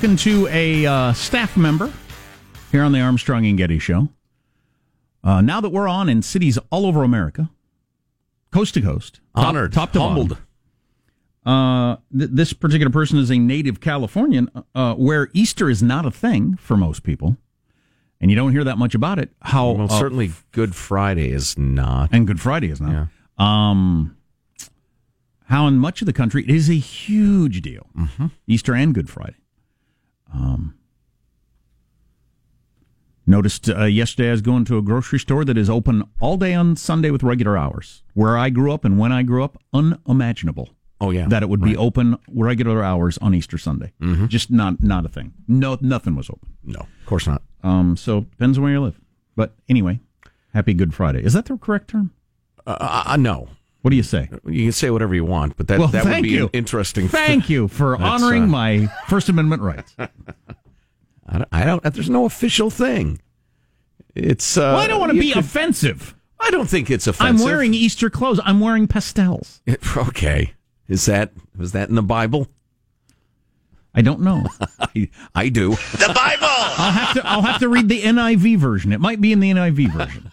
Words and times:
talking 0.00 0.16
to 0.16 0.46
a 0.48 0.86
uh, 0.86 1.12
staff 1.12 1.58
member 1.58 1.92
here 2.72 2.82
on 2.82 2.90
the 2.90 3.00
Armstrong 3.00 3.44
and 3.44 3.58
Getty 3.58 3.78
Show. 3.78 4.08
Uh, 5.22 5.42
now 5.42 5.60
that 5.60 5.68
we're 5.68 5.88
on 5.88 6.08
in 6.08 6.22
cities 6.22 6.58
all 6.70 6.86
over 6.86 7.02
America, 7.04 7.50
coast 8.50 8.72
to 8.74 8.80
coast, 8.80 9.20
Honored, 9.34 9.74
top, 9.74 9.92
to 9.92 10.00
humbled. 10.00 10.38
bottom, 11.44 11.44
uh, 11.44 11.96
th- 12.18 12.30
this 12.32 12.54
particular 12.54 12.90
person 12.90 13.18
is 13.18 13.30
a 13.30 13.36
native 13.36 13.80
Californian, 13.80 14.48
uh, 14.74 14.94
where 14.94 15.28
Easter 15.34 15.68
is 15.68 15.82
not 15.82 16.06
a 16.06 16.10
thing 16.10 16.56
for 16.56 16.78
most 16.78 17.02
people, 17.02 17.36
and 18.22 18.30
you 18.30 18.36
don't 18.38 18.52
hear 18.52 18.64
that 18.64 18.78
much 18.78 18.94
about 18.94 19.18
it. 19.18 19.28
How 19.42 19.72
Well, 19.72 19.92
uh, 19.92 19.98
certainly 19.98 20.32
Good 20.52 20.74
Friday 20.74 21.30
is 21.30 21.58
not. 21.58 22.08
and 22.10 22.26
Good 22.26 22.40
Friday 22.40 22.70
is 22.70 22.80
not. 22.80 23.08
Um, 23.36 24.16
how 25.44 25.66
in 25.66 25.76
much 25.76 26.00
of 26.00 26.06
the 26.06 26.14
country 26.14 26.42
it 26.42 26.48
is 26.50 26.70
a 26.70 26.74
huge 26.74 27.60
deal. 27.60 27.86
Mm-hmm. 27.94 28.26
Easter 28.46 28.74
and 28.74 28.94
Good 28.94 29.10
Friday. 29.10 29.34
Um, 30.32 30.74
noticed 33.26 33.68
uh, 33.68 33.84
yesterday 33.84 34.28
I 34.28 34.32
was 34.32 34.42
going 34.42 34.64
to 34.66 34.78
a 34.78 34.82
grocery 34.82 35.18
store 35.18 35.44
that 35.44 35.56
is 35.56 35.70
open 35.70 36.04
all 36.20 36.36
day 36.36 36.54
on 36.54 36.76
Sunday 36.76 37.10
with 37.10 37.22
regular 37.22 37.56
hours. 37.56 38.02
Where 38.14 38.36
I 38.36 38.50
grew 38.50 38.72
up 38.72 38.84
and 38.84 38.98
when 38.98 39.12
I 39.12 39.22
grew 39.22 39.44
up, 39.44 39.56
unimaginable 39.72 40.70
Oh 41.00 41.10
yeah, 41.10 41.26
that 41.28 41.42
it 41.42 41.48
would 41.48 41.62
be 41.62 41.76
open 41.76 42.18
regular 42.30 42.82
hours 42.84 43.16
on 43.18 43.34
Easter 43.34 43.56
Sunday. 43.56 43.92
Mm-hmm. 44.02 44.26
Just 44.26 44.50
not 44.50 44.82
not 44.82 45.06
a 45.06 45.08
thing. 45.08 45.32
No, 45.48 45.78
nothing 45.80 46.14
was 46.14 46.28
open. 46.28 46.50
no, 46.62 46.80
of 46.80 47.06
course 47.06 47.26
not. 47.26 47.42
Um, 47.62 47.96
so 47.96 48.20
depends 48.22 48.58
on 48.58 48.64
where 48.64 48.72
you 48.72 48.80
live. 48.80 49.00
But 49.34 49.54
anyway, 49.68 50.00
Happy 50.52 50.74
Good 50.74 50.92
Friday. 50.92 51.24
Is 51.24 51.32
that 51.32 51.46
the 51.46 51.56
correct 51.56 51.88
term? 51.88 52.12
Uh, 52.66 53.04
uh, 53.06 53.16
no, 53.16 53.48
What 53.82 53.90
do 53.90 53.96
you 53.96 54.02
say? 54.02 54.28
you 54.46 54.64
can 54.64 54.72
say 54.72 54.90
whatever 54.90 55.14
you 55.14 55.24
want, 55.24 55.56
but 55.56 55.68
that 55.68 55.78
Well, 55.78 55.88
that 55.88 56.04
would 56.04 56.22
be 56.22 56.30
you. 56.30 56.44
an 56.44 56.50
interesting. 56.52 57.08
Thank 57.08 57.48
you 57.48 57.66
for 57.68 57.96
honoring 57.96 58.44
uh, 58.44 58.48
my 58.48 58.86
First 59.08 59.28
Amendment 59.30 59.62
rights. 59.62 59.94
I 59.98 60.08
don't, 61.38 61.48
I 61.52 61.64
don't. 61.64 61.82
There's 61.94 62.10
no 62.10 62.24
official 62.26 62.68
thing. 62.70 63.20
It's. 64.14 64.56
Uh, 64.58 64.60
Well, 64.74 64.76
I 64.76 64.86
don't 64.86 65.00
want 65.00 65.12
to 65.12 65.18
be 65.20 65.32
could- 65.32 65.44
offensive. 65.44 66.14
I 66.42 66.50
don't 66.50 66.68
think 66.68 66.90
it's 66.90 67.06
offensive. 67.06 67.40
I'm 67.40 67.44
wearing 67.44 67.74
Easter 67.74 68.08
clothes. 68.10 68.40
I'm 68.44 68.60
wearing 68.60 68.86
pastels. 68.88 69.60
Okay, 69.96 70.54
is 70.88 71.04
that 71.06 71.32
was 71.56 71.72
that 71.72 71.88
in 71.88 71.94
the 71.94 72.02
Bible? 72.02 72.48
I 73.94 74.02
don't 74.02 74.20
know. 74.20 74.46
I, 74.78 75.10
I 75.34 75.48
do. 75.48 75.70
The 75.70 76.12
Bible. 76.14 76.46
I'll 76.46 76.92
have 76.92 77.14
to. 77.14 77.26
I'll 77.26 77.42
have 77.42 77.60
to 77.60 77.68
read 77.68 77.88
the 77.88 78.02
NIV 78.02 78.56
version. 78.58 78.92
It 78.92 79.00
might 79.00 79.20
be 79.20 79.32
in 79.32 79.40
the 79.40 79.50
NIV 79.50 79.92
version 79.92 80.30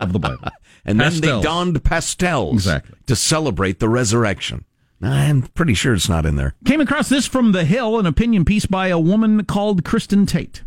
of 0.00 0.12
the 0.12 0.18
Bible. 0.18 0.48
And 0.88 0.98
then 1.00 1.20
they 1.20 1.40
donned 1.42 1.82
pastels 1.84 2.54
Exactly. 2.66 2.96
to 3.06 3.14
celebrate 3.16 3.78
the 3.78 3.88
resurrection. 3.88 4.64
I'm 5.00 5.42
pretty 5.42 5.74
sure 5.74 5.94
it's 5.94 6.08
not 6.08 6.26
in 6.26 6.36
there. 6.36 6.54
Came 6.64 6.80
across 6.80 7.08
this 7.08 7.26
from 7.26 7.52
The 7.52 7.64
Hill, 7.64 7.98
an 7.98 8.06
opinion 8.06 8.44
piece 8.44 8.66
by 8.66 8.88
a 8.88 8.98
woman 8.98 9.44
called 9.44 9.84
Kristen 9.84 10.26
Tate. 10.26 10.62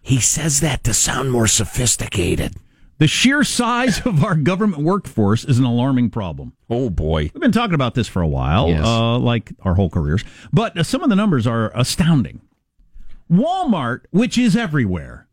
He 0.00 0.20
says 0.20 0.60
that 0.60 0.84
to 0.84 0.94
sound 0.94 1.30
more 1.30 1.46
sophisticated. 1.46 2.54
The 2.98 3.06
sheer 3.08 3.42
size 3.42 4.06
of 4.06 4.22
our 4.22 4.36
government 4.36 4.82
workforce 4.82 5.44
is 5.44 5.58
an 5.58 5.64
alarming 5.64 6.10
problem. 6.10 6.52
Oh 6.70 6.90
boy. 6.90 7.30
We've 7.34 7.40
been 7.40 7.52
talking 7.52 7.74
about 7.74 7.94
this 7.94 8.06
for 8.08 8.22
a 8.22 8.28
while, 8.28 8.68
Yes. 8.68 8.84
uh, 8.86 9.18
like 9.18 9.52
our 9.62 9.74
whole 9.74 9.90
careers, 9.90 10.24
but 10.52 10.78
uh, 10.78 10.82
some 10.84 11.02
of 11.02 11.08
the 11.10 11.16
numbers 11.16 11.46
are 11.46 11.72
astounding. 11.74 12.40
Walmart, 13.30 14.02
which 14.10 14.38
is 14.38 14.54
everywhere. 14.56 15.23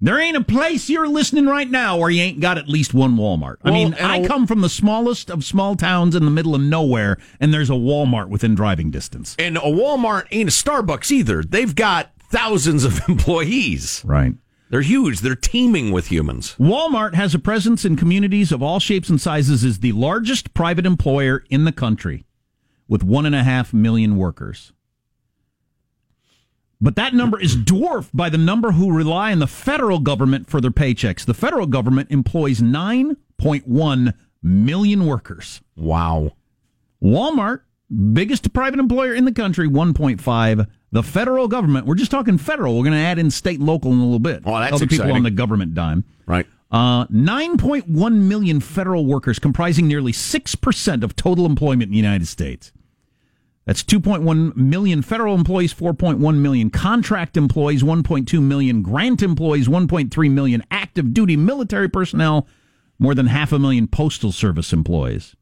There 0.00 0.18
ain't 0.18 0.36
a 0.36 0.44
place 0.44 0.88
you're 0.88 1.08
listening 1.08 1.46
right 1.46 1.68
now 1.68 1.96
where 1.96 2.10
you 2.10 2.22
ain't 2.22 2.40
got 2.40 2.56
at 2.56 2.68
least 2.68 2.94
one 2.94 3.16
Walmart. 3.16 3.56
I 3.64 3.72
mean, 3.72 3.94
I 3.94 4.24
come 4.26 4.46
from 4.46 4.60
the 4.60 4.68
smallest 4.68 5.28
of 5.28 5.44
small 5.44 5.74
towns 5.74 6.14
in 6.14 6.24
the 6.24 6.30
middle 6.30 6.54
of 6.54 6.60
nowhere, 6.60 7.18
and 7.40 7.52
there's 7.52 7.70
a 7.70 7.74
Walmart 7.74 8.28
within 8.28 8.54
driving 8.54 8.90
distance. 8.90 9.34
And 9.38 9.56
a 9.56 9.62
Walmart 9.62 10.26
ain't 10.30 10.48
a 10.48 10.52
Starbucks 10.52 11.10
either. 11.10 11.42
They've 11.42 11.74
got 11.74 12.12
thousands 12.30 12.84
of 12.84 13.00
employees. 13.08 14.02
Right. 14.04 14.34
They're 14.70 14.82
huge. 14.82 15.20
They're 15.20 15.34
teeming 15.34 15.92
with 15.92 16.08
humans. 16.08 16.54
Walmart 16.60 17.14
has 17.14 17.34
a 17.34 17.38
presence 17.38 17.84
in 17.84 17.96
communities 17.96 18.52
of 18.52 18.62
all 18.62 18.78
shapes 18.80 19.08
and 19.08 19.20
sizes, 19.20 19.64
is 19.64 19.80
the 19.80 19.92
largest 19.92 20.54
private 20.54 20.86
employer 20.86 21.42
in 21.48 21.64
the 21.64 21.72
country 21.72 22.24
with 22.86 23.02
one 23.02 23.26
and 23.26 23.34
a 23.34 23.42
half 23.42 23.72
million 23.72 24.16
workers. 24.16 24.72
But 26.80 26.96
that 26.96 27.12
number 27.12 27.40
is 27.40 27.56
dwarfed 27.56 28.16
by 28.16 28.28
the 28.28 28.38
number 28.38 28.72
who 28.72 28.92
rely 28.92 29.32
on 29.32 29.40
the 29.40 29.48
federal 29.48 29.98
government 29.98 30.48
for 30.48 30.60
their 30.60 30.70
paychecks. 30.70 31.24
The 31.24 31.34
federal 31.34 31.66
government 31.66 32.10
employs 32.10 32.60
9.1 32.60 34.14
million 34.42 35.06
workers. 35.06 35.60
Wow. 35.76 36.32
Walmart, 37.02 37.62
biggest 38.12 38.52
private 38.52 38.78
employer 38.78 39.14
in 39.14 39.24
the 39.24 39.32
country, 39.32 39.68
1.5. 39.68 40.66
The 40.90 41.02
federal 41.02 41.48
government, 41.48 41.86
we're 41.86 41.96
just 41.96 42.10
talking 42.10 42.38
federal. 42.38 42.76
We're 42.76 42.84
going 42.84 42.94
to 42.94 43.00
add 43.00 43.18
in 43.18 43.30
state 43.30 43.58
and 43.58 43.68
local 43.68 43.92
in 43.92 43.98
a 43.98 44.04
little 44.04 44.18
bit. 44.20 44.42
Oh, 44.46 44.58
that's 44.58 44.72
Other 44.72 44.86
people 44.86 45.12
on 45.12 45.22
the 45.24 45.30
government 45.30 45.74
dime. 45.74 46.04
Right. 46.26 46.46
Uh, 46.70 47.06
9.1 47.06 48.12
million 48.22 48.60
federal 48.60 49.04
workers, 49.04 49.38
comprising 49.38 49.88
nearly 49.88 50.12
6% 50.12 51.02
of 51.02 51.16
total 51.16 51.44
employment 51.46 51.84
in 51.84 51.90
the 51.90 51.96
United 51.96 52.28
States. 52.28 52.72
That's 53.68 53.84
2.1 53.84 54.56
million 54.56 55.02
federal 55.02 55.34
employees, 55.34 55.74
4.1 55.74 56.36
million 56.36 56.70
contract 56.70 57.36
employees, 57.36 57.82
1.2 57.82 58.42
million 58.42 58.80
grant 58.80 59.22
employees, 59.22 59.68
1.3 59.68 60.30
million 60.30 60.64
active 60.70 61.12
duty 61.12 61.36
military 61.36 61.86
personnel, 61.86 62.48
more 62.98 63.14
than 63.14 63.26
half 63.26 63.52
a 63.52 63.58
million 63.58 63.86
postal 63.86 64.32
service 64.32 64.72
employees. 64.72 65.36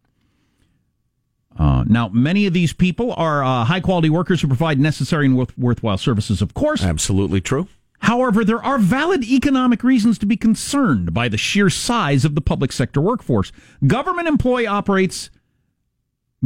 Uh, 1.56 1.84
now, 1.86 2.09
many 2.09 2.47
of 2.47 2.53
these 2.53 2.72
people 2.72 3.15
are 3.16 3.44
uh, 3.44 3.65
high 3.65 3.78
quality 3.78 4.10
workers 4.10 4.41
who 4.41 4.48
provide 4.48 4.81
necessary 4.81 5.26
and 5.26 5.38
worth- 5.38 5.56
worthwhile 5.56 5.97
services, 5.97 6.42
of 6.42 6.53
course. 6.53 6.82
Absolutely 6.82 7.41
true. 7.41 7.69
However, 8.00 8.44
there 8.44 8.62
are 8.62 8.78
valid 8.78 9.22
economic 9.22 9.84
reasons 9.84 10.19
to 10.19 10.26
be 10.26 10.36
concerned 10.36 11.15
by 11.15 11.28
the 11.28 11.38
sheer 11.38 11.70
size 11.70 12.25
of 12.25 12.34
the 12.34 12.41
public 12.41 12.72
sector 12.72 13.00
workforce. 13.00 13.53
Government 13.86 14.26
employee 14.26 14.66
operates 14.66 15.31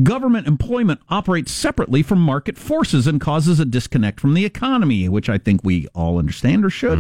government 0.03 0.47
employment 0.47 1.01
operates 1.09 1.51
separately 1.53 2.03
from 2.03 2.21
market 2.21 2.57
forces 2.57 3.07
and 3.07 3.21
causes 3.21 3.59
a 3.59 3.65
disconnect 3.65 4.21
from 4.21 4.35
the 4.35 4.45
economy, 4.45 5.09
which 5.09 5.29
I 5.29 5.39
think 5.39 5.63
we 5.65 5.87
all 5.95 6.19
understand 6.19 6.65
or 6.65 6.71
should. 6.71 6.99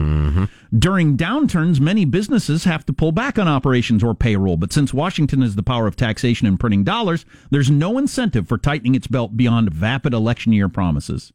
During 0.77 1.16
downturns, 1.16 1.81
many 1.81 2.05
businesses 2.05 2.65
have 2.65 2.84
to 2.87 2.93
pull 2.93 3.12
back 3.12 3.39
on 3.39 3.49
operations 3.49 4.03
or 4.03 4.15
payroll, 4.15 4.56
but 4.56 4.72
since 4.72 4.94
Washington 4.94 5.43
has 5.43 5.56
the 5.56 5.62
power 5.62 5.87
of 5.87 5.97
taxation 5.97 6.47
and 6.47 6.59
printing 6.59 6.84
dollars, 6.84 7.25
there's 7.50 7.71
no 7.71 7.99
incentive 7.99 8.49
for 8.49 8.59
tightening 8.59 8.94
its 8.94 9.06
belt 9.06 9.37
beyond 9.37 9.72
vapid 9.72 10.15
election 10.15 10.53
year 10.53 10.69
promises. 10.69 11.33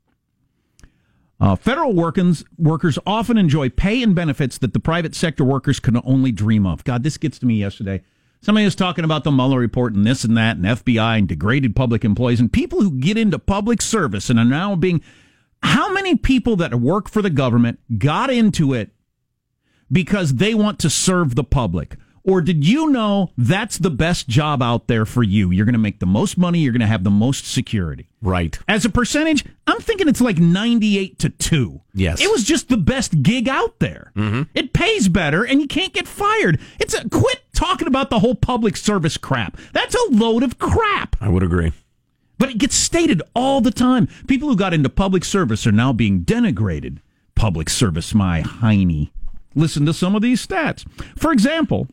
Uh, 1.39 1.55
federal 1.55 1.93
workers 1.93 2.99
often 3.05 3.37
enjoy 3.37 3.69
pay 3.69 4.01
and 4.01 4.15
benefits 4.15 4.57
that 4.57 4.73
the 4.73 4.79
private 4.79 5.13
sector 5.13 5.43
workers 5.43 5.81
can 5.81 5.99
only 6.05 6.31
dream 6.31 6.65
of. 6.65 6.83
God, 6.85 7.03
this 7.03 7.17
gets 7.17 7.37
to 7.39 7.45
me 7.45 7.55
yesterday. 7.55 8.01
Somebody 8.45 8.65
was 8.65 8.75
talking 8.75 9.03
about 9.03 9.23
the 9.23 9.31
Mueller 9.31 9.57
report 9.57 9.95
and 9.95 10.05
this 10.05 10.23
and 10.23 10.37
that 10.37 10.57
and 10.57 10.65
FBI 10.65 11.17
and 11.17 11.27
degraded 11.27 11.75
public 11.75 12.05
employees 12.05 12.39
and 12.39 12.53
people 12.53 12.79
who 12.79 12.91
get 12.91 13.17
into 13.17 13.39
public 13.39 13.81
service 13.81 14.29
and 14.29 14.37
are 14.37 14.45
now 14.45 14.75
being. 14.75 15.01
How 15.63 15.91
many 15.91 16.15
people 16.15 16.55
that 16.57 16.75
work 16.75 17.09
for 17.09 17.23
the 17.23 17.31
government 17.31 17.79
got 17.97 18.29
into 18.29 18.71
it 18.71 18.91
because 19.91 20.35
they 20.35 20.53
want 20.53 20.77
to 20.77 20.91
serve 20.91 21.33
the 21.33 21.43
public? 21.43 21.95
Or 22.25 22.41
did 22.41 22.67
you 22.67 22.89
know 22.89 23.31
that's 23.37 23.77
the 23.77 23.91
best 23.91 24.27
job 24.27 24.61
out 24.61 24.87
there 24.87 25.05
for 25.05 25.21
you? 25.21 25.51
You're 25.51 25.65
going 25.65 25.73
to 25.73 25.79
make 25.79 25.99
the 25.99 26.07
most 26.07 26.39
money, 26.39 26.59
you're 26.59 26.73
going 26.73 26.79
to 26.81 26.87
have 26.87 27.03
the 27.03 27.11
most 27.11 27.45
security. 27.45 28.09
Right. 28.19 28.57
As 28.67 28.83
a 28.83 28.89
percentage, 28.89 29.45
I'm 29.67 29.79
thinking 29.79 30.07
it's 30.07 30.21
like 30.21 30.39
98 30.39 31.19
to 31.19 31.29
2. 31.29 31.81
Yes. 31.93 32.19
It 32.19 32.31
was 32.31 32.43
just 32.43 32.67
the 32.67 32.77
best 32.77 33.21
gig 33.21 33.47
out 33.47 33.77
there. 33.79 34.11
Mm-hmm. 34.15 34.43
It 34.55 34.73
pays 34.73 35.07
better 35.07 35.43
and 35.43 35.61
you 35.61 35.67
can't 35.67 35.93
get 35.93 36.07
fired. 36.07 36.59
It's 36.79 36.95
a 36.95 37.07
quit 37.07 37.43
talking 37.53 37.87
about 37.87 38.09
the 38.09 38.19
whole 38.19 38.35
public 38.35 38.75
service 38.75 39.17
crap. 39.17 39.57
That's 39.73 39.93
a 39.93 40.11
load 40.11 40.41
of 40.41 40.57
crap. 40.57 41.15
I 41.21 41.29
would 41.29 41.43
agree. 41.43 41.73
But 42.39 42.49
it 42.49 42.57
gets 42.57 42.75
stated 42.75 43.21
all 43.35 43.61
the 43.61 43.71
time. 43.71 44.07
People 44.27 44.49
who 44.49 44.55
got 44.55 44.73
into 44.73 44.89
public 44.89 45.23
service 45.23 45.67
are 45.67 45.71
now 45.71 45.93
being 45.93 46.25
denigrated. 46.25 46.97
Public 47.35 47.69
service, 47.69 48.15
my 48.15 48.41
hiney. 48.41 49.11
Listen 49.53 49.85
to 49.85 49.93
some 49.93 50.15
of 50.15 50.21
these 50.21 50.45
stats. 50.45 50.85
For 51.17 51.31
example, 51.31 51.87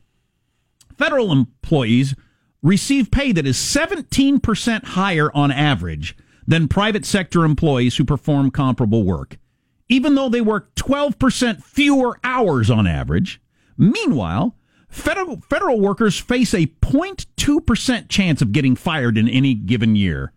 federal 1.02 1.32
employees 1.32 2.14
receive 2.62 3.10
pay 3.10 3.32
that 3.32 3.46
is 3.46 3.56
17% 3.56 4.84
higher 4.84 5.31
on 5.34 5.50
average 5.50 6.16
than 6.46 6.69
private 6.69 7.04
sector 7.04 7.44
employees 7.44 7.96
who 7.96 8.04
perform 8.04 8.50
comparable 8.52 9.02
work, 9.02 9.37
even 9.88 10.14
though 10.14 10.28
they 10.28 10.40
work 10.40 10.72
12% 10.76 11.62
fewer 11.64 12.19
hours 12.22 12.70
on 12.70 12.87
average. 12.87 13.40
Meanwhile, 13.76 14.56
federal, 14.88 15.40
federal 15.50 15.81
workers 15.81 16.19
face 16.19 16.54
a 16.54 16.66
0.2% 16.66 18.08
chance 18.08 18.40
of 18.43 18.52
getting 18.52 18.76
fired 18.76 19.19
in 19.19 19.28
any 19.28 19.54
given 19.54 19.96
year. 19.96 20.32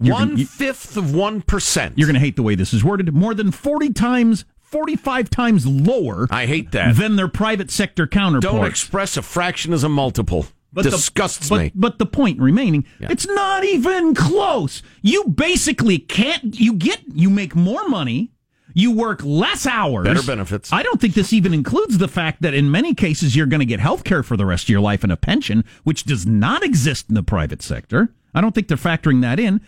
You're 0.00 0.16
gonna- 0.18 0.36
you- 0.36 0.46
fifth 0.46 0.96
of 0.96 1.14
one 1.14 1.42
percent. 1.42 1.98
You're 1.98 2.06
going 2.06 2.14
to 2.14 2.20
hate 2.20 2.36
the 2.36 2.42
way 2.42 2.54
this 2.54 2.72
is 2.72 2.82
worded. 2.84 3.12
More 3.14 3.34
than 3.34 3.50
40 3.50 3.92
times, 3.92 4.44
45 4.74 5.30
times 5.30 5.66
lower 5.68 6.26
I 6.32 6.46
hate 6.46 6.72
that. 6.72 6.96
than 6.96 7.14
their 7.14 7.28
private 7.28 7.70
sector 7.70 8.08
counterparts. 8.08 8.56
Don't 8.56 8.66
express 8.66 9.16
a 9.16 9.22
fraction 9.22 9.72
as 9.72 9.84
a 9.84 9.88
multiple. 9.88 10.46
But 10.72 10.82
disgusts 10.82 11.48
the, 11.48 11.54
but, 11.54 11.60
me. 11.60 11.72
But 11.76 11.98
the 12.00 12.06
point 12.06 12.40
remaining, 12.40 12.84
it's 12.98 13.24
not 13.24 13.64
even 13.64 14.16
close. 14.16 14.82
You 15.00 15.28
basically 15.28 16.00
can't. 16.00 16.58
You 16.58 16.72
get 16.72 17.02
you 17.14 17.30
make 17.30 17.54
more 17.54 17.86
money. 17.88 18.32
You 18.74 18.90
work 18.90 19.20
less 19.22 19.64
hours. 19.64 20.08
Better 20.08 20.24
benefits. 20.24 20.72
I 20.72 20.82
don't 20.82 21.00
think 21.00 21.14
this 21.14 21.32
even 21.32 21.54
includes 21.54 21.98
the 21.98 22.08
fact 22.08 22.42
that 22.42 22.54
in 22.54 22.68
many 22.72 22.92
cases 22.94 23.36
you're 23.36 23.46
going 23.46 23.60
to 23.60 23.66
get 23.66 23.78
health 23.78 24.02
care 24.02 24.24
for 24.24 24.36
the 24.36 24.44
rest 24.44 24.64
of 24.64 24.70
your 24.70 24.80
life 24.80 25.04
and 25.04 25.12
a 25.12 25.16
pension, 25.16 25.64
which 25.84 26.02
does 26.02 26.26
not 26.26 26.64
exist 26.64 27.08
in 27.08 27.14
the 27.14 27.22
private 27.22 27.62
sector. 27.62 28.12
I 28.34 28.40
don't 28.40 28.52
think 28.52 28.66
they're 28.66 28.76
factoring 28.76 29.20
that 29.20 29.38
in. 29.38 29.60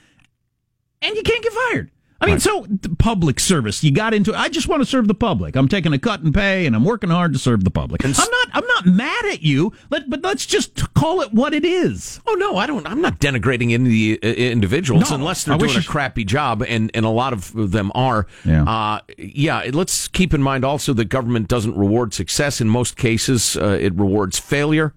And 1.01 1.15
you 1.15 1.23
can't 1.23 1.45
get 1.45 1.53
fired. 1.53 1.93
I 2.19 2.25
mean, 2.27 2.35
Right. 2.37 2.43
so 2.43 2.67
public 2.99 3.39
service, 3.39 3.85
you 3.85 3.91
got 3.91 4.15
into. 4.15 4.35
I 4.35 4.49
just 4.49 4.69
want 4.69 4.81
to 4.81 4.87
serve 4.87 5.07
the 5.07 5.15
public. 5.15 5.55
I'm 5.55 5.69
taking 5.69 5.93
a 5.93 5.99
cut 5.99 6.23
in 6.23 6.33
pay, 6.33 6.65
and 6.65 6.75
I'm 6.75 6.83
working 6.85 7.11
hard 7.11 7.35
to 7.35 7.39
serve 7.39 7.63
the 7.65 7.71
public. 7.71 8.05
I'm 8.07 8.13
not. 8.13 8.49
I'm 8.55 8.67
not 8.67 8.87
mad 8.87 9.27
at 9.27 9.43
you. 9.43 9.73
Let, 9.91 10.09
but 10.09 10.23
let's 10.23 10.47
just 10.47 10.95
call 10.95 11.21
it 11.21 11.35
what 11.35 11.53
it 11.53 11.63
is. 11.65 12.21
Oh 12.27 12.35
no, 12.35 12.57
I 12.57 12.67
don't. 12.67 12.87
I'm 12.87 13.03
not 13.03 13.21
denigrating 13.21 13.73
any 13.75 14.15
uh, 14.15 14.27
individuals 14.35 15.11
No, 15.11 15.17
unless 15.17 15.45
they're 15.45 15.57
I 15.57 15.59
doing 15.59 15.77
a 15.77 15.83
crappy 15.83 16.25
job, 16.25 16.65
and 16.67 16.91
and 16.95 17.05
a 17.05 17.11
lot 17.11 17.35
of 17.35 17.53
them 17.71 17.93
are. 17.95 18.27
Yeah. 18.47 18.63
Uh, 18.65 19.01
yeah. 19.19 19.65
Let's 19.71 20.09
keep 20.09 20.33
in 20.33 20.43
mind 20.43 20.65
also 20.65 20.95
that 20.95 21.07
government 21.11 21.49
doesn't 21.49 21.77
reward 21.77 22.15
success 22.15 22.63
in 22.63 22.69
most 22.71 22.97
cases. 22.97 23.59
Uh, 23.59 23.77
it 23.79 23.95
rewards 23.95 24.39
failure. 24.39 24.95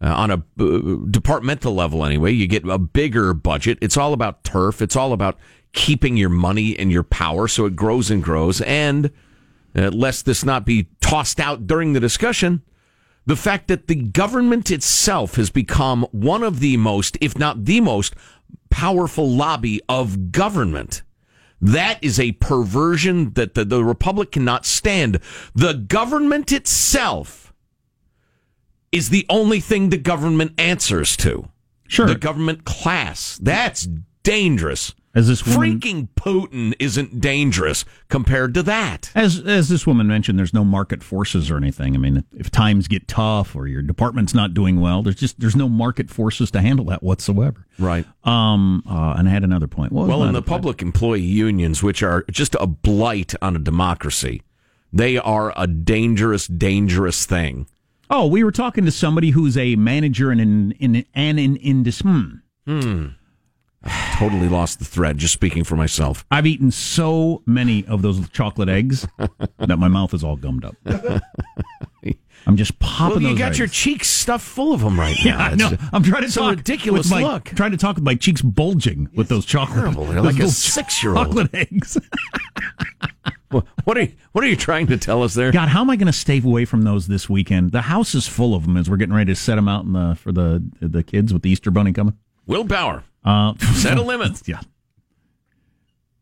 Uh, 0.00 0.14
on 0.14 0.30
a 0.30 0.34
uh, 0.60 0.96
departmental 1.10 1.74
level, 1.74 2.04
anyway, 2.04 2.30
you 2.30 2.46
get 2.46 2.64
a 2.68 2.78
bigger 2.78 3.34
budget. 3.34 3.76
It's 3.80 3.96
all 3.96 4.12
about 4.12 4.44
turf. 4.44 4.80
It's 4.80 4.94
all 4.94 5.12
about 5.12 5.36
keeping 5.72 6.16
your 6.16 6.28
money 6.28 6.78
and 6.78 6.90
your 6.90 7.02
power, 7.02 7.48
so 7.48 7.66
it 7.66 7.76
grows 7.76 8.10
and 8.10 8.22
grows. 8.22 8.60
And 8.62 9.10
uh, 9.76 9.90
lest 9.90 10.26
this 10.26 10.44
not 10.44 10.64
be 10.64 10.88
tossed 11.00 11.40
out 11.40 11.66
during 11.66 11.92
the 11.92 12.00
discussion, 12.00 12.62
the 13.26 13.36
fact 13.36 13.68
that 13.68 13.86
the 13.86 13.94
government 13.94 14.70
itself 14.70 15.34
has 15.34 15.50
become 15.50 16.06
one 16.12 16.42
of 16.42 16.60
the 16.60 16.76
most, 16.76 17.18
if 17.20 17.38
not 17.38 17.66
the 17.66 17.80
most, 17.80 18.14
powerful 18.70 19.28
lobby 19.28 19.80
of 19.88 20.32
government. 20.32 21.02
That 21.60 21.98
is 22.02 22.20
a 22.20 22.32
perversion 22.32 23.32
that 23.32 23.54
the, 23.54 23.64
the 23.64 23.84
Republic 23.84 24.32
cannot 24.32 24.64
stand. 24.64 25.20
The 25.54 25.74
government 25.74 26.52
itself 26.52 27.52
is 28.92 29.10
the 29.10 29.26
only 29.28 29.60
thing 29.60 29.90
the 29.90 29.98
government 29.98 30.52
answers 30.58 31.16
to. 31.18 31.48
Sure. 31.86 32.06
The 32.06 32.14
government 32.14 32.64
class. 32.64 33.38
That's 33.42 33.88
dangerous. 34.22 34.94
As 35.14 35.26
this 35.26 35.44
woman, 35.44 35.80
Freaking 35.80 36.08
Putin 36.16 36.74
isn't 36.78 37.20
dangerous 37.20 37.84
compared 38.08 38.54
to 38.54 38.62
that. 38.64 39.10
as 39.14 39.40
as 39.40 39.68
this 39.68 39.86
woman 39.86 40.06
mentioned, 40.06 40.38
there's 40.38 40.54
no 40.54 40.64
market 40.64 41.02
forces 41.02 41.50
or 41.50 41.56
anything. 41.56 41.94
I 41.94 41.98
mean, 41.98 42.24
if 42.36 42.50
times 42.50 42.88
get 42.88 43.08
tough 43.08 43.56
or 43.56 43.66
your 43.66 43.82
department's 43.82 44.34
not 44.34 44.54
doing 44.54 44.80
well, 44.80 45.02
there's 45.02 45.16
just 45.16 45.40
there's 45.40 45.56
no 45.56 45.68
market 45.68 46.10
forces 46.10 46.50
to 46.52 46.60
handle 46.60 46.84
that 46.86 47.02
whatsoever. 47.02 47.66
Right. 47.78 48.06
Um, 48.24 48.82
uh, 48.88 49.14
and 49.16 49.28
I 49.28 49.32
had 49.32 49.44
another 49.44 49.66
point. 49.66 49.92
Well, 49.92 50.22
in 50.24 50.32
the 50.32 50.42
point? 50.42 50.46
public 50.46 50.82
employee 50.82 51.20
unions, 51.22 51.82
which 51.82 52.02
are 52.02 52.24
just 52.30 52.54
a 52.60 52.66
blight 52.66 53.34
on 53.40 53.56
a 53.56 53.58
democracy, 53.58 54.42
they 54.92 55.16
are 55.16 55.52
a 55.56 55.66
dangerous, 55.66 56.46
dangerous 56.46 57.24
thing. 57.26 57.66
Oh, 58.10 58.26
we 58.26 58.42
were 58.42 58.52
talking 58.52 58.84
to 58.84 58.90
somebody 58.90 59.30
who's 59.30 59.56
a 59.56 59.76
manager 59.76 60.32
in 60.32 60.40
an 60.40 60.72
in 60.72 61.04
an 61.14 61.38
in 61.38 61.56
indus. 61.56 62.00
Hmm. 62.00 63.06
Totally 64.14 64.48
lost 64.48 64.78
the 64.78 64.84
thread. 64.84 65.18
Just 65.18 65.32
speaking 65.34 65.64
for 65.64 65.76
myself. 65.76 66.24
I've 66.30 66.46
eaten 66.46 66.70
so 66.70 67.42
many 67.46 67.84
of 67.86 68.02
those 68.02 68.28
chocolate 68.30 68.68
eggs 68.68 69.06
that 69.58 69.78
my 69.78 69.88
mouth 69.88 70.14
is 70.14 70.22
all 70.24 70.36
gummed 70.36 70.64
up. 70.64 70.76
I'm 72.46 72.56
just 72.56 72.78
popping 72.78 73.24
Well, 73.24 73.32
you 73.32 73.38
got 73.38 73.48
eggs. 73.48 73.58
your 73.58 73.68
cheeks 73.68 74.08
stuffed 74.08 74.44
full 74.46 74.72
of 74.72 74.80
them 74.80 74.98
right 74.98 75.14
now. 75.24 75.30
Yeah, 75.38 75.38
I 75.38 75.54
know. 75.54 75.76
I'm 75.92 76.02
trying 76.02 76.22
to 76.22 76.26
it's 76.26 76.36
talk 76.36 76.56
ridiculous 76.56 77.06
with 77.10 77.20
my, 77.20 77.22
look. 77.22 77.44
Trying 77.46 77.72
to 77.72 77.76
talk 77.76 77.96
with 77.96 78.04
my 78.04 78.14
cheeks 78.14 78.40
bulging 78.42 79.08
with 79.14 79.28
those 79.28 79.44
chocolate. 79.44 79.78
terrible. 79.80 80.04
They're 80.06 80.22
like 80.22 80.38
a 80.38 80.48
six-year-old. 80.48 81.26
chocolate 81.28 81.54
eggs. 81.54 81.98
What 83.84 83.96
are 83.96 84.02
you, 84.02 84.12
What 84.32 84.44
are 84.44 84.46
you 84.46 84.56
trying 84.56 84.88
to 84.88 84.98
tell 84.98 85.22
us 85.22 85.32
there? 85.32 85.50
God, 85.50 85.68
how 85.70 85.80
am 85.80 85.88
I 85.88 85.96
going 85.96 86.06
to 86.08 86.12
stay 86.12 86.38
away 86.38 86.66
from 86.66 86.82
those 86.82 87.06
this 87.08 87.30
weekend? 87.30 87.72
The 87.72 87.80
house 87.80 88.14
is 88.14 88.28
full 88.28 88.54
of 88.54 88.64
them 88.66 88.76
as 88.76 88.90
we're 88.90 88.98
getting 88.98 89.14
ready 89.14 89.32
to 89.32 89.40
set 89.40 89.54
them 89.54 89.68
out 89.68 89.86
in 89.86 89.94
the 89.94 90.14
for 90.20 90.32
the 90.32 90.62
the 90.82 91.02
kids 91.02 91.32
with 91.32 91.40
the 91.40 91.48
Easter 91.48 91.70
bunny 91.70 91.94
coming. 91.94 92.14
Willpower. 92.46 93.04
Uh, 93.28 93.54
Set 93.74 93.98
a 93.98 94.02
limit. 94.02 94.42
Yeah. 94.48 94.60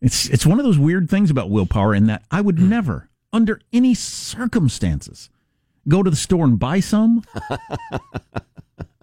It's 0.03 0.29
it's 0.29 0.45
one 0.45 0.59
of 0.61 0.67
those 0.67 0.79
weird 0.79 1.09
things 1.09 1.31
about 1.31 1.49
willpower 1.49 1.95
in 1.95 2.07
that 2.07 2.25
I 2.31 2.41
would 2.43 2.59
never, 2.59 3.09
under 3.33 3.61
any 3.73 3.95
circumstances, 3.95 5.31
go 5.89 6.03
to 6.03 6.11
the 6.11 6.17
store 6.17 6.45
and 6.45 6.59
buy 6.59 6.81
some. 6.81 7.23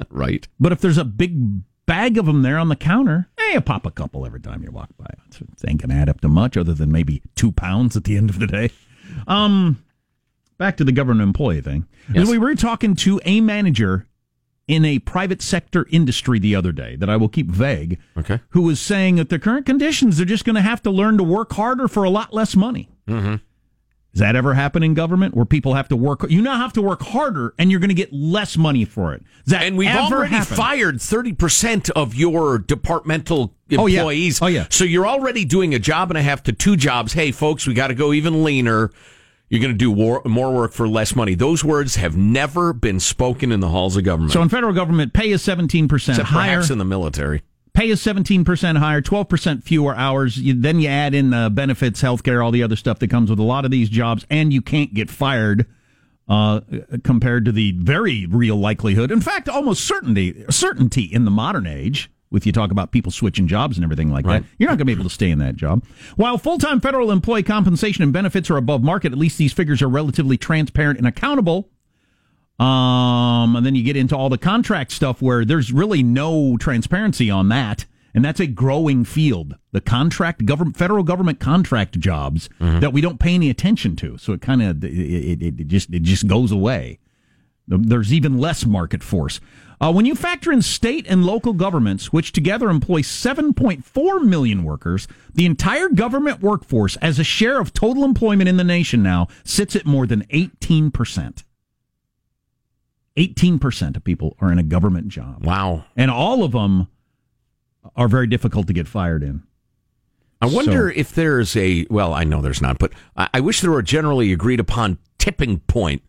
Right. 0.09 0.47
But 0.59 0.71
if 0.71 0.79
there's 0.79 0.99
a 0.99 1.05
big 1.05 1.63
bag 1.87 2.19
of 2.19 2.27
them 2.27 2.43
there 2.43 2.59
on 2.59 2.69
the 2.69 2.75
counter, 2.75 3.29
hey, 3.37 3.53
you 3.53 3.61
pop 3.61 3.85
a 3.85 3.91
couple 3.91 4.27
every 4.27 4.39
time 4.39 4.61
you 4.61 4.69
walk 4.69 4.89
by. 4.95 5.07
It 5.31 5.47
ain't 5.67 5.81
gonna 5.81 5.95
add 5.95 6.07
up 6.09 6.21
to 6.21 6.27
much 6.27 6.55
other 6.55 6.73
than 6.73 6.91
maybe 6.91 7.23
two 7.35 7.51
pounds 7.51 7.97
at 7.97 8.03
the 8.03 8.15
end 8.15 8.29
of 8.29 8.37
the 8.37 8.45
day. 8.45 8.69
Um, 9.27 9.83
back 10.59 10.77
to 10.77 10.83
the 10.83 10.91
government 10.91 11.27
employee 11.27 11.61
thing. 11.61 11.87
Yes. 12.13 12.29
We 12.29 12.37
were 12.37 12.53
talking 12.53 12.95
to 12.97 13.19
a 13.25 13.41
manager 13.41 14.05
in 14.67 14.85
a 14.85 14.99
private 14.99 15.41
sector 15.41 15.85
industry 15.91 16.39
the 16.39 16.55
other 16.55 16.71
day 16.71 16.95
that 16.95 17.09
I 17.09 17.17
will 17.17 17.29
keep 17.29 17.47
vague. 17.47 17.99
Okay. 18.17 18.39
Who 18.49 18.61
was 18.61 18.79
saying 18.79 19.17
that 19.17 19.29
the 19.29 19.39
current 19.39 19.65
conditions 19.65 20.17
they're 20.17 20.25
just 20.25 20.45
going 20.45 20.55
to 20.55 20.61
have 20.61 20.81
to 20.83 20.91
learn 20.91 21.17
to 21.17 21.23
work 21.23 21.51
harder 21.53 21.87
for 21.87 22.03
a 22.03 22.09
lot 22.09 22.33
less 22.33 22.55
money. 22.55 22.89
Mm-hmm. 23.07 23.35
Does 24.13 24.19
that 24.19 24.35
ever 24.35 24.53
happen 24.53 24.83
in 24.83 24.93
government 24.93 25.33
where 25.33 25.43
people 25.43 25.73
have 25.73 25.87
to 25.89 25.95
work? 25.95 26.23
You 26.29 26.43
now 26.43 26.57
have 26.57 26.71
to 26.73 26.83
work 26.83 27.01
harder, 27.01 27.55
and 27.57 27.71
you're 27.71 27.79
going 27.79 27.89
to 27.89 27.95
get 27.95 28.13
less 28.13 28.55
money 28.55 28.85
for 28.85 29.11
it. 29.15 29.23
Does 29.43 29.53
that 29.53 29.63
And 29.63 29.75
we've 29.75 29.89
already 29.89 30.35
happen? 30.35 30.55
fired 30.55 30.95
30% 30.97 31.89
of 31.95 32.13
your 32.13 32.59
departmental 32.59 33.55
employees. 33.71 34.39
Oh, 34.39 34.45
yeah. 34.45 34.59
Oh, 34.59 34.61
yeah. 34.61 34.67
So 34.69 34.83
you're 34.83 35.07
already 35.07 35.45
doing 35.45 35.73
a 35.73 35.79
job 35.79 36.11
and 36.11 36.17
a 36.19 36.21
half 36.21 36.43
to 36.43 36.53
two 36.53 36.75
jobs. 36.77 37.13
Hey, 37.13 37.31
folks, 37.31 37.65
we 37.65 37.73
got 37.73 37.87
to 37.87 37.95
go 37.95 38.13
even 38.13 38.43
leaner. 38.43 38.91
You're 39.49 39.61
going 39.61 39.73
to 39.73 39.77
do 39.77 39.91
war- 39.91 40.21
more 40.25 40.51
work 40.51 40.71
for 40.73 40.87
less 40.87 41.15
money. 41.15 41.35
Those 41.35 41.63
words 41.63 41.95
have 41.95 42.17
never 42.17 42.73
been 42.73 42.99
spoken 42.99 43.51
in 43.51 43.59
the 43.59 43.69
halls 43.69 43.95
of 43.95 44.03
government. 44.03 44.33
So 44.33 44.41
in 44.41 44.49
federal 44.49 44.73
government, 44.73 45.13
pay 45.13 45.29
is 45.31 45.43
17% 45.43 45.85
except 45.93 46.19
higher. 46.29 46.55
perhaps 46.55 46.71
in 46.71 46.79
the 46.79 46.85
military. 46.85 47.43
pay 47.73 47.89
is 47.89 48.01
17% 48.01 48.77
higher, 48.77 49.01
12% 49.01 49.63
fewer 49.63 49.95
hours. 49.95 50.37
You, 50.37 50.59
then 50.59 50.79
you 50.79 50.87
add 50.89 51.13
in 51.13 51.33
uh, 51.33 51.49
benefits, 51.49 52.01
healthcare, 52.01 52.43
all 52.43 52.49
the 52.51 52.63
other 52.63 52.75
stuff 52.75 52.97
that 52.99 53.09
comes 53.09 53.29
with 53.29 53.37
a 53.39 53.43
lot 53.43 53.63
of 53.65 53.69
these 53.71 53.89
jobs, 53.89 54.25
and 54.29 54.51
you 54.51 54.61
can't 54.61 54.93
get 54.93 55.11
fired 55.11 55.67
uh, 56.27 56.61
compared 57.03 57.45
to 57.45 57.51
the 57.51 57.73
very 57.73 58.25
real 58.25 58.55
likelihood. 58.55 59.11
In 59.11 59.21
fact, 59.21 59.49
almost 59.49 59.83
certainty, 59.85 60.45
certainty 60.49 61.03
in 61.03 61.25
the 61.25 61.31
modern 61.31 61.67
age. 61.67 62.09
With 62.33 62.45
you 62.47 62.51
talk 62.51 62.71
about 62.71 62.91
people 62.91 63.11
switching 63.11 63.47
jobs 63.47 63.77
and 63.77 63.83
everything 63.85 64.11
like 64.11 64.25
Right. 64.25 64.41
that, 64.41 64.49
you're 64.57 64.67
not 64.67 64.71
going 64.71 64.79
to 64.79 64.85
be 64.85 64.91
able 64.91 65.03
to 65.03 65.09
stay 65.09 65.29
in 65.29 65.37
that 65.39 65.55
job. 65.55 65.85
While 66.15 66.37
full 66.39 66.57
time 66.57 66.81
federal 66.81 67.11
employee 67.11 67.43
compensation 67.43 68.03
and 68.03 68.11
benefits 68.11 68.49
are 68.49 68.57
above 68.57 68.83
market, 68.83 69.11
at 69.11 69.17
least 69.19 69.37
these 69.37 69.53
figures 69.53 69.81
are 69.83 69.87
relatively 69.87 70.35
transparent 70.35 70.97
and 70.97 71.07
accountable. 71.07 71.69
Um, 72.59 73.55
and 73.55 73.65
then 73.65 73.75
you 73.75 73.83
get 73.83 73.95
into 73.95 74.15
all 74.17 74.29
the 74.29 74.37
contract 74.37 74.91
stuff 74.91 75.21
where 75.21 75.45
there's 75.45 75.71
really 75.71 76.03
no 76.03 76.57
transparency 76.57 77.29
on 77.29 77.49
that. 77.49 77.85
And 78.15 78.23
that's 78.23 78.39
a 78.39 78.45
growing 78.47 79.05
field. 79.05 79.55
The 79.71 79.81
contract 79.81 80.45
government, 80.45 80.77
federal 80.77 81.03
government 81.03 81.39
contract 81.39 81.99
jobs 81.99 82.47
that 82.59 82.93
we 82.93 83.01
don't 83.01 83.19
pay 83.19 83.33
any 83.33 83.49
attention 83.49 83.95
to. 83.97 84.17
So 84.19 84.33
it 84.33 84.41
kind 84.41 84.61
of, 84.61 84.83
it, 84.83 85.41
it, 85.41 85.59
it 85.61 85.67
just, 85.67 85.91
it 85.91 86.03
just 86.03 86.27
goes 86.27 86.51
away. 86.51 86.99
There's 87.67 88.13
even 88.13 88.37
less 88.39 88.65
market 88.65 89.01
force. 89.01 89.39
Uh, 89.81 89.91
when 89.91 90.05
you 90.05 90.15
factor 90.15 90.51
in 90.51 90.61
state 90.61 91.05
and 91.09 91.25
local 91.25 91.53
governments, 91.53 92.13
which 92.13 92.31
together 92.31 92.69
employ 92.69 93.01
7.4 93.01 94.23
million 94.23 94.63
workers, 94.63 95.07
the 95.33 95.45
entire 95.45 95.89
government 95.89 96.41
workforce 96.41 96.95
as 96.97 97.19
a 97.19 97.23
share 97.23 97.59
of 97.59 97.73
total 97.73 98.03
employment 98.03 98.47
in 98.49 98.57
the 98.57 98.63
nation 98.63 99.03
now 99.03 99.27
sits 99.43 99.75
at 99.75 99.85
more 99.85 100.07
than 100.07 100.23
18%. 100.27 101.43
18% 103.17 103.95
of 103.95 104.03
people 104.03 104.35
are 104.39 104.51
in 104.51 104.57
a 104.59 104.63
government 104.63 105.07
job. 105.09 105.45
Wow. 105.45 105.85
And 105.95 106.09
all 106.09 106.43
of 106.43 106.51
them 106.53 106.87
are 107.95 108.07
very 108.07 108.27
difficult 108.27 108.67
to 108.67 108.73
get 108.73 108.87
fired 108.87 109.21
in. 109.23 109.43
I 110.41 110.47
wonder 110.47 110.89
So- 110.91 110.99
if 110.99 111.13
there's 111.13 111.55
a, 111.55 111.85
well, 111.89 112.13
I 112.13 112.23
know 112.23 112.41
there's 112.41 112.61
not, 112.61 112.79
but 112.79 112.91
I, 113.15 113.29
I 113.35 113.39
wish 113.39 113.61
there 113.61 113.71
were 113.71 113.79
a 113.79 113.83
generally 113.83 114.33
agreed 114.33 114.59
upon 114.59 114.97
tipping 115.19 115.59
point 115.59 116.01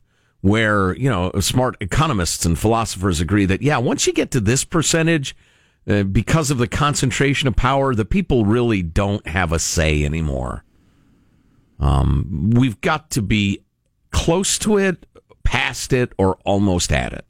where, 0.45 0.95
you 0.97 1.09
know, 1.09 1.33
smart 1.41 1.75
economists 1.81 2.45
and 2.45 2.59
philosophers 2.59 3.19
agree 3.19 3.47
that, 3.47 3.63
yeah, 3.63 3.79
once 3.79 4.07
you 4.07 4.13
get 4.13 4.31
to 4.31 4.41
this 4.41 4.63
percentage, 4.63 5.35
uh, 5.89 6.03
because 6.03 6.51
of 6.51 6.59
the 6.59 6.69
concentration 6.69 7.49
of 7.49 7.57
power, 7.57 7.95
the 7.95 8.05
people 8.05 8.45
really 8.45 8.83
don't 8.83 9.27
have 9.27 9.53
a 9.53 9.59
say 9.59 10.05
anymore. 10.05 10.63
Um, 11.81 12.51
we've 12.55 12.79
got 12.83 13.11
to 13.13 13.23
be 13.23 13.65
close 14.11 14.59
to 14.59 14.77
it, 14.77 15.07
past 15.45 15.95
it, 15.95 16.13
or 16.19 16.37
almost 16.45 16.93
at 16.93 17.15
it. 17.15 17.25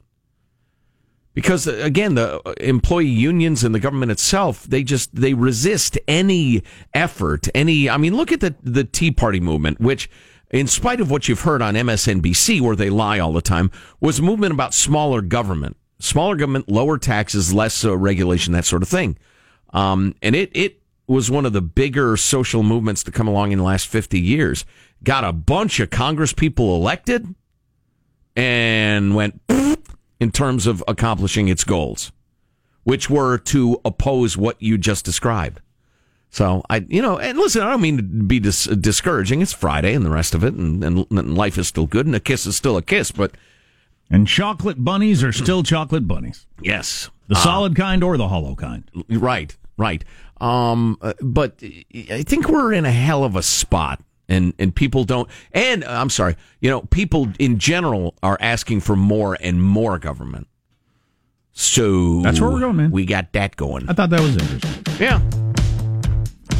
Because 1.33 1.69
uh, 1.69 1.79
again, 1.83 2.15
the 2.15 2.41
uh, 2.45 2.53
employee 2.59 3.07
unions 3.07 3.63
and 3.63 3.73
the 3.73 3.79
government 3.79 4.11
itself, 4.11 4.63
they 4.65 4.83
just 4.83 5.15
they 5.15 5.33
resist 5.33 5.97
any 6.05 6.63
effort, 6.93 7.47
any. 7.55 7.89
I 7.89 7.95
mean, 7.95 8.13
look 8.17 8.33
at 8.33 8.41
the 8.41 8.55
the 8.61 8.83
Tea 8.83 9.11
Party 9.11 9.39
movement, 9.39 9.79
which, 9.79 10.09
in 10.55 10.67
spite 10.67 11.01
of 11.01 11.11
what 11.11 11.27
you've 11.27 11.41
heard 11.41 11.61
on 11.61 11.73
MSNBC, 11.73 12.61
where 12.61 12.77
they 12.77 12.89
lie 12.89 13.19
all 13.19 13.33
the 13.33 13.41
time, 13.41 13.69
was 13.99 14.19
a 14.19 14.21
movement 14.21 14.53
about 14.53 14.73
smaller 14.73 15.21
government. 15.21 15.75
smaller 15.99 16.37
government, 16.37 16.69
lower 16.69 16.97
taxes, 16.97 17.53
less 17.53 17.83
uh, 17.83 17.97
regulation, 17.97 18.53
that 18.53 18.63
sort 18.63 18.81
of 18.81 18.87
thing. 18.87 19.17
Um, 19.73 20.15
and 20.21 20.33
it 20.33 20.51
it 20.53 20.81
was 21.07 21.29
one 21.29 21.45
of 21.45 21.51
the 21.51 21.61
bigger 21.61 22.15
social 22.15 22.63
movements 22.63 23.03
to 23.03 23.11
come 23.11 23.27
along 23.27 23.51
in 23.51 23.57
the 23.57 23.65
last 23.65 23.87
fifty 23.87 24.19
years. 24.19 24.65
Got 25.03 25.25
a 25.25 25.33
bunch 25.33 25.81
of 25.81 25.89
Congress 25.89 26.31
people 26.31 26.75
elected, 26.75 27.35
and 28.35 29.13
went 29.13 29.41
in 30.21 30.31
terms 30.31 30.67
of 30.67 30.81
accomplishing 30.87 31.49
its 31.49 31.65
goals, 31.65 32.13
which 32.83 33.09
were 33.09 33.37
to 33.39 33.81
oppose 33.83 34.37
what 34.37 34.61
you 34.61 34.77
just 34.77 35.03
described. 35.03 35.59
So 36.35 36.63
I, 36.69 36.85
you 36.89 37.01
know, 37.01 37.17
and 37.17 37.37
listen, 37.37 37.61
I 37.61 37.69
don't 37.71 37.79
mean 37.79 37.95
to 37.95 38.03
be 38.03 38.41
dis- 38.41 38.65
discouraging. 38.65 39.41
It's 39.41 39.53
Friday 39.53 39.93
and 39.93 40.05
the 40.05 40.09
rest 40.09 40.35
of 40.35 40.43
it, 40.43 40.53
and, 40.53 40.83
and, 40.83 41.05
and 41.09 41.33
life 41.33 41.57
is 41.57 41.65
still 41.69 41.87
good, 41.87 42.05
and 42.07 42.13
a 42.13 42.19
kiss 42.19 42.45
is 42.45 42.57
still 42.57 42.75
a 42.75 42.81
kiss. 42.81 43.09
But 43.09 43.31
and 44.09 44.27
chocolate 44.27 44.83
bunnies 44.83 45.23
are 45.23 45.31
still 45.31 45.63
chocolate 45.63 46.09
bunnies. 46.09 46.45
yes, 46.61 47.09
The 47.29 47.35
solid 47.35 47.73
kind 47.77 48.03
or 48.03 48.17
the 48.17 48.27
hollow 48.27 48.53
kind. 48.53 48.83
right, 49.09 49.55
right. 49.77 50.03
Um, 50.41 50.97
uh, 51.01 51.13
but 51.21 51.63
I 52.11 52.23
think 52.23 52.49
we're 52.49 52.73
in 52.73 52.83
a 52.83 52.91
hell 52.91 53.23
of 53.23 53.37
a 53.37 53.41
spot, 53.41 54.01
and 54.27 54.53
and 54.59 54.75
people 54.75 55.05
don't. 55.05 55.29
And 55.53 55.85
uh, 55.85 55.87
I'm 55.89 56.09
sorry, 56.09 56.35
you 56.59 56.69
know, 56.69 56.81
people 56.81 57.29
in 57.39 57.59
general 57.59 58.13
are 58.21 58.37
asking 58.41 58.81
for 58.81 58.97
more 58.97 59.37
and 59.39 59.63
more 59.63 59.97
government. 59.99 60.49
So 61.53 62.21
That's 62.23 62.41
where 62.41 62.49
we're 62.51 62.59
going, 62.59 62.75
man. 62.75 62.91
We 62.91 63.05
got 63.05 63.31
that 63.31 63.55
going. 63.55 63.89
I 63.89 63.93
thought 63.93 64.09
that 64.09 64.19
was 64.19 64.35
interesting. 64.35 64.83
Yeah. 64.99 65.21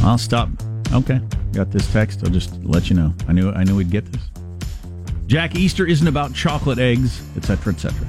I'll 0.05 0.17
stop. 0.17 0.50
Okay, 0.93 1.19
got 1.51 1.71
this 1.71 1.91
text. 1.91 2.24
I'll 2.24 2.29
just 2.29 2.63
let 2.63 2.89
you 2.89 2.95
know. 2.95 3.13
I 3.27 3.33
knew 3.33 3.51
I 3.51 3.63
knew 3.63 3.75
we'd 3.75 3.89
get 3.89 4.05
this. 4.12 4.21
Jack, 5.27 5.55
Easter 5.55 5.85
isn't 5.85 6.07
about 6.07 6.33
chocolate 6.33 6.79
eggs, 6.79 7.21
etc., 7.35 7.74
etc. 7.74 8.07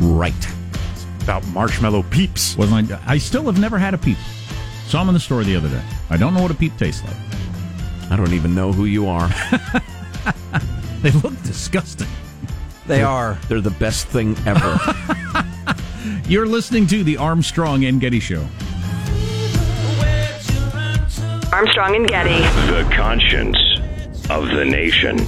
Right. 0.00 0.32
About 1.22 1.46
marshmallow 1.48 2.04
peeps. 2.04 2.56
Wasn't 2.56 2.92
I? 2.92 3.00
I 3.06 3.18
still 3.18 3.44
have 3.44 3.58
never 3.58 3.78
had 3.78 3.94
a 3.94 3.98
peep. 3.98 4.18
Saw 4.86 5.00
them 5.00 5.08
in 5.08 5.14
the 5.14 5.20
store 5.20 5.42
the 5.42 5.56
other 5.56 5.68
day. 5.68 5.82
I 6.10 6.16
don't 6.16 6.34
know 6.34 6.42
what 6.42 6.50
a 6.50 6.54
peep 6.54 6.76
tastes 6.76 7.02
like. 7.04 7.16
I 8.10 8.16
don't 8.16 8.32
even 8.32 8.54
know 8.54 8.72
who 8.72 8.84
you 8.84 9.08
are. 9.08 9.28
They 11.04 11.10
look 11.10 11.34
disgusting. 11.42 12.08
They 12.86 13.02
are. 13.02 13.38
They're 13.50 13.60
the 13.60 13.68
best 13.72 14.06
thing 14.06 14.34
ever. 14.46 14.80
You're 16.26 16.46
listening 16.46 16.86
to 16.86 17.04
the 17.04 17.18
Armstrong 17.18 17.84
and 17.84 18.00
Getty 18.00 18.20
Show. 18.20 18.42
Armstrong 21.54 21.94
and 21.94 22.08
Getty. 22.08 22.40
The 22.66 22.82
conscience 22.96 23.56
of 24.28 24.48
the 24.48 24.64
nation. 24.64 25.18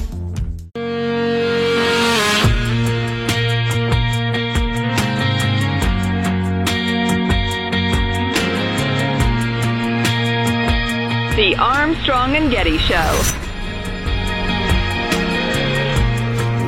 The 11.37 11.55
Armstrong 11.61 12.35
and 12.35 12.51
Getty 12.51 12.79
Show. 12.79 12.97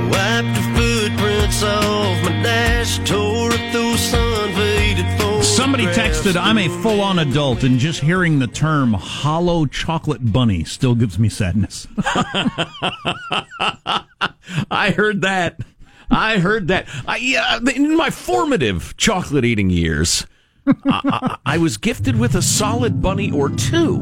Wiped 0.08 0.54
the 0.54 0.62
footprints 0.76 1.64
off 1.64 2.22
my 2.22 2.42
dash, 2.44 3.00
Somebody 5.78 5.96
texted, 6.10 6.34
I'm 6.36 6.58
a 6.58 6.66
full 6.82 7.00
on 7.00 7.20
adult, 7.20 7.62
and 7.62 7.78
just 7.78 8.00
hearing 8.00 8.40
the 8.40 8.48
term 8.48 8.94
hollow 8.94 9.64
chocolate 9.64 10.32
bunny 10.32 10.64
still 10.64 10.96
gives 10.96 11.20
me 11.20 11.28
sadness. 11.28 11.86
I 14.72 14.92
heard 14.96 15.20
that. 15.22 15.60
I 16.10 16.40
heard 16.40 16.66
that. 16.66 16.88
I, 17.06 17.18
yeah, 17.18 17.60
in 17.76 17.96
my 17.96 18.10
formative 18.10 18.96
chocolate 18.96 19.44
eating 19.44 19.70
years, 19.70 20.26
I, 20.66 20.74
I, 20.86 21.38
I 21.46 21.58
was 21.58 21.76
gifted 21.76 22.18
with 22.18 22.34
a 22.34 22.42
solid 22.42 23.00
bunny 23.00 23.30
or 23.30 23.48
two 23.48 24.00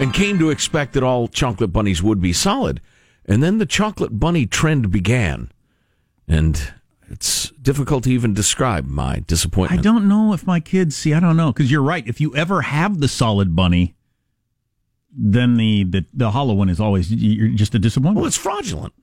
and 0.00 0.12
came 0.12 0.40
to 0.40 0.50
expect 0.50 0.94
that 0.94 1.04
all 1.04 1.28
chocolate 1.28 1.72
bunnies 1.72 2.02
would 2.02 2.20
be 2.20 2.32
solid. 2.32 2.80
And 3.26 3.44
then 3.44 3.58
the 3.58 3.66
chocolate 3.66 4.18
bunny 4.18 4.44
trend 4.44 4.90
began. 4.90 5.52
And 6.26 6.74
it's 7.10 7.50
difficult 7.50 8.04
to 8.04 8.10
even 8.10 8.34
describe 8.34 8.86
my 8.86 9.24
disappointment. 9.26 9.80
I 9.80 9.82
don't 9.82 10.08
know 10.08 10.32
if 10.32 10.46
my 10.46 10.60
kids 10.60 10.96
see, 10.96 11.12
I 11.12 11.20
don't 11.20 11.36
know, 11.36 11.52
because 11.52 11.70
you're 11.70 11.82
right. 11.82 12.06
If 12.06 12.20
you 12.20 12.34
ever 12.36 12.62
have 12.62 13.00
the 13.00 13.08
solid 13.08 13.56
bunny, 13.56 13.94
then 15.12 15.56
the, 15.56 15.84
the, 15.84 16.06
the 16.14 16.30
hollow 16.30 16.54
one 16.54 16.68
is 16.68 16.80
always 16.80 17.12
you're 17.12 17.48
just 17.48 17.74
a 17.74 17.78
disappointment. 17.78 18.18
Well, 18.18 18.26
it's 18.26 18.36
fraudulent. 18.36 18.94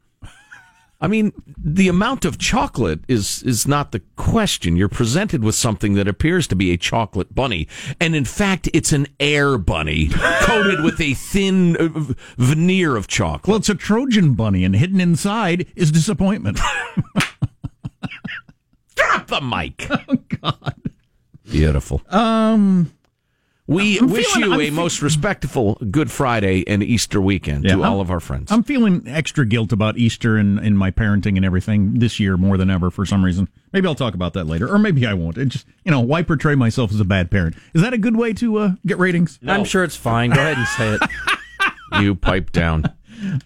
I 0.99 1.07
mean, 1.07 1.31
the 1.63 1.89
amount 1.89 2.25
of 2.25 2.39
chocolate 2.39 3.01
is 3.07 3.43
is 3.43 3.67
not 3.67 3.91
the 3.91 3.99
question. 4.15 4.75
You're 4.75 4.89
presented 4.89 5.43
with 5.43 5.53
something 5.53 5.93
that 5.93 6.07
appears 6.07 6.47
to 6.47 6.55
be 6.55 6.71
a 6.71 6.77
chocolate 6.77 7.35
bunny, 7.35 7.67
and 8.01 8.15
in 8.15 8.25
fact, 8.25 8.67
it's 8.73 8.91
an 8.91 9.05
air 9.19 9.59
bunny 9.59 10.07
coated 10.41 10.83
with 10.83 10.99
a 10.99 11.13
thin 11.13 11.77
uh, 11.77 12.13
veneer 12.37 12.95
of 12.95 13.07
chocolate. 13.07 13.47
Well, 13.47 13.57
it's 13.57 13.69
a 13.69 13.75
Trojan 13.75 14.33
bunny, 14.33 14.63
and 14.63 14.75
hidden 14.75 14.99
inside 14.99 15.67
is 15.75 15.91
disappointment. 15.91 16.59
Drop 18.97 19.27
the 19.27 19.41
mic. 19.41 19.87
Oh 20.09 20.17
God, 20.41 20.81
beautiful. 21.49 22.01
um, 22.09 22.91
We 23.65 23.99
I'm 23.99 24.09
wish 24.09 24.25
feeling- 24.27 24.49
you 24.49 24.53
I'm 24.55 24.59
a 24.61 24.63
fe- 24.65 24.69
most 24.71 25.01
respectful 25.01 25.75
Good 25.91 26.09
Friday 26.11 26.63
and 26.67 26.81
Easter 26.83 27.19
weekend 27.21 27.63
Yeah, 27.65 27.75
to 27.75 27.83
I'm- 27.83 27.91
all 27.93 28.01
of 28.01 28.09
our 28.11 28.19
friends. 28.19 28.51
I'm 28.51 28.63
feeling 28.63 29.03
extra 29.07 29.45
guilt 29.45 29.71
about 29.73 29.97
Easter 29.97 30.37
and, 30.37 30.59
and 30.59 30.77
my 30.77 30.91
parenting 30.91 31.35
and 31.35 31.43
everything 31.45 31.95
this 31.95 32.19
year 32.19 32.37
more 32.37 32.57
than 32.57 32.69
ever 32.69 32.89
for 32.91 33.05
some 33.05 33.23
reason. 33.25 33.49
Maybe 33.73 33.87
I'll 33.87 33.95
talk 33.95 34.13
about 34.13 34.33
that 34.33 34.45
later, 34.45 34.67
or 34.73 34.77
maybe 34.79 35.05
I 35.05 35.13
won't. 35.13 35.37
It 35.37 35.47
just 35.49 35.65
you 35.83 35.91
know, 35.91 35.99
why 36.01 36.21
portray 36.23 36.55
myself 36.55 36.91
as 36.91 36.99
a 36.99 37.05
bad 37.05 37.29
parent? 37.31 37.55
Is 37.73 37.81
that 37.81 37.93
a 37.93 37.97
good 37.97 38.15
way 38.15 38.33
to 38.33 38.57
uh, 38.57 38.71
get 38.85 38.97
ratings? 38.97 39.39
I'm 39.47 39.65
sure 39.65 39.83
it's 39.83 39.95
fine. 39.97 40.29
Go 40.31 40.39
ahead 40.39 40.57
and 40.57 40.67
say 40.67 40.93
it. 41.01 41.01
you 42.01 42.15
pipe 42.15 42.51
down. 42.51 42.83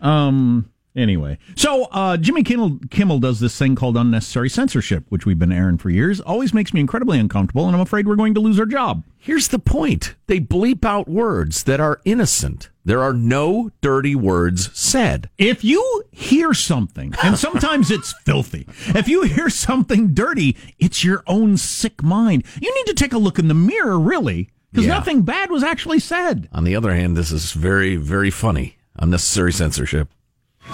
Um. 0.02 0.70
Anyway, 0.94 1.38
so 1.56 1.86
uh, 1.92 2.18
Jimmy 2.18 2.44
Kimmel, 2.44 2.78
Kimmel 2.90 3.20
does 3.20 3.40
this 3.40 3.58
thing 3.58 3.76
called 3.76 3.96
unnecessary 3.96 4.50
censorship, 4.50 5.06
which 5.08 5.26
we've 5.26 5.40
been 5.40 5.52
airing 5.54 5.78
for 5.78 5.90
years. 5.90 6.20
Always 6.20 6.54
makes 6.54 6.74
me 6.74 6.82
incredibly 6.82 7.18
uncomfortable, 7.18 7.66
and 7.66 7.74
I'm 7.74 7.82
afraid 7.82 8.08
we're 8.08 8.18
going 8.18 8.34
to 8.34 8.42
lose 8.42 8.60
our 8.60 8.66
job. 8.66 9.06
Here's 9.18 9.48
the 9.48 9.60
point. 9.60 10.16
They 10.28 10.42
bleep 10.42 10.84
out 10.84 11.08
words 11.08 11.64
that 11.64 11.80
are 11.80 12.02
innocent. 12.04 12.70
There 12.84 13.02
are 13.02 13.14
no 13.14 13.72
dirty 13.80 14.16
words 14.16 14.70
said. 14.78 15.30
If 15.38 15.64
you 15.64 16.04
hear 16.12 16.54
something, 16.54 17.14
and 17.24 17.38
sometimes 17.38 17.90
it's 17.90 18.14
filthy, 18.26 18.68
if 18.88 19.08
you 19.08 19.22
hear 19.24 19.50
something 19.50 20.14
dirty, 20.14 20.58
it's 20.78 21.06
your 21.06 21.24
own 21.26 21.56
sick 21.56 22.04
mind. 22.04 22.44
You 22.62 22.74
need 22.76 22.88
to 22.88 22.94
take 22.96 23.14
a 23.14 23.18
look 23.18 23.40
in 23.40 23.48
the 23.48 23.54
mirror, 23.54 23.98
really, 23.98 24.50
because 24.74 24.88
Yeah. 24.88 24.96
nothing 24.96 25.22
bad 25.22 25.52
was 25.52 25.64
actually 25.64 26.00
said. 26.00 26.50
On 26.52 26.66
the 26.66 26.76
other 26.76 26.94
hand, 26.94 27.16
this 27.16 27.32
is 27.32 27.54
very, 27.54 27.96
very 27.96 28.30
funny. 28.30 28.76
Unnecessary 28.98 29.54
censorship. 29.54 30.10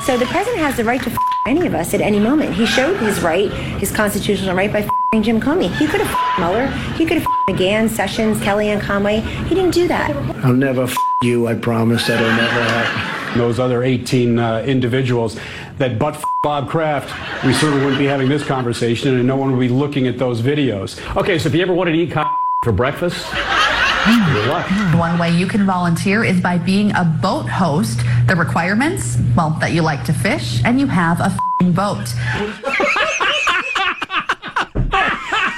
So 0.06 0.18
the 0.18 0.26
president 0.28 0.60
has 0.64 0.78
the 0.78 0.86
right 0.86 1.02
to 1.04 1.10
f- 1.10 1.18
any 1.46 1.68
of 1.68 1.74
us 1.76 1.94
at 1.94 2.00
any 2.02 2.20
moment. 2.20 2.54
He 2.54 2.66
showed 2.66 2.96
his 2.98 3.20
right, 3.22 3.52
his 3.80 3.92
constitutional 3.92 4.56
right, 4.56 4.72
by 4.72 4.80
f***ing 4.80 5.24
Jim 5.24 5.42
Comey. 5.42 5.70
He 5.78 5.86
could 5.86 6.00
have 6.00 6.10
f***ed 6.10 6.40
Mueller. 6.42 6.68
He 6.98 7.06
could 7.06 7.18
have 7.18 7.26
f***ed 7.26 7.56
McGahn, 7.56 7.90
Sessions, 7.90 8.38
Kellyanne 8.40 8.80
Conway. 8.82 9.20
He 9.20 9.56
didn't 9.56 9.72
do 9.74 9.88
that. 9.90 10.12
I'll 10.46 10.54
never 10.54 10.84
f- 10.84 10.96
you, 11.24 11.48
I 11.48 11.56
promise. 11.56 12.08
That'll 12.08 12.26
never 12.30 12.64
happen. 12.64 13.38
those 13.38 13.60
other 13.60 13.84
18 13.84 14.40
uh, 14.40 14.60
individuals 14.66 15.38
that 15.78 16.00
but 16.00 16.16
f- 16.16 16.24
Bob 16.42 16.70
Kraft, 16.70 17.14
we 17.46 17.52
certainly 17.54 17.82
wouldn't 17.84 18.00
be 18.00 18.06
having 18.06 18.30
this 18.30 18.44
conversation 18.46 19.16
and 19.18 19.28
no 19.28 19.36
one 19.36 19.52
would 19.52 19.60
be 19.60 19.68
looking 19.70 20.08
at 20.08 20.18
those 20.18 20.42
videos. 20.42 20.98
Okay, 21.18 21.38
so 21.38 21.50
if 21.50 21.56
you 21.56 21.62
ever 21.62 21.74
wanted 21.74 21.92
to 21.92 21.98
eat 21.98 22.12
co- 22.12 22.24
for 22.64 22.72
breakfast, 22.72 23.26
good 23.34 24.48
luck. 24.48 24.66
One 24.98 25.20
way 25.20 25.32
you 25.32 25.46
can 25.48 25.66
volunteer 25.66 26.24
is 26.24 26.40
by 26.40 26.58
being 26.58 26.92
a 26.96 27.04
boat 27.22 27.48
host. 27.50 28.00
The 28.28 28.36
requirements, 28.36 29.18
well, 29.36 29.52
that 29.62 29.72
you 29.72 29.82
like 29.82 30.04
to 30.06 30.14
fish 30.14 30.62
and 30.66 30.80
you 30.80 30.88
have 30.88 31.20
a 31.22 31.36
fing 31.60 31.72
boat. 31.72 32.14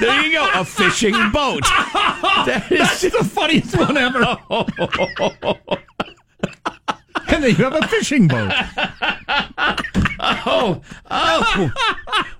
There 0.00 0.22
you 0.24 0.32
go. 0.32 0.48
A 0.54 0.64
fishing 0.64 1.14
boat. 1.30 1.62
That 2.46 2.72
is 2.72 3.00
the 3.12 3.22
funniest 3.22 3.76
one 3.76 3.98
ever. 3.98 4.20
and 7.28 7.44
then 7.44 7.54
you 7.54 7.64
have 7.64 7.74
a 7.74 7.86
fishing 7.88 8.28
boat. 8.28 8.50
oh, 10.20 10.80
oh, 11.10 11.70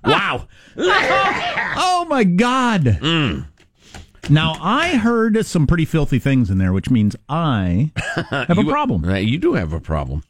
wow. 0.03 0.47
Oh 0.77 2.05
my 2.09 2.23
God. 2.23 2.83
Mm. 2.83 3.45
Now, 4.29 4.55
I 4.61 4.97
heard 4.97 5.45
some 5.45 5.67
pretty 5.67 5.85
filthy 5.85 6.19
things 6.19 6.49
in 6.49 6.57
there, 6.57 6.73
which 6.73 6.89
means 6.89 7.15
I 7.27 7.91
have 8.29 8.57
a 8.57 8.63
problem. 8.63 9.03
Right, 9.03 9.25
You 9.25 9.37
do 9.37 9.53
have 9.53 9.73
a 9.73 9.79
problem. 9.79 10.23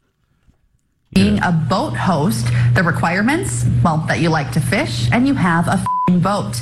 Being 1.14 1.42
a 1.42 1.52
boat 1.52 1.94
host, 1.94 2.46
the 2.74 2.82
requirements, 2.82 3.66
well, 3.84 3.98
that 4.08 4.20
you 4.20 4.30
like 4.30 4.50
to 4.52 4.60
fish 4.60 5.10
and 5.12 5.28
you 5.28 5.34
have 5.34 5.68
a 5.68 5.84
fing 6.06 6.20
boat. 6.20 6.58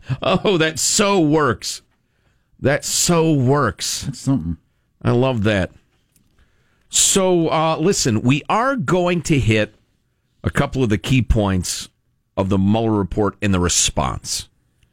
Oh, 0.22 0.58
that 0.58 0.78
so 0.78 1.20
works. 1.20 1.82
That 2.58 2.84
so 2.84 3.32
works. 3.32 4.02
That's 4.02 4.18
something. 4.18 4.58
I 5.02 5.12
love 5.12 5.44
that. 5.44 5.70
So, 6.88 7.48
uh, 7.48 7.76
listen, 7.78 8.22
we 8.22 8.42
are 8.48 8.76
going 8.76 9.22
to 9.22 9.38
hit 9.38 9.74
a 10.42 10.50
couple 10.50 10.82
of 10.82 10.88
the 10.88 10.98
key 10.98 11.22
points 11.22 11.88
of 12.40 12.48
the 12.48 12.58
Mueller 12.58 12.92
report 12.92 13.36
in 13.40 13.52
the 13.52 13.60
response. 13.60 14.48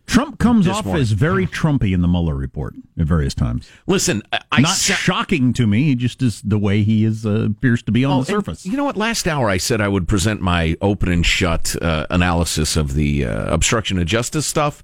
Trump 0.06 0.40
comes 0.40 0.70
off 0.70 0.86
morning. 0.86 1.02
as 1.02 1.12
very 1.12 1.46
Trumpy 1.46 1.94
in 1.94 2.02
the 2.02 2.08
Mueller 2.08 2.34
report 2.34 2.76
at 2.98 3.06
various 3.06 3.34
times. 3.34 3.70
Listen, 3.88 4.24
I, 4.54 4.62
Not 4.62 4.70
sa- 4.78 4.94
shocking 4.94 5.52
to 5.54 5.68
me, 5.68 5.96
just 5.96 6.22
as 6.22 6.42
the 6.44 6.58
way 6.58 6.82
he 6.84 7.04
is 7.04 7.26
uh, 7.26 7.48
appears 7.50 7.84
to 7.84 7.92
be 7.92 8.06
on 8.06 8.20
Oh, 8.20 8.20
the 8.22 8.26
surface. 8.26 8.66
You 8.66 8.78
know 8.78 8.86
what? 8.86 8.96
Last 8.96 9.28
hour 9.28 9.50
I 9.50 9.58
said 9.58 9.82
I 9.82 9.90
would 9.90 10.08
present 10.08 10.40
my 10.40 10.78
open 10.82 11.12
and 11.12 11.26
shut 11.26 11.76
uh, 11.82 12.08
analysis 12.10 12.78
of 12.78 12.94
the 12.94 13.26
uh, 13.26 13.54
obstruction 13.54 14.00
of 14.00 14.06
justice 14.06 14.48
stuff, 14.48 14.82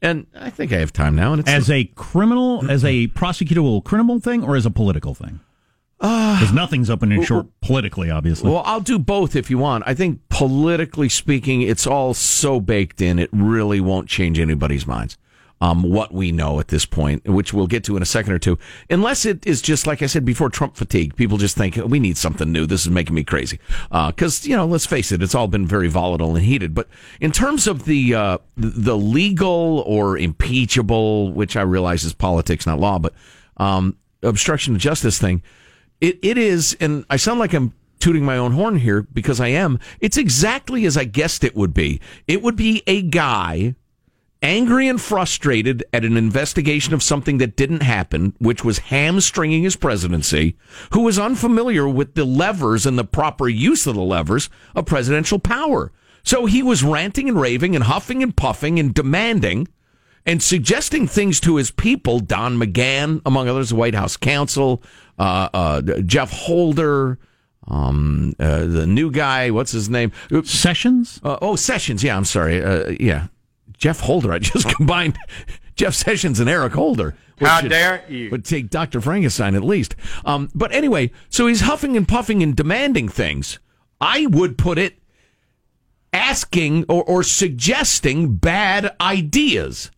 and 0.00 0.26
I 0.38 0.50
think 0.50 0.72
I 0.72 0.76
have 0.78 0.92
time 0.92 1.16
now. 1.16 1.32
And 1.32 1.40
it's 1.40 1.50
as 1.50 1.68
a 1.68 1.86
criminal, 1.96 2.70
as 2.70 2.84
a 2.84 3.08
prosecutable 3.08 3.82
criminal 3.82 4.20
thing, 4.20 4.44
or 4.44 4.54
as 4.54 4.66
a 4.66 4.70
political 4.70 5.14
thing? 5.14 5.40
Because 6.00 6.52
nothing's 6.52 6.88
up 6.88 7.02
and 7.02 7.12
in 7.12 7.22
short 7.22 7.46
politically, 7.60 8.10
obviously. 8.10 8.50
Well, 8.50 8.62
I'll 8.64 8.80
do 8.80 8.98
both 8.98 9.36
if 9.36 9.50
you 9.50 9.58
want. 9.58 9.84
I 9.86 9.92
think 9.92 10.20
politically 10.30 11.10
speaking, 11.10 11.60
it's 11.60 11.86
all 11.86 12.14
so 12.14 12.58
baked 12.58 13.02
in, 13.02 13.18
it 13.18 13.28
really 13.32 13.82
won't 13.82 14.08
change 14.08 14.38
anybody's 14.38 14.86
minds. 14.86 15.18
Um, 15.62 15.82
what 15.82 16.14
we 16.14 16.32
know 16.32 16.58
at 16.58 16.68
this 16.68 16.86
point, 16.86 17.28
which 17.28 17.52
we'll 17.52 17.66
get 17.66 17.84
to 17.84 17.94
in 17.94 18.02
a 18.02 18.06
second 18.06 18.32
or 18.32 18.38
two, 18.38 18.58
unless 18.88 19.26
it 19.26 19.46
is 19.46 19.60
just 19.60 19.86
like 19.86 20.00
I 20.00 20.06
said 20.06 20.24
before, 20.24 20.48
Trump 20.48 20.74
fatigue. 20.74 21.16
People 21.16 21.36
just 21.36 21.54
think 21.54 21.76
we 21.76 22.00
need 22.00 22.16
something 22.16 22.50
new. 22.50 22.64
This 22.64 22.86
is 22.86 22.90
making 22.90 23.14
me 23.14 23.24
crazy. 23.24 23.60
Because 23.90 24.46
you 24.46 24.56
know, 24.56 24.64
let's 24.64 24.86
face 24.86 25.12
it, 25.12 25.22
it's 25.22 25.34
all 25.34 25.48
been 25.48 25.66
very 25.66 25.88
volatile 25.88 26.34
and 26.34 26.46
heated. 26.46 26.74
But 26.74 26.88
in 27.20 27.30
terms 27.30 27.66
of 27.66 27.84
the 27.84 28.14
uh, 28.14 28.38
the 28.56 28.96
legal 28.96 29.80
or 29.86 30.16
impeachable, 30.16 31.30
which 31.30 31.58
I 31.58 31.60
realize 31.60 32.04
is 32.04 32.14
politics, 32.14 32.66
not 32.66 32.80
law, 32.80 32.98
but 32.98 33.12
um, 33.58 33.98
obstruction 34.22 34.74
of 34.74 34.80
justice 34.80 35.18
thing, 35.18 35.42
it, 36.00 36.18
it 36.22 36.38
is, 36.38 36.76
and 36.80 37.04
I 37.10 37.16
sound 37.16 37.40
like 37.40 37.52
I'm 37.52 37.72
tooting 37.98 38.24
my 38.24 38.36
own 38.36 38.52
horn 38.52 38.76
here 38.76 39.02
because 39.02 39.40
I 39.40 39.48
am. 39.48 39.78
It's 40.00 40.16
exactly 40.16 40.86
as 40.86 40.96
I 40.96 41.04
guessed 41.04 41.44
it 41.44 41.54
would 41.54 41.74
be. 41.74 42.00
It 42.26 42.42
would 42.42 42.56
be 42.56 42.82
a 42.86 43.02
guy 43.02 43.74
angry 44.42 44.88
and 44.88 45.00
frustrated 45.00 45.84
at 45.92 46.04
an 46.04 46.16
investigation 46.16 46.94
of 46.94 47.02
something 47.02 47.38
that 47.38 47.56
didn't 47.56 47.82
happen, 47.82 48.34
which 48.38 48.64
was 48.64 48.78
hamstringing 48.78 49.62
his 49.62 49.76
presidency, 49.76 50.56
who 50.92 51.02
was 51.02 51.18
unfamiliar 51.18 51.86
with 51.88 52.14
the 52.14 52.24
levers 52.24 52.86
and 52.86 52.98
the 52.98 53.04
proper 53.04 53.48
use 53.48 53.86
of 53.86 53.94
the 53.94 54.00
levers 54.00 54.48
of 54.74 54.86
presidential 54.86 55.38
power. 55.38 55.92
So 56.22 56.46
he 56.46 56.62
was 56.62 56.82
ranting 56.82 57.28
and 57.28 57.40
raving 57.40 57.74
and 57.74 57.84
huffing 57.84 58.22
and 58.22 58.34
puffing 58.34 58.78
and 58.78 58.94
demanding 58.94 59.68
and 60.26 60.42
suggesting 60.42 61.06
things 61.06 61.40
to 61.40 61.56
his 61.56 61.70
people, 61.70 62.20
Don 62.20 62.58
McGahn, 62.58 63.22
among 63.24 63.48
others, 63.48 63.70
the 63.70 63.76
White 63.76 63.94
House 63.94 64.16
counsel, 64.16 64.82
uh, 65.18 65.48
uh, 65.54 65.80
Jeff 66.02 66.30
Holder, 66.30 67.18
um, 67.68 68.34
uh, 68.38 68.66
the 68.66 68.86
new 68.86 69.10
guy, 69.10 69.50
what's 69.50 69.72
his 69.72 69.88
name? 69.88 70.12
Sessions? 70.44 71.20
Uh, 71.22 71.38
oh, 71.40 71.56
Sessions. 71.56 72.02
Yeah, 72.02 72.16
I'm 72.16 72.24
sorry. 72.24 72.62
Uh, 72.62 72.94
yeah. 73.00 73.28
Jeff 73.76 74.00
Holder. 74.00 74.32
I 74.32 74.38
just 74.38 74.68
combined 74.76 75.16
Jeff 75.76 75.94
Sessions 75.94 76.38
and 76.40 76.50
Eric 76.50 76.72
Holder. 76.74 77.14
which 77.38 77.48
How 77.48 77.60
should- 77.60 77.70
dare 77.70 78.04
you. 78.08 78.30
Would 78.30 78.44
take 78.44 78.70
Dr. 78.70 79.00
Frankenstein 79.00 79.54
at 79.54 79.62
least. 79.64 79.94
Um, 80.24 80.50
but 80.54 80.72
anyway, 80.72 81.10
so 81.28 81.46
he's 81.46 81.62
huffing 81.62 81.96
and 81.96 82.06
puffing 82.06 82.42
and 82.42 82.54
demanding 82.54 83.08
things. 83.08 83.58
I 84.00 84.26
would 84.26 84.58
put 84.58 84.78
it 84.78 84.98
asking 86.12 86.84
or, 86.88 87.04
or 87.04 87.22
suggesting 87.22 88.34
bad 88.36 88.94
ideas. 89.00 89.90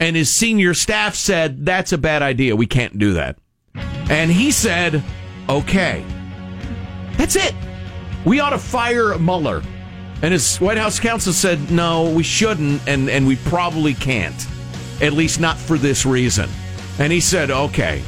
And 0.00 0.16
his 0.16 0.32
senior 0.32 0.72
staff 0.72 1.14
said, 1.14 1.64
that's 1.64 1.92
a 1.92 1.98
bad 1.98 2.22
idea. 2.22 2.56
We 2.56 2.66
can't 2.66 2.98
do 2.98 3.12
that. 3.12 3.36
And 3.74 4.30
he 4.30 4.50
said, 4.50 5.04
okay. 5.48 6.04
That's 7.18 7.36
it. 7.36 7.54
We 8.24 8.40
ought 8.40 8.50
to 8.50 8.58
fire 8.58 9.16
Mueller. 9.18 9.62
And 10.22 10.32
his 10.32 10.56
White 10.56 10.78
House 10.78 10.98
counsel 10.98 11.32
said, 11.32 11.70
no, 11.70 12.10
we 12.10 12.22
shouldn't, 12.22 12.86
and, 12.88 13.08
and 13.08 13.26
we 13.26 13.36
probably 13.36 13.94
can't. 13.94 14.46
At 15.00 15.12
least 15.12 15.38
not 15.38 15.56
for 15.56 15.78
this 15.78 16.04
reason. 16.04 16.48
And 16.98 17.12
he 17.12 17.20
said, 17.20 17.50
okay. 17.50 18.02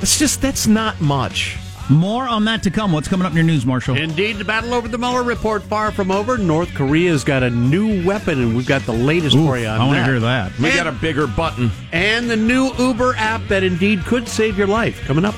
It's 0.00 0.18
just, 0.18 0.42
that's 0.42 0.66
not 0.66 1.00
much. 1.00 1.58
More 1.90 2.28
on 2.28 2.44
that 2.44 2.62
to 2.62 2.70
come. 2.70 2.92
What's 2.92 3.08
coming 3.08 3.26
up 3.26 3.32
in 3.32 3.36
your 3.36 3.44
news, 3.44 3.66
Marshall? 3.66 3.96
Indeed, 3.96 4.36
the 4.36 4.44
battle 4.44 4.74
over 4.74 4.86
the 4.86 4.96
Mueller 4.96 5.24
report 5.24 5.64
far 5.64 5.90
from 5.90 6.12
over. 6.12 6.38
North 6.38 6.72
Korea's 6.74 7.24
got 7.24 7.42
a 7.42 7.50
new 7.50 8.06
weapon, 8.06 8.40
and 8.40 8.56
we've 8.56 8.66
got 8.66 8.82
the 8.82 8.92
latest 8.92 9.34
Ooh, 9.34 9.44
for 9.44 9.58
you 9.58 9.66
on 9.66 9.80
I 9.80 9.86
want 9.86 9.98
to 9.98 10.04
hear 10.04 10.20
that. 10.20 10.56
We 10.58 10.70
got 10.70 10.86
a 10.86 10.92
bigger 10.92 11.26
button. 11.26 11.70
And 11.90 12.30
the 12.30 12.36
new 12.36 12.72
Uber 12.78 13.14
app 13.16 13.44
that 13.48 13.64
indeed 13.64 14.04
could 14.04 14.28
save 14.28 14.56
your 14.56 14.68
life 14.68 15.00
coming 15.02 15.24
up. 15.24 15.34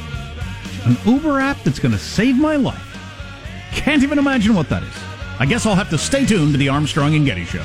An 0.84 0.96
Uber 1.06 1.40
app 1.40 1.62
that's 1.62 1.78
going 1.78 1.92
to 1.92 1.98
save 1.98 2.36
my 2.36 2.56
life. 2.56 2.98
Can't 3.72 4.02
even 4.02 4.18
imagine 4.18 4.54
what 4.54 4.68
that 4.68 4.82
is. 4.82 4.94
I 5.38 5.46
guess 5.46 5.64
I'll 5.64 5.74
have 5.74 5.88
to 5.90 5.98
stay 5.98 6.26
tuned 6.26 6.52
to 6.52 6.58
the 6.58 6.68
Armstrong 6.68 7.14
and 7.14 7.24
Getty 7.24 7.46
Show. 7.46 7.64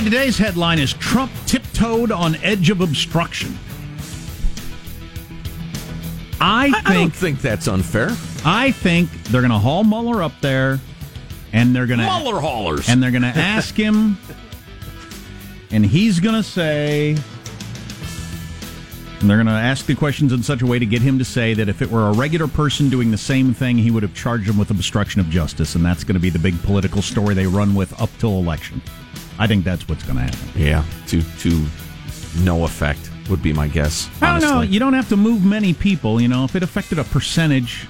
USA 0.00 0.10
Today's 0.10 0.38
headline 0.38 0.78
is 0.78 0.94
Trump 0.94 1.30
tiptoed 1.46 2.10
on 2.10 2.36
edge 2.36 2.70
of 2.70 2.80
obstruction. 2.80 3.58
I 6.40 6.70
think 6.70 6.86
I 6.88 6.94
don't 6.94 7.14
think 7.14 7.42
that's 7.42 7.68
unfair. 7.68 8.08
I 8.44 8.70
think 8.70 9.10
they're 9.24 9.42
going 9.42 9.50
to 9.50 9.58
haul 9.58 9.84
Mueller 9.84 10.22
up 10.22 10.32
there, 10.40 10.80
and 11.52 11.76
they're 11.76 11.86
going 11.86 12.00
to 12.00 12.06
Mueller 12.06 12.40
haulers. 12.40 12.88
and 12.88 13.02
they're 13.02 13.10
going 13.10 13.22
to 13.30 13.36
ask 13.36 13.74
him, 13.74 14.16
and 15.70 15.84
he's 15.84 16.18
going 16.18 16.36
to 16.36 16.42
say, 16.42 17.10
and 19.20 19.28
they're 19.28 19.36
going 19.36 19.46
to 19.48 19.52
ask 19.52 19.84
the 19.84 19.94
questions 19.94 20.32
in 20.32 20.42
such 20.42 20.62
a 20.62 20.66
way 20.66 20.78
to 20.78 20.86
get 20.86 21.02
him 21.02 21.18
to 21.18 21.26
say 21.26 21.52
that 21.52 21.68
if 21.68 21.82
it 21.82 21.90
were 21.90 22.08
a 22.08 22.12
regular 22.12 22.48
person 22.48 22.88
doing 22.88 23.10
the 23.10 23.18
same 23.18 23.52
thing, 23.52 23.76
he 23.76 23.90
would 23.90 24.02
have 24.02 24.14
charged 24.14 24.48
him 24.48 24.56
with 24.56 24.70
obstruction 24.70 25.20
of 25.20 25.28
justice, 25.28 25.74
and 25.74 25.84
that's 25.84 26.04
going 26.04 26.14
to 26.14 26.20
be 26.20 26.30
the 26.30 26.38
big 26.38 26.60
political 26.62 27.02
story 27.02 27.34
they 27.34 27.46
run 27.46 27.74
with 27.74 28.00
up 28.00 28.08
till 28.18 28.38
election. 28.38 28.80
I 29.40 29.46
think 29.46 29.64
that's 29.64 29.88
what's 29.88 30.04
going 30.04 30.16
to 30.16 30.22
happen. 30.22 30.38
Yeah, 30.54 30.84
to 31.08 31.22
to 31.22 31.66
no 32.44 32.64
effect 32.64 33.10
would 33.28 33.42
be 33.42 33.52
my 33.52 33.68
guess. 33.68 34.08
I 34.20 34.38
don't 34.38 34.48
know. 34.48 34.60
You 34.60 34.78
don't 34.78 34.92
have 34.92 35.08
to 35.08 35.16
move 35.16 35.44
many 35.44 35.72
people. 35.72 36.20
You 36.20 36.28
know, 36.28 36.44
if 36.44 36.54
it 36.54 36.62
affected 36.62 36.98
a 36.98 37.04
percentage 37.04 37.86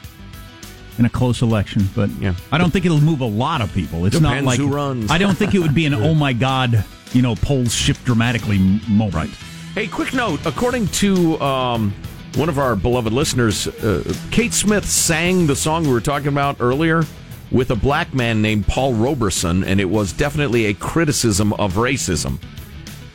in 0.98 1.04
a 1.06 1.10
close 1.10 1.42
election, 1.42 1.88
but 1.94 2.08
Yeah. 2.20 2.34
I 2.52 2.58
don't 2.58 2.70
think 2.70 2.84
it'll 2.84 3.00
move 3.00 3.20
a 3.20 3.26
lot 3.26 3.60
of 3.62 3.72
people. 3.72 4.06
It's 4.06 4.20
not 4.20 4.44
like 4.44 4.58
who 4.60 4.68
runs. 4.68 5.10
I 5.10 5.18
don't 5.18 5.36
think 5.36 5.54
it 5.54 5.58
would 5.58 5.74
be 5.74 5.86
an 5.86 5.94
oh 6.08 6.14
my 6.14 6.32
god, 6.32 6.84
you 7.12 7.22
know, 7.22 7.34
polls 7.34 7.74
shift 7.74 8.04
dramatically 8.04 8.58
moment. 8.88 9.30
Hey, 9.74 9.86
quick 9.86 10.14
note. 10.14 10.44
According 10.46 10.88
to 10.88 11.40
um, 11.40 11.92
one 12.36 12.48
of 12.48 12.58
our 12.58 12.76
beloved 12.76 13.12
listeners, 13.12 13.66
uh, 13.66 14.14
Kate 14.30 14.52
Smith 14.52 14.84
sang 14.84 15.46
the 15.46 15.56
song 15.56 15.84
we 15.84 15.92
were 15.92 16.00
talking 16.00 16.28
about 16.28 16.56
earlier 16.60 17.04
with 17.50 17.70
a 17.70 17.76
black 17.76 18.14
man 18.14 18.42
named 18.42 18.66
Paul 18.66 18.94
Robeson, 18.94 19.64
and 19.64 19.80
it 19.80 19.86
was 19.90 20.12
definitely 20.12 20.66
a 20.66 20.74
criticism 20.74 21.52
of 21.54 21.74
racism. 21.74 22.38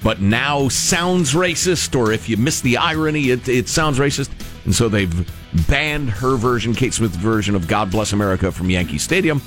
But 0.03 0.21
now 0.21 0.69
sounds 0.69 1.33
racist, 1.33 1.97
or 1.97 2.11
if 2.11 2.29
you 2.29 2.37
miss 2.37 2.61
the 2.61 2.77
irony, 2.77 3.31
it, 3.31 3.47
it 3.47 3.67
sounds 3.67 3.97
racist. 3.97 4.29
And 4.65 4.75
so 4.75 4.87
they've 4.87 5.67
banned 5.67 6.09
her 6.09 6.35
version, 6.35 6.75
Kate 6.75 6.93
Smith's 6.93 7.15
version 7.15 7.55
of 7.55 7.67
God 7.67 7.89
Bless 7.89 8.13
America 8.13 8.51
from 8.51 8.69
Yankee 8.69 8.97
Stadium. 8.99 9.41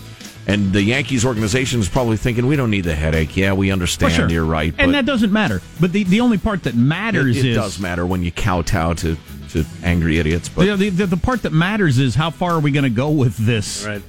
And 0.48 0.72
the 0.72 0.83
Yankees 0.83 1.27
organization 1.27 1.79
is 1.79 1.88
probably 1.90 2.16
thinking, 2.16 2.46
we 2.46 2.57
don't 2.57 2.70
need 2.70 2.85
the 2.85 2.94
headache. 2.94 3.37
Yeah, 3.37 3.53
we 3.53 3.70
understand. 3.70 4.14
Sure. 4.14 4.31
You're 4.31 4.46
right. 4.46 4.74
and 4.79 4.94
that 4.94 5.05
doesn't 5.05 5.31
matter. 5.31 5.61
But 5.79 5.92
the, 5.92 6.05
the 6.05 6.20
only 6.20 6.38
part 6.38 6.62
that 6.62 6.74
matters 6.74 7.37
is 7.37 7.44
it, 7.44 7.48
it 7.48 7.51
is 7.51 7.57
does 7.57 7.79
matter 7.79 8.07
when 8.07 8.22
you 8.22 8.33
kowtow 8.33 8.94
to, 8.94 9.16
to 9.51 9.64
angry 9.85 10.18
idiots. 10.18 10.48
But 10.48 10.64
the, 10.64 10.77
the, 10.77 10.88
the, 10.88 11.07
the 11.07 11.16
part 11.18 11.42
that 11.42 11.53
matters 11.53 11.98
is 11.98 12.14
how 12.14 12.31
far 12.31 12.53
are 12.53 12.61
we 12.61 12.70
going 12.70 12.85
to 12.85 12.90
go 12.90 13.11
with 13.11 13.37
this 13.37 13.85
Right. 13.85 14.03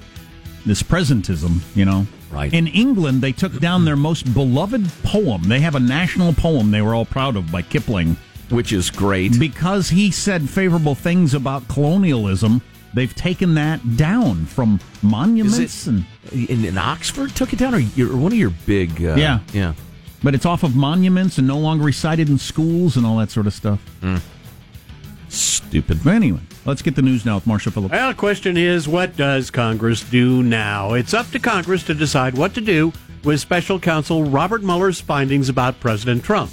This 0.66 0.84
presentism, 0.84 1.60
you 1.76 1.86
know. 1.86 2.06
Right. 2.32 2.54
In 2.54 2.68
England, 2.68 3.22
they 3.22 3.32
took 3.32 3.60
down 3.60 3.86
their 3.86 3.96
most 3.96 4.32
beloved 4.34 4.88
poem. 5.04 5.44
They 5.44 5.60
have 5.62 5.76
a 5.76 5.80
national 5.80 6.34
poem 6.34 6.70
they 6.72 6.82
were 6.82 6.94
all 6.94 7.06
proud 7.06 7.36
of 7.36 7.52
by 7.52 7.62
Kipling. 7.64 8.18
which 8.50 8.72
is 8.72 8.90
great. 8.92 9.40
Because 9.40 9.90
he 9.90 10.12
said 10.12 10.48
favorable 10.50 10.94
things 10.96 11.34
about 11.34 11.68
colonialism, 11.68 12.62
they've 12.94 13.14
taken 13.16 13.56
that 13.56 13.98
down 13.98 14.46
from 14.46 14.80
monuments 15.02 15.58
Is 15.60 15.88
and 15.88 16.06
in, 16.32 16.66
in 16.66 16.78
Oxford 16.78 17.36
took 17.36 17.52
it 17.54 17.60
down, 17.60 17.74
or, 17.76 17.80
your, 17.80 18.12
or 18.14 18.18
one 18.18 18.32
of 18.32 18.38
your 18.38 18.52
big? 18.66 18.92
Uh, 19.04 19.16
Yeah. 19.16 19.40
yeah. 19.54 19.74
but 20.24 20.36
it's 20.36 20.46
off 20.46 20.64
of 20.64 20.76
monuments 20.76 21.38
and 21.40 21.48
no 21.48 21.58
longer 21.58 21.84
recited 21.84 22.30
in 22.30 22.38
schools 22.38 22.96
and 22.98 23.06
all 23.06 23.18
that 23.18 23.32
sort 23.32 23.48
of 23.48 23.54
stuff. 23.54 23.80
Stupid. 25.70 26.04
But 26.04 26.16
anyway, 26.16 26.40
let's 26.66 26.82
get 26.82 26.96
the 26.96 27.04
news 27.04 27.26
now 27.26 27.36
with 27.36 27.46
Marshall 27.46 27.72
Phillips. 27.72 27.92
Well, 27.92 28.10
the 28.10 28.16
question 28.16 28.58
is, 28.58 28.88
what 28.88 29.16
does 29.16 29.52
Congress 29.52 30.02
do 30.02 30.42
now? 30.42 30.94
It's 30.94 31.14
up 31.14 31.30
to 31.30 31.40
Congress 31.40 31.84
to 31.84 31.94
decide 31.94 32.36
what 32.36 32.56
to 32.56 32.62
do 32.62 32.92
with 33.24 33.40
special 33.40 33.80
counsel 33.80 34.24
Robert 34.24 34.64
Mueller's 34.64 35.00
findings 35.00 35.48
about 35.48 35.80
President 35.80 36.24
Trump. 36.24 36.50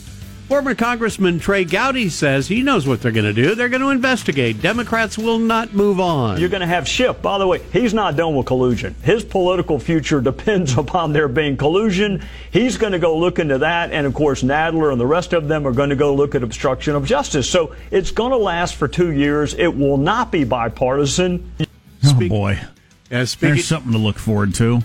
Former 0.49 0.77
Congressman 0.77 1.41
Trey 1.41 1.65
Gowdy 1.65 2.09
says 2.09 2.47
he 2.47 2.63
knows 2.63 2.87
what 2.87 3.03
they're 3.03 3.11
going 3.11 3.25
to 3.27 3.33
do. 3.33 3.57
They're 3.57 3.69
going 3.69 3.83
to 3.83 3.91
investigate. 3.91 4.63
Democrats 4.63 5.19
will 5.19 5.41
not 5.41 5.73
move 5.73 5.99
on. 5.99 6.39
You're 6.39 6.49
going 6.49 6.61
to 6.61 6.69
have 6.69 6.87
Schiff. 6.87 7.21
By 7.21 7.39
the 7.39 7.47
way, 7.49 7.61
he's 7.73 7.93
not 7.93 8.15
done 8.15 8.37
with 8.37 8.47
collusion. 8.47 8.95
His 9.03 9.25
political 9.25 9.81
future 9.81 10.21
depends 10.23 10.79
upon 10.79 11.13
there 11.13 11.27
being 11.27 11.57
collusion. 11.57 12.25
He's 12.53 12.77
going 12.77 12.93
to 12.93 13.01
go 13.01 13.19
look 13.19 13.41
into 13.41 13.59
that. 13.59 13.91
And 13.91 14.07
of 14.07 14.15
course, 14.15 14.45
Nadler 14.45 14.93
and 14.93 15.01
the 15.01 15.07
rest 15.07 15.33
of 15.33 15.49
them 15.49 15.67
are 15.67 15.73
going 15.73 15.91
to 15.91 15.97
go 15.97 16.15
look 16.15 16.37
at 16.37 16.45
obstruction 16.45 16.95
of 16.95 17.05
justice. 17.05 17.51
So 17.51 17.75
it's 17.91 18.13
going 18.13 18.31
to 18.31 18.37
last 18.37 18.77
for 18.77 18.87
two 18.87 19.11
years. 19.11 19.53
It 19.55 19.77
will 19.77 19.99
not 19.99 20.31
be 20.31 20.45
bipartisan. 20.45 21.51
oh 22.05 22.29
boy, 22.29 22.61
Yeah, 23.11 23.25
speaking, 23.25 23.57
there's 23.57 23.67
something 23.67 23.91
to 23.91 23.99
look 23.99 24.19
forward 24.21 24.55
to. 24.55 24.81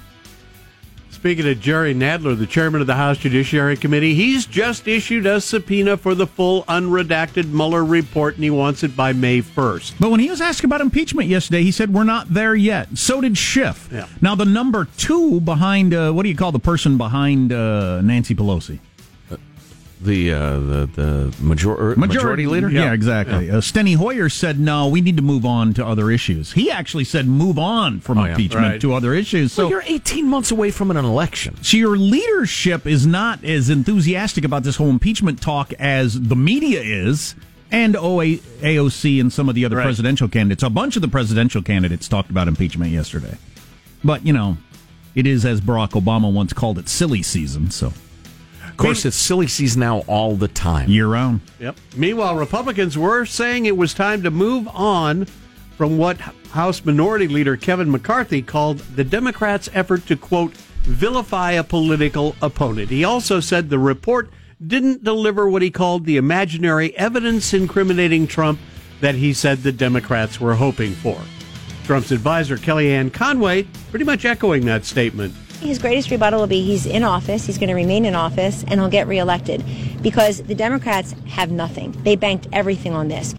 Speaking 1.21 1.47
of 1.47 1.59
Jerry 1.59 1.93
Nadler, 1.93 2.35
the 2.35 2.47
chairman 2.47 2.81
of 2.81 2.87
the 2.87 2.95
House 2.95 3.19
Judiciary 3.19 3.77
Committee, 3.77 4.15
he's 4.15 4.47
just 4.47 4.87
issued 4.87 5.27
a 5.27 5.39
subpoena 5.39 5.95
for 5.95 6.15
the 6.15 6.25
full 6.25 6.63
unredacted 6.63 7.45
Mueller 7.45 7.85
report, 7.85 8.33
and 8.33 8.43
he 8.43 8.49
wants 8.49 8.81
it 8.81 8.97
by 8.97 9.13
May 9.13 9.43
1st. 9.43 9.93
But 9.99 10.09
when 10.09 10.19
he 10.19 10.31
was 10.31 10.41
asked 10.41 10.63
about 10.63 10.81
impeachment 10.81 11.29
yesterday, 11.29 11.61
he 11.61 11.69
said 11.69 11.93
we're 11.93 12.05
not 12.05 12.33
there 12.33 12.55
yet. 12.55 12.97
So 12.97 13.21
did 13.21 13.37
Schiff. 13.37 13.87
Yeah. 13.91 14.07
Now 14.19 14.33
the 14.33 14.45
number 14.45 14.87
two 14.97 15.39
behind 15.41 15.93
uh, 15.93 16.11
what 16.11 16.23
do 16.23 16.29
you 16.29 16.35
call 16.35 16.51
the 16.51 16.57
person 16.57 16.97
behind 16.97 17.53
uh, 17.53 18.01
Nancy 18.01 18.33
Pelosi? 18.33 18.79
The 20.03 20.33
uh, 20.33 20.59
the 20.59 20.89
the 20.95 21.35
major- 21.43 21.95
majority 21.95 22.47
leader. 22.47 22.69
Yeah, 22.69 22.91
exactly. 22.91 23.51
Uh, 23.51 23.57
Steny 23.61 23.95
Hoyer 23.95 24.29
said 24.29 24.59
no. 24.59 24.87
We 24.87 24.99
need 25.01 25.17
to 25.17 25.21
move 25.21 25.45
on 25.45 25.75
to 25.75 25.85
other 25.85 26.09
issues. 26.09 26.53
He 26.53 26.71
actually 26.71 27.03
said 27.03 27.27
move 27.27 27.59
on 27.59 27.99
from 27.99 28.17
Oh, 28.17 28.23
yeah. 28.25 28.31
impeachment 28.31 28.65
Right. 28.65 28.81
to 28.81 28.93
other 28.93 29.13
issues. 29.13 29.51
So 29.53 29.65
So 29.65 29.69
you're 29.69 29.83
18 29.85 30.25
months 30.27 30.49
away 30.49 30.71
from 30.71 30.89
an 30.89 30.97
election. 30.97 31.55
So 31.61 31.77
your 31.77 31.97
leadership 31.97 32.87
is 32.87 33.05
not 33.05 33.43
as 33.43 33.69
enthusiastic 33.69 34.43
about 34.43 34.63
this 34.63 34.77
whole 34.77 34.89
impeachment 34.89 35.39
talk 35.39 35.71
as 35.73 36.19
the 36.19 36.35
media 36.35 36.81
is, 36.81 37.35
and 37.71 37.95
OA, 37.95 38.39
AOC 38.63 39.21
and 39.21 39.31
some 39.31 39.49
of 39.49 39.55
the 39.55 39.65
other 39.65 39.77
Right. 39.77 39.83
presidential 39.83 40.27
candidates. 40.27 40.63
A 40.63 40.69
bunch 40.71 40.95
of 40.95 41.03
the 41.03 41.07
presidential 41.07 41.61
candidates 41.61 42.07
talked 42.07 42.31
about 42.31 42.47
impeachment 42.47 42.91
yesterday. 42.91 43.37
But, 44.03 44.25
you 44.25 44.33
know, 44.33 44.57
it 45.13 45.27
is, 45.27 45.45
as 45.45 45.61
Barack 45.61 45.91
Obama 45.91 46.31
once 46.31 46.53
called 46.53 46.79
it, 46.79 46.89
silly 46.89 47.21
season, 47.21 47.69
so 47.69 47.93
Of 48.71 48.77
course, 48.77 49.05
it's 49.05 49.15
silly 49.15 49.47
season 49.47 49.81
now 49.81 49.99
all 50.07 50.35
the 50.35 50.47
time. 50.47 50.89
year 50.89 51.07
round. 51.07 51.41
Yep. 51.59 51.77
Meanwhile, 51.95 52.35
Republicans 52.35 52.97
were 52.97 53.25
saying 53.25 53.65
it 53.65 53.77
was 53.77 53.93
time 53.93 54.23
to 54.23 54.31
move 54.31 54.67
on 54.69 55.25
from 55.77 55.97
what 55.97 56.17
House 56.51 56.83
Minority 56.83 57.27
Leader 57.27 57.57
Kevin 57.57 57.91
McCarthy 57.91 58.41
called 58.41 58.79
the 58.79 59.03
Democrats' 59.03 59.69
effort 59.73 60.05
to, 60.07 60.15
quote, 60.15 60.53
vilify 60.83 61.51
a 61.51 61.63
political 61.63 62.35
opponent. 62.41 62.89
He 62.89 63.03
also 63.03 63.39
said 63.39 63.69
the 63.69 63.79
report 63.79 64.29
didn't 64.65 65.03
deliver 65.03 65.49
what 65.49 65.61
he 65.61 65.71
called 65.71 66.05
the 66.05 66.17
imaginary 66.17 66.95
evidence 66.97 67.53
incriminating 67.53 68.27
Trump 68.27 68.59
that 68.99 69.15
he 69.15 69.33
said 69.33 69.59
the 69.59 69.71
Democrats 69.71 70.39
were 70.39 70.55
hoping 70.55 70.93
for. 70.93 71.19
Trump's 71.85 72.11
advisor, 72.11 72.57
Kellyanne 72.57 73.11
Conway, 73.11 73.63
pretty 73.89 74.05
much 74.05 74.25
echoing 74.25 74.65
that 74.65 74.85
statement. 74.85 75.33
His 75.61 75.77
greatest 75.77 76.09
rebuttal 76.09 76.39
will 76.39 76.47
be 76.47 76.61
he's 76.61 76.85
in 76.87 77.03
office, 77.03 77.45
he's 77.45 77.57
going 77.59 77.69
to 77.69 77.75
remain 77.75 78.03
in 78.05 78.15
office, 78.15 78.63
and 78.67 78.79
he'll 78.79 78.89
get 78.89 79.07
reelected 79.07 79.63
because 80.01 80.41
the 80.41 80.55
Democrats 80.55 81.13
have 81.27 81.51
nothing. 81.51 81.91
They 82.03 82.15
banked 82.15 82.47
everything 82.51 82.93
on 82.93 83.07
this. 83.07 83.35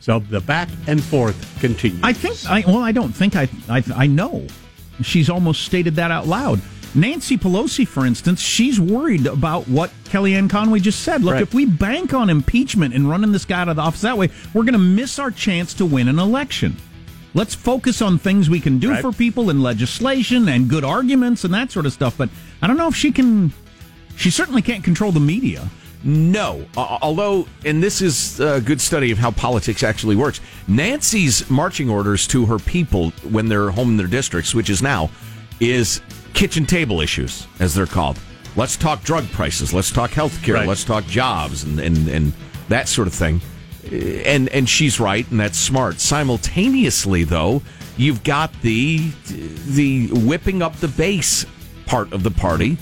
So 0.00 0.18
the 0.18 0.40
back 0.40 0.68
and 0.88 1.02
forth 1.02 1.60
continues. 1.60 2.00
I 2.02 2.12
think, 2.12 2.36
I, 2.50 2.64
well, 2.66 2.82
I 2.82 2.92
don't 2.92 3.12
think 3.12 3.36
I, 3.36 3.48
I, 3.68 3.82
I 3.94 4.06
know. 4.06 4.46
She's 5.02 5.30
almost 5.30 5.62
stated 5.64 5.94
that 5.96 6.10
out 6.10 6.26
loud. 6.26 6.60
Nancy 6.96 7.36
Pelosi, 7.38 7.86
for 7.86 8.04
instance, 8.06 8.40
she's 8.40 8.80
worried 8.80 9.26
about 9.26 9.66
what 9.66 9.90
Kellyanne 10.04 10.50
Conway 10.50 10.80
just 10.80 11.00
said. 11.02 11.22
Look, 11.24 11.34
Right. 11.34 11.42
if 11.42 11.54
we 11.54 11.64
bank 11.64 12.12
on 12.12 12.28
impeachment 12.28 12.92
and 12.94 13.08
running 13.08 13.32
this 13.32 13.44
guy 13.44 13.60
out 13.62 13.68
of 13.68 13.76
the 13.76 13.82
office 13.82 14.02
that 14.02 14.18
way, 14.18 14.30
we're 14.52 14.62
going 14.62 14.74
to 14.74 14.78
miss 14.78 15.18
our 15.18 15.30
chance 15.30 15.74
to 15.74 15.86
win 15.86 16.06
an 16.08 16.18
election. 16.18 16.76
Let's 17.34 17.54
focus 17.54 18.00
on 18.00 18.18
things 18.18 18.48
we 18.48 18.60
can 18.60 18.78
do 18.78 18.90
Right. 18.92 19.00
for 19.02 19.12
people 19.12 19.50
in 19.50 19.60
legislation 19.62 20.48
and 20.48 20.68
good 20.68 20.84
arguments 20.84 21.44
and 21.44 21.52
that 21.52 21.72
sort 21.72 21.84
of 21.84 21.92
stuff. 21.92 22.16
But 22.16 22.28
I 22.62 22.66
don't 22.68 22.76
know 22.76 22.88
if 22.88 22.94
she 22.96 23.10
can. 23.10 23.52
She 24.16 24.30
certainly 24.30 24.62
can't 24.62 24.84
control 24.84 25.10
the 25.10 25.20
media. 25.20 25.68
No, 26.04 26.66
uh, 26.76 26.98
although, 27.00 27.48
and 27.64 27.82
this 27.82 28.02
is 28.02 28.38
a 28.38 28.60
good 28.60 28.80
study 28.80 29.10
of 29.10 29.16
how 29.18 29.30
politics 29.30 29.82
actually 29.82 30.16
works. 30.16 30.40
Nancy's 30.68 31.48
marching 31.48 31.88
orders 31.88 32.26
to 32.28 32.44
her 32.46 32.58
people 32.58 33.10
when 33.30 33.48
they're 33.48 33.70
home 33.70 33.88
in 33.90 33.96
their 33.96 34.06
districts, 34.06 34.54
which 34.54 34.68
is 34.68 34.82
now, 34.82 35.10
is 35.60 36.02
kitchen 36.34 36.66
table 36.66 37.00
issues, 37.00 37.46
as 37.58 37.74
they're 37.74 37.86
called. 37.86 38.18
Let's 38.54 38.76
talk 38.76 39.02
drug 39.02 39.24
prices. 39.30 39.72
Let's 39.72 39.90
talk 39.90 40.10
health 40.10 40.40
care. 40.42 40.56
Right. 40.56 40.68
Let's 40.68 40.84
talk 40.84 41.06
jobs 41.06 41.64
and, 41.64 41.80
and, 41.80 42.06
and 42.08 42.32
that 42.68 42.86
sort 42.86 43.08
of 43.08 43.14
thing. 43.14 43.40
Uh, 43.92 43.96
and 43.96 44.48
and 44.50 44.68
she's 44.68 44.98
right, 45.00 45.28
and 45.30 45.40
that's 45.40 45.58
smart. 45.58 46.00
Simultaneously, 46.00 47.24
though, 47.24 47.62
you've 47.96 48.24
got 48.24 48.52
the 48.62 49.10
the 49.66 50.08
whipping 50.12 50.62
up 50.62 50.76
the 50.76 50.88
base 50.88 51.46
part 51.86 52.12
of 52.12 52.22
the 52.22 52.30
party, 52.30 52.76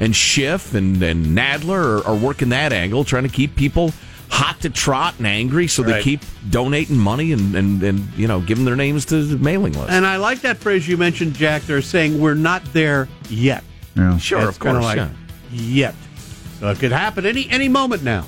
and 0.00 0.14
Schiff 0.14 0.74
and, 0.74 1.02
and 1.02 1.26
Nadler 1.26 2.04
are, 2.04 2.06
are 2.08 2.16
working 2.16 2.50
that 2.50 2.72
angle, 2.72 3.04
trying 3.04 3.24
to 3.24 3.28
keep 3.28 3.56
people 3.56 3.92
hot 4.28 4.60
to 4.62 4.70
trot 4.70 5.14
and 5.18 5.26
angry, 5.26 5.68
so 5.68 5.82
they 5.82 6.02
keep 6.02 6.20
donating 6.50 6.96
money 6.96 7.32
and, 7.32 7.54
and, 7.54 7.82
and 7.82 8.12
you 8.14 8.26
know 8.26 8.40
giving 8.40 8.64
their 8.64 8.76
names 8.76 9.04
to 9.06 9.22
the 9.22 9.36
mailing 9.38 9.72
list. 9.74 9.90
And 9.90 10.06
I 10.06 10.16
like 10.16 10.40
that 10.40 10.56
phrase 10.56 10.88
you 10.88 10.96
mentioned, 10.96 11.34
Jack. 11.34 11.62
They're 11.62 11.82
saying 11.82 12.20
we're 12.20 12.34
not 12.34 12.64
there 12.72 13.08
yet. 13.28 13.62
Yeah. 13.94 14.18
sure, 14.18 14.40
It's 14.40 14.48
of 14.48 14.58
course, 14.58 14.74
kinda 14.74 14.82
like, 14.82 14.96
yeah. 14.96 15.10
Yet. 15.52 15.94
So 16.58 16.68
it 16.70 16.78
could 16.78 16.90
happen 16.92 17.26
any 17.26 17.48
any 17.48 17.68
moment 17.68 18.02
now. 18.02 18.24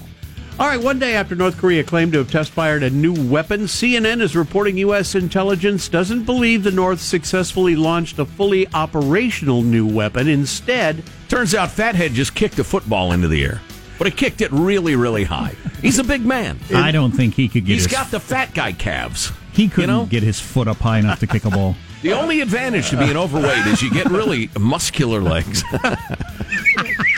All 0.58 0.66
right, 0.66 0.80
one 0.80 0.98
day 0.98 1.14
after 1.14 1.34
North 1.34 1.58
Korea 1.58 1.84
claimed 1.84 2.12
to 2.12 2.18
have 2.18 2.30
test 2.30 2.50
fired 2.50 2.82
a 2.82 2.88
new 2.88 3.12
weapon, 3.30 3.62
CNN 3.62 4.22
is 4.22 4.34
reporting 4.34 4.78
U.S. 4.78 5.14
intelligence 5.14 5.86
doesn't 5.88 6.24
believe 6.24 6.62
the 6.62 6.70
North 6.70 7.00
successfully 7.00 7.76
launched 7.76 8.18
a 8.18 8.24
fully 8.24 8.66
operational 8.72 9.60
new 9.60 9.86
weapon. 9.86 10.28
Instead, 10.28 11.02
Turns 11.28 11.56
out 11.56 11.70
Fathead 11.70 12.12
just 12.12 12.34
kicked 12.34 12.58
a 12.60 12.64
football 12.64 13.10
into 13.12 13.26
the 13.26 13.44
air, 13.44 13.60
but 13.98 14.06
he 14.06 14.12
kicked 14.12 14.40
it 14.40 14.52
really, 14.52 14.94
really 14.94 15.24
high. 15.24 15.56
He's 15.82 15.98
a 15.98 16.04
big 16.04 16.24
man. 16.24 16.58
I 16.74 16.92
don't 16.92 17.10
think 17.10 17.34
he 17.34 17.48
could 17.48 17.66
get. 17.66 17.74
He's 17.74 17.84
his, 17.84 17.92
got 17.92 18.10
the 18.10 18.20
fat 18.20 18.54
guy 18.54 18.72
calves. 18.72 19.32
He 19.52 19.68
couldn't 19.68 19.90
you 19.90 19.96
know? 20.02 20.06
get 20.06 20.22
his 20.22 20.38
foot 20.38 20.68
up 20.68 20.76
high 20.76 20.98
enough 20.98 21.20
to 21.20 21.26
kick 21.26 21.44
a 21.44 21.50
ball. 21.50 21.76
The 22.02 22.12
only 22.12 22.42
advantage 22.42 22.90
to 22.90 22.98
being 22.98 23.16
overweight 23.16 23.66
is 23.66 23.82
you 23.82 23.90
get 23.90 24.06
really 24.10 24.48
muscular 24.60 25.20
legs. 25.20 25.64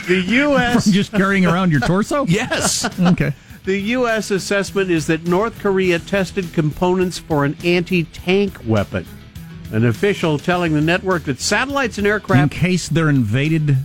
the 0.09 0.19
U.S. 0.21 0.83
From 0.83 0.93
just 0.93 1.11
carrying 1.11 1.45
around 1.45 1.71
your 1.71 1.79
torso. 1.81 2.25
yes. 2.27 2.85
Okay. 2.99 3.33
The 3.63 3.77
U.S. 3.79 4.31
assessment 4.31 4.89
is 4.91 5.07
that 5.07 5.25
North 5.27 5.59
Korea 5.59 5.99
tested 5.99 6.51
components 6.53 7.17
for 7.19 7.45
an 7.45 7.55
anti 7.63 8.03
tank 8.05 8.57
weapon. 8.65 9.05
An 9.71 9.85
official 9.85 10.39
telling 10.39 10.73
the 10.73 10.81
network 10.81 11.23
that 11.25 11.39
satellites 11.39 11.97
and 11.99 12.07
aircraft. 12.07 12.53
In 12.53 12.59
case 12.59 12.89
they're 12.89 13.09
invaded, 13.09 13.77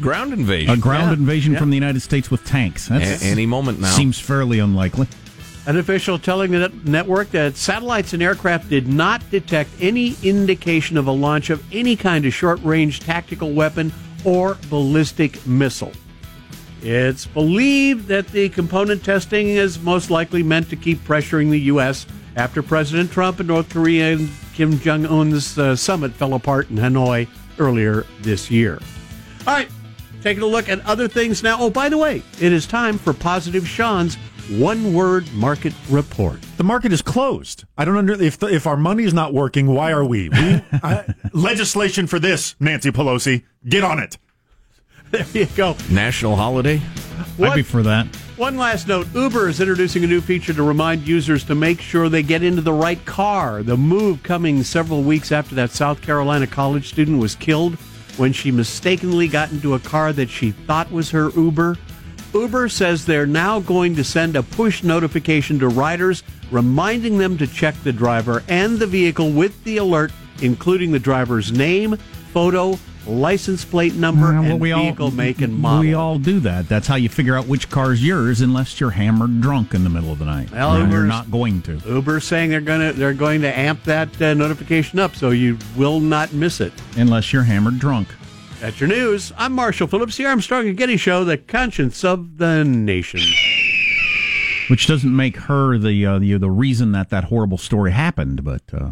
Ground 0.00 0.32
invasion. 0.32 0.70
a 0.72 0.76
ground 0.78 1.08
Yeah. 1.10 1.12
invasion 1.18 1.52
Yeah. 1.52 1.58
from 1.58 1.68
the 1.70 1.76
United 1.76 2.00
States 2.00 2.30
with 2.30 2.42
tanks. 2.46 2.88
That's, 2.88 3.22
A- 3.22 3.26
any 3.26 3.44
moment 3.44 3.80
now. 3.80 3.90
Seems 3.90 4.18
fairly 4.18 4.58
unlikely. 4.58 5.08
An 5.66 5.76
official 5.76 6.18
telling 6.18 6.52
the 6.52 6.60
net- 6.60 6.86
network 6.86 7.30
that 7.32 7.54
satellites 7.58 8.14
and 8.14 8.22
aircraft 8.22 8.70
did 8.70 8.88
not 8.88 9.22
detect 9.30 9.68
any 9.78 10.16
indication 10.22 10.96
of 10.96 11.06
a 11.06 11.12
launch 11.12 11.50
of 11.50 11.62
any 11.70 11.96
kind 11.96 12.24
of 12.24 12.32
short 12.32 12.58
range 12.64 13.00
tactical 13.00 13.52
weapon 13.52 13.92
or 14.24 14.58
ballistic 14.68 15.46
missile. 15.46 15.92
It's 16.82 17.26
believed 17.26 18.06
that 18.08 18.28
the 18.28 18.48
component 18.48 19.04
testing 19.04 19.48
is 19.48 19.78
most 19.80 20.10
likely 20.10 20.42
meant 20.42 20.70
to 20.70 20.76
keep 20.76 20.98
pressuring 21.00 21.50
the 21.50 21.60
U.S. 21.60 22.06
after 22.36 22.62
President 22.62 23.12
Trump 23.12 23.38
and 23.38 23.48
North 23.48 23.68
Korea 23.68 24.14
and 24.14 24.30
Kim 24.54 24.78
Jong 24.78 25.04
un's 25.04 25.58
uh, 25.58 25.76
summit 25.76 26.12
fell 26.12 26.34
apart 26.34 26.70
in 26.70 26.76
Hanoi 26.76 27.28
earlier 27.58 28.06
this 28.20 28.50
year. 28.50 28.78
All 29.46 29.54
right, 29.54 29.68
taking 30.22 30.42
a 30.42 30.46
look 30.46 30.68
at 30.68 30.84
other 30.86 31.06
things 31.06 31.42
now. 31.42 31.58
Oh, 31.60 31.70
by 31.70 31.88
the 31.88 31.98
way, 31.98 32.22
it 32.40 32.52
is 32.52 32.66
time 32.66 32.96
for 32.96 33.12
Positive 33.12 33.68
Sean's 33.68 34.16
one 34.50 34.92
word 34.92 35.32
market 35.32 35.72
report. 35.88 36.40
The 36.56 36.64
market 36.64 36.92
is 36.92 37.02
closed. 37.02 37.64
I 37.78 37.84
don't 37.84 37.96
under 37.96 38.20
if 38.20 38.38
the, 38.38 38.48
if 38.48 38.66
our 38.66 38.76
money 38.76 39.04
is 39.04 39.14
not 39.14 39.32
working, 39.32 39.68
why 39.68 39.92
are 39.92 40.04
we? 40.04 40.28
we 40.28 40.36
I, 40.72 41.14
legislation 41.32 42.06
for 42.06 42.18
this, 42.18 42.56
Nancy 42.58 42.90
Pelosi, 42.90 43.44
get 43.68 43.84
on 43.84 43.98
it. 43.98 44.18
There 45.10 45.26
you 45.32 45.46
go. 45.56 45.76
National 45.90 46.36
holiday. 46.36 46.80
I'd 47.40 47.54
be 47.54 47.62
for 47.62 47.82
that. 47.82 48.06
One 48.36 48.56
last 48.56 48.88
note 48.88 49.06
Uber 49.14 49.48
is 49.48 49.60
introducing 49.60 50.04
a 50.04 50.06
new 50.06 50.20
feature 50.20 50.54
to 50.54 50.62
remind 50.62 51.06
users 51.06 51.44
to 51.44 51.54
make 51.54 51.80
sure 51.80 52.08
they 52.08 52.22
get 52.22 52.42
into 52.42 52.62
the 52.62 52.72
right 52.72 53.04
car. 53.04 53.62
The 53.62 53.76
move 53.76 54.22
coming 54.22 54.62
several 54.62 55.02
weeks 55.02 55.30
after 55.30 55.54
that 55.56 55.70
South 55.70 56.00
Carolina 56.00 56.46
college 56.46 56.88
student 56.88 57.18
was 57.18 57.34
killed 57.34 57.74
when 58.16 58.32
she 58.32 58.50
mistakenly 58.50 59.28
got 59.28 59.52
into 59.52 59.74
a 59.74 59.78
car 59.78 60.12
that 60.12 60.30
she 60.30 60.52
thought 60.52 60.90
was 60.90 61.10
her 61.10 61.30
Uber. 61.30 61.76
Uber 62.32 62.68
says 62.68 63.04
they're 63.04 63.26
now 63.26 63.60
going 63.60 63.96
to 63.96 64.04
send 64.04 64.36
a 64.36 64.42
push 64.42 64.82
notification 64.82 65.58
to 65.58 65.68
riders 65.68 66.22
reminding 66.50 67.18
them 67.18 67.36
to 67.38 67.46
check 67.46 67.74
the 67.82 67.92
driver 67.92 68.42
and 68.48 68.78
the 68.78 68.86
vehicle 68.86 69.30
with 69.32 69.62
the 69.64 69.76
alert, 69.78 70.12
including 70.42 70.90
the 70.92 70.98
driver's 70.98 71.52
name, 71.52 71.96
photo, 72.32 72.78
license 73.06 73.64
plate 73.64 73.94
number, 73.94 74.32
Well, 74.32 74.42
and 74.42 74.60
we 74.60 74.72
all- 74.72 74.82
vehicle 74.82 75.10
make 75.10 75.40
and 75.40 75.56
model. 75.58 75.80
We 75.80 75.94
all 75.94 76.18
do 76.18 76.38
that. 76.40 76.68
That's 76.68 76.86
how 76.86 76.96
you 76.96 77.08
figure 77.08 77.36
out 77.36 77.46
which 77.46 77.68
car's 77.70 78.04
yours, 78.04 78.40
unless 78.40 78.78
you're 78.80 78.90
hammered 78.90 79.40
drunk 79.40 79.74
in 79.74 79.84
the 79.84 79.90
middle 79.90 80.12
of 80.12 80.18
the 80.18 80.24
night. 80.26 80.50
Well, 80.52 80.74
And 80.74 80.92
you're 80.92 81.04
not 81.04 81.30
going 81.30 81.62
to. 81.62 81.80
Uber's 81.88 82.24
saying 82.24 82.50
they're 82.50 82.60
going 82.60 82.92
to 82.92 82.92
they're 82.98 83.14
going 83.14 83.40
to 83.42 83.58
amp 83.58 83.82
that 83.84 84.20
uh, 84.20 84.34
notification 84.34 84.98
up 84.98 85.16
so 85.16 85.30
you 85.30 85.56
will 85.76 85.98
not 86.00 86.32
miss 86.32 86.60
it. 86.60 86.72
Unless 86.96 87.32
you're 87.32 87.42
hammered 87.44 87.78
drunk. 87.78 88.08
That's 88.60 88.78
your 88.78 88.88
news. 88.88 89.32
I'm 89.38 89.52
Marshall 89.54 89.86
Phillips, 89.86 90.16
the 90.18 90.26
Armstrong 90.26 90.68
and 90.68 90.76
Getty 90.76 90.98
Show, 90.98 91.24
the 91.24 91.38
conscience 91.38 92.04
of 92.04 92.36
the 92.36 92.62
nation. 92.64 93.20
Which 94.68 94.86
doesn't 94.86 95.14
make 95.14 95.36
her 95.36 95.78
the 95.78 96.04
uh, 96.06 96.18
the 96.18 96.36
the 96.36 96.50
reason 96.50 96.92
that 96.92 97.08
that 97.10 97.24
horrible 97.24 97.56
story 97.58 97.90
happened, 97.90 98.44
but 98.44 98.62
uh, 98.72 98.90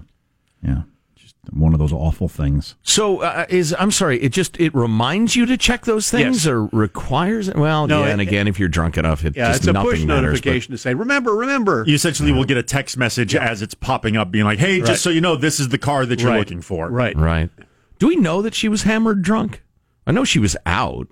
yeah, 0.62 0.83
just 1.14 1.37
one 1.52 1.72
of 1.74 1.78
those 1.78 1.92
awful 1.92 2.28
things. 2.28 2.76
So 2.83 3.20
uh, 3.20 3.44
is 3.50 3.76
I'm 3.78 3.90
sorry. 3.90 4.20
It 4.22 4.31
just 4.31 4.59
it 4.59 4.74
reminds 4.74 5.37
you 5.37 5.44
to 5.46 5.57
check 5.59 5.85
those 5.85 6.11
things 6.11 6.46
Yes. 6.46 6.46
or 6.46 6.64
requires 6.72 7.48
it. 7.48 7.57
Well, 7.57 7.87
No, 7.87 8.00
yeah, 8.02 8.09
it- 8.09 8.12
and 8.12 8.20
again, 8.22 8.48
if 8.48 8.59
you're 8.59 8.68
drunk 8.70 8.96
enough, 8.96 9.24
it 9.24 9.37
Yeah, 9.37 9.48
just 9.48 9.61
it's 9.61 9.68
a 9.68 9.74
push 9.74 10.02
matters, 10.02 10.07
but- 10.07 10.22
notification 10.46 10.72
to 10.72 10.78
say, 10.78 10.94
remember, 10.94 11.35
remember. 11.37 11.85
You 11.87 11.94
essentially 11.94 12.33
will 12.33 12.44
get 12.44 12.57
a 12.57 12.62
text 12.64 12.96
message 12.96 13.35
as 13.37 13.61
it's 13.62 13.74
popping 13.74 14.16
up, 14.16 14.31
being 14.33 14.46
like, 14.46 14.59
"Hey, 14.59 14.81
Right. 14.81 14.87
just 14.88 15.02
so 15.02 15.11
you 15.11 15.20
know, 15.20 15.37
this 15.37 15.61
is 15.61 15.68
the 15.68 15.78
car 15.78 16.07
that 16.07 16.20
you're 16.20 16.31
Right. 16.31 16.38
looking 16.38 16.62
for." 16.62 16.88
Right. 16.90 17.16
Right. 17.16 17.50
Do 17.98 18.08
we 18.08 18.16
know 18.16 18.42
that 18.42 18.54
she 18.54 18.68
was 18.68 18.82
hammered 18.82 19.22
drunk? 19.22 19.62
I 20.06 20.12
know 20.12 20.24
she 20.24 20.38
was 20.38 20.56
out. 20.64 21.08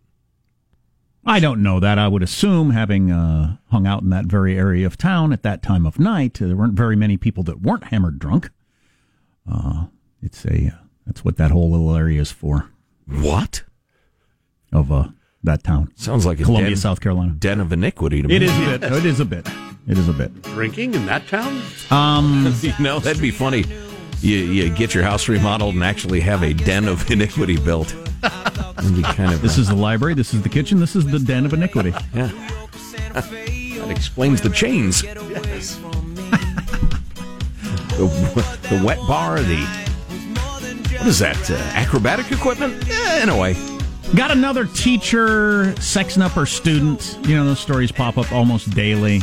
I 1.29 1.41
don't 1.41 1.63
know 1.63 1.81
that. 1.81 1.99
I 1.99 2.07
would 2.07 2.23
assume, 2.23 2.71
having 2.71 3.11
uh, 3.11 3.57
hung 3.71 3.87
out 3.87 4.03
in 4.03 4.11
that 4.11 4.27
very 4.27 4.57
area 4.57 4.87
of 4.87 4.97
town 4.97 5.33
at 5.33 5.43
that 5.43 5.61
time 5.61 5.85
of 5.85 5.99
night, 5.99 6.41
uh, 6.41 6.47
there 6.47 6.57
weren't 6.57 6.75
very 6.75 6.95
many 6.95 7.17
people 7.17 7.43
that 7.45 7.61
weren't 7.61 7.85
hammered 7.85 8.21
drunk. 8.21 8.51
Uh, 9.51 9.87
it's 10.23 10.45
a 10.45 10.69
uh, 10.69 10.85
that's 11.05 11.25
what 11.25 11.37
that 11.37 11.51
whole 11.51 11.71
little 11.71 11.95
area 11.97 12.21
is 12.21 12.31
for. 12.31 12.71
What? 13.07 13.65
Of 14.73 14.93
uh, 14.93 15.09
that 15.43 15.65
town 15.65 15.93
Sounds 15.97 16.27
like 16.27 16.41
a 16.41 16.45
Columbia, 16.45 16.71
den, 16.71 16.77
South 16.77 17.01
Carolina. 17.01 17.33
den 17.33 17.61
of 17.61 17.73
iniquity 17.73 18.23
to 18.23 18.29
me. 18.29 18.37
It 18.37 18.43
is 18.43 18.57
a 18.57 18.79
bit. 18.79 18.93
It 18.93 19.07
is 19.07 19.21
a 19.21 19.25
bit. 19.25 19.49
It 19.89 19.99
is 19.99 20.09
a 20.09 20.13
bit. 20.13 20.43
Drinking 20.43 20.95
in 20.95 21.07
that 21.07 21.27
town? 21.29 21.61
Um, 21.91 22.55
you 22.61 22.73
know, 22.81 22.99
that'd 23.01 23.23
be 23.23 23.31
funny. 23.31 23.65
You, 24.21 24.37
you 24.37 24.71
get 24.71 24.95
your 24.95 25.05
house 25.05 25.29
remodeled 25.29 25.75
and 25.75 25.85
actually 25.85 26.21
have 26.21 26.43
a 26.43 26.53
den 26.53 26.89
of 26.89 27.11
iniquity 27.17 27.59
built. 27.59 27.95
Be 28.95 29.03
kind 29.03 29.33
of. 29.33 29.43
this 29.43 29.59
is 29.59 29.69
the 29.69 29.75
library. 29.75 30.15
This 30.15 30.33
is 30.33 30.43
the 30.43 30.49
kitchen. 30.49 30.79
This 30.81 30.95
is 30.97 31.07
the 31.07 31.19
den 31.19 31.45
of 31.45 31.53
iniquity. 31.53 31.93
yeah. 32.15 32.31
that 33.13 33.87
explains 33.91 34.41
the 34.41 34.51
chains. 34.51 35.03
the, 35.03 35.19
the 38.71 38.83
wet 38.85 38.99
bar, 39.09 39.41
the 39.41 39.87
what 40.99 41.07
is 41.09 41.19
that? 41.21 41.51
Uh, 41.51 41.55
acrobatic 41.75 42.33
equipment? 42.33 42.75
Eh, 42.89 43.23
in 43.23 43.29
a 43.29 43.37
way. 43.37 43.55
Got 44.15 44.31
another 44.31 44.65
teacher 44.65 45.67
sexing 45.75 46.23
up 46.23 46.33
her 46.33 46.47
student. 46.47 47.19
You 47.23 47.37
know, 47.37 47.45
those 47.45 47.61
stories 47.61 47.93
pop 47.93 48.19
up 48.19 48.33
almost 48.33 48.71
daily. 48.71 49.21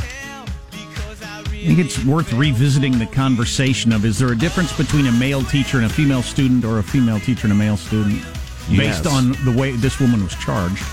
I 1.63 1.65
think 1.65 1.79
it's 1.79 2.03
worth 2.03 2.33
revisiting 2.33 2.99
the 2.99 3.05
conversation 3.05 3.93
of 3.93 4.03
is 4.03 4.19
there 4.19 4.33
a 4.33 4.37
difference 4.37 4.75
between 4.75 5.07
a 5.07 5.11
male 5.13 5.41
teacher 5.43 5.77
and 5.77 5.85
a 5.85 5.89
female 5.89 6.21
student 6.21 6.65
or 6.65 6.79
a 6.79 6.83
female 6.83 7.21
teacher 7.21 7.43
and 7.47 7.53
a 7.53 7.55
male 7.55 7.77
student 7.77 8.21
based 8.69 9.07
on 9.07 9.31
the 9.45 9.55
way 9.57 9.71
this 9.71 9.97
woman 9.97 10.21
was 10.21 10.35
charged? 10.35 10.83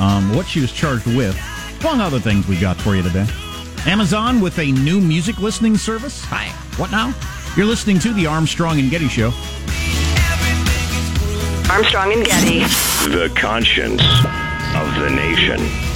Um, 0.00 0.34
what 0.34 0.46
she 0.46 0.62
was 0.62 0.72
charged 0.72 1.04
with, 1.06 1.38
among 1.80 2.00
other 2.00 2.18
things 2.18 2.48
we 2.48 2.58
got 2.58 2.78
for 2.78 2.96
you 2.96 3.02
today. 3.02 3.26
Amazon 3.84 4.40
with 4.40 4.58
a 4.58 4.72
new 4.72 5.02
music 5.02 5.38
listening 5.38 5.76
service. 5.76 6.24
Hi. 6.24 6.46
What 6.80 6.90
now? 6.90 7.12
You're 7.54 7.66
listening 7.66 7.98
to 7.98 8.14
the 8.14 8.24
Armstrong 8.26 8.78
and 8.78 8.90
Getty 8.90 9.08
Show. 9.08 9.32
Armstrong 11.70 12.14
and 12.14 12.24
Getty. 12.24 12.60
The 13.10 13.30
conscience 13.36 14.00
of 14.74 14.94
the 14.98 15.10
nation. 15.10 15.87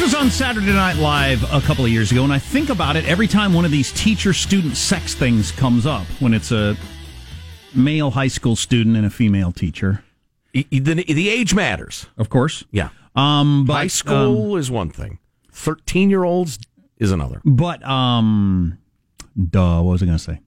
This 0.00 0.14
was 0.14 0.22
on 0.22 0.30
Saturday 0.30 0.72
Night 0.72 0.96
Live 0.96 1.42
a 1.52 1.60
couple 1.60 1.84
of 1.84 1.90
years 1.90 2.10
ago, 2.10 2.24
and 2.24 2.32
I 2.32 2.38
think 2.38 2.70
about 2.70 2.96
it 2.96 3.04
every 3.06 3.26
time 3.26 3.52
one 3.52 3.66
of 3.66 3.70
these 3.70 3.92
teacher-student 3.92 4.74
sex 4.74 5.12
things 5.14 5.52
comes 5.52 5.84
up. 5.84 6.06
When 6.20 6.32
it's 6.32 6.52
a 6.52 6.74
male 7.74 8.10
high 8.10 8.28
school 8.28 8.56
student 8.56 8.96
and 8.96 9.04
a 9.04 9.10
female 9.10 9.52
teacher, 9.52 10.02
The, 10.54 10.64
the 10.80 11.28
age 11.28 11.54
matters. 11.54 12.06
of 12.16 12.30
course. 12.30 12.64
Yeah. 12.70 12.88
Um, 13.14 13.66
but 13.66 13.74
High 13.74 13.86
school 13.88 14.56
is 14.56 14.70
one 14.70 14.88
thing. 14.88 15.18
Thirteen 15.52 16.08
year 16.08 16.24
olds 16.24 16.58
is 16.96 17.12
another. 17.12 17.42
um, 17.44 17.54
but 17.56 17.84
um, 17.86 18.78
duh. 19.50 19.82
What 19.82 19.92
was 19.92 20.02
I 20.02 20.06
going 20.06 20.16
to 20.18 20.24
say? 20.24 20.40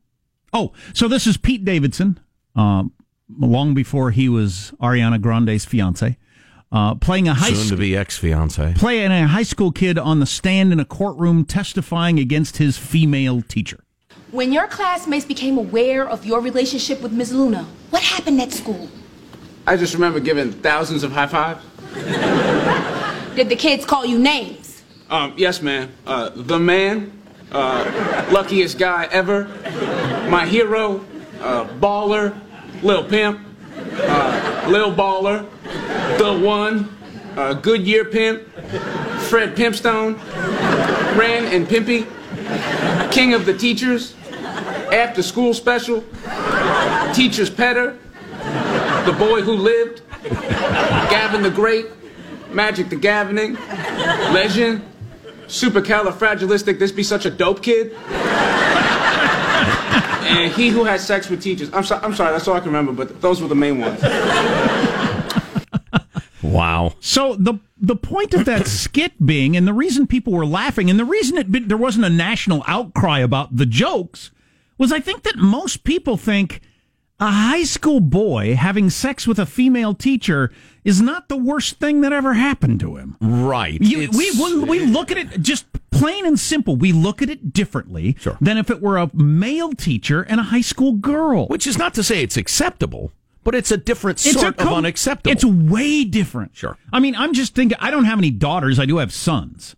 Oh, 0.51 0.71
so 0.93 1.07
this 1.07 1.27
is 1.27 1.37
Pete 1.37 1.63
Davidson, 1.63 2.19
um, 2.55 2.91
long 3.29 3.75
before 3.75 4.09
he 4.09 4.29
was 4.29 4.73
Ariana 4.81 5.21
Grande's 5.21 5.63
fiance, 5.65 6.17
uh, 6.73 6.95
playing 6.95 7.27
a 7.27 7.33
high 7.33 7.49
Soon 7.49 7.57
to 7.57 7.65
school. 7.67 7.77
be 7.77 7.95
ex 7.95 8.17
fiance. 8.17 8.73
Playing 8.75 9.11
a 9.11 9.27
high 9.27 9.43
school 9.43 9.71
kid 9.71 9.97
on 9.97 10.19
the 10.19 10.25
stand 10.25 10.73
in 10.73 10.79
a 10.79 10.85
courtroom 10.85 11.45
testifying 11.45 12.19
against 12.19 12.57
his 12.57 12.77
female 12.77 13.41
teacher. 13.43 13.83
When 14.31 14.51
your 14.51 14.67
classmates 14.67 15.25
became 15.25 15.57
aware 15.59 16.09
of 16.09 16.25
your 16.25 16.41
relationship 16.41 17.01
with 17.01 17.11
Ms. 17.11 17.31
Luna, 17.31 17.67
what 17.91 18.01
happened 18.01 18.41
at 18.41 18.51
school? 18.51 18.89
I 19.67 19.77
just 19.77 19.93
remember 19.93 20.19
giving 20.19 20.51
thousands 20.51 21.03
of 21.03 21.11
high 21.11 21.27
fives. 21.27 21.63
Did 23.35 23.49
the 23.49 23.55
kids 23.55 23.85
call 23.85 24.05
you 24.05 24.17
names? 24.17 24.81
Um, 25.09 25.33
yes, 25.37 25.61
ma'am. 25.61 25.91
Uh, 26.07 26.29
the 26.33 26.57
man, 26.59 27.11
uh, 27.51 28.27
luckiest 28.31 28.79
guy 28.79 29.07
ever, 29.11 29.45
my 30.29 30.47
hero, 30.47 31.05
uh, 31.39 31.67
baller, 31.79 32.35
Lil 32.81 33.03
Pimp, 33.03 33.39
uh, 33.77 34.65
Lil 34.67 34.93
Baller, 34.95 35.47
the 36.17 36.39
one, 36.43 36.89
uh, 37.37 37.53
Goodyear 37.53 38.05
Pimp, 38.05 38.47
Fred 39.29 39.55
Pimpstone, 39.55 40.17
Ren 41.17 41.45
and 41.53 41.67
Pimpy, 41.67 42.05
King 43.11 43.33
of 43.33 43.45
the 43.45 43.57
Teachers, 43.57 44.15
After 44.91 45.23
School 45.23 45.53
Special, 45.53 46.03
Teacher's 47.13 47.49
Petter, 47.49 47.97
The 49.05 49.15
Boy 49.17 49.41
Who 49.41 49.53
Lived, 49.53 50.01
Gavin 50.23 51.41
the 51.41 51.51
Great, 51.51 51.87
Magic 52.51 52.89
the 52.89 52.95
Gavining, 52.95 53.55
Legend, 54.33 54.81
Supercalifragilistic, 55.47 56.79
this 56.79 56.91
be 56.91 57.03
such 57.03 57.25
a 57.25 57.29
dope 57.29 57.61
kid. 57.61 57.93
and 60.25 60.51
he 60.51 60.69
who 60.69 60.83
has 60.83 61.05
sex 61.05 61.29
with 61.29 61.41
teachers. 61.41 61.69
I'm, 61.73 61.83
so, 61.83 61.99
I'm 62.01 62.15
sorry, 62.15 62.31
that's 62.31 62.47
all 62.47 62.55
I 62.55 62.59
can 62.59 62.69
remember, 62.69 62.91
but 62.91 63.21
those 63.21 63.41
were 63.41 63.47
the 63.47 63.55
main 63.55 63.79
ones. 63.79 63.99
Wow. 66.43 66.93
So 66.99 67.35
the 67.35 67.59
the 67.77 67.95
point 67.95 68.33
of 68.33 68.45
that 68.45 68.67
skit 68.67 69.25
being, 69.25 69.57
and 69.57 69.67
the 69.67 69.73
reason 69.73 70.07
people 70.07 70.33
were 70.33 70.45
laughing, 70.45 70.89
and 70.89 70.99
the 70.99 71.05
reason 71.05 71.37
it 71.37 71.67
there 71.69 71.77
wasn't 71.77 72.05
a 72.05 72.09
national 72.09 72.63
outcry 72.67 73.19
about 73.19 73.55
the 73.55 73.65
jokes, 73.65 74.31
was 74.77 74.91
I 74.91 74.99
think 74.99 75.23
that 75.23 75.37
most 75.37 75.83
people 75.83 76.17
think 76.17 76.61
a 77.19 77.31
high 77.31 77.63
school 77.63 77.99
boy 77.99 78.55
having 78.55 78.89
sex 78.89 79.25
with 79.25 79.39
a 79.39 79.45
female 79.45 79.93
teacher 79.93 80.51
is 80.83 81.01
not 81.01 81.29
the 81.29 81.37
worst 81.37 81.79
thing 81.79 82.01
that 82.01 82.11
ever 82.11 82.33
happened 82.33 82.79
to 82.81 82.97
him. 82.97 83.15
Right. 83.21 83.81
You, 83.81 84.09
we, 84.11 84.31
we 84.31 84.59
we 84.59 84.79
look 84.85 85.11
at 85.11 85.17
it 85.17 85.41
just 85.41 85.65
plain 85.91 86.25
and 86.25 86.39
simple. 86.39 86.75
We 86.75 86.91
look 86.91 87.21
at 87.21 87.29
it 87.29 87.53
differently 87.53 88.17
than 88.41 88.57
if 88.57 88.69
it 88.69 88.81
were 88.81 88.97
a 88.97 89.09
male 89.13 89.71
teacher 89.71 90.23
and 90.23 90.39
a 90.39 90.43
high 90.43 90.61
school 90.61 90.93
girl. 90.93 91.47
Which 91.47 91.67
is 91.67 91.77
not 91.77 91.93
to 91.93 92.03
say 92.03 92.21
it's 92.21 92.35
acceptable, 92.35 93.11
but 93.43 93.55
it's 93.55 93.71
a 93.71 93.77
different 93.77 94.25
It's 94.25 94.35
a 94.35 94.39
sort 94.39 94.59
of 94.59 94.65
com- 94.67 94.73
unacceptable. 94.75 95.31
It's 95.31 95.43
way 95.45 96.03
different. 96.03 96.55
Sure. 96.55 96.77
I 96.91 96.99
mean, 96.99 97.15
I'm 97.15 97.33
just 97.33 97.55
thinking. 97.55 97.77
I 97.81 97.91
don't 97.91 98.05
have 98.05 98.17
any 98.19 98.31
daughters. 98.31 98.79
I 98.79 98.85
do 98.85 98.97
have 98.97 99.13
sons. 99.13 99.75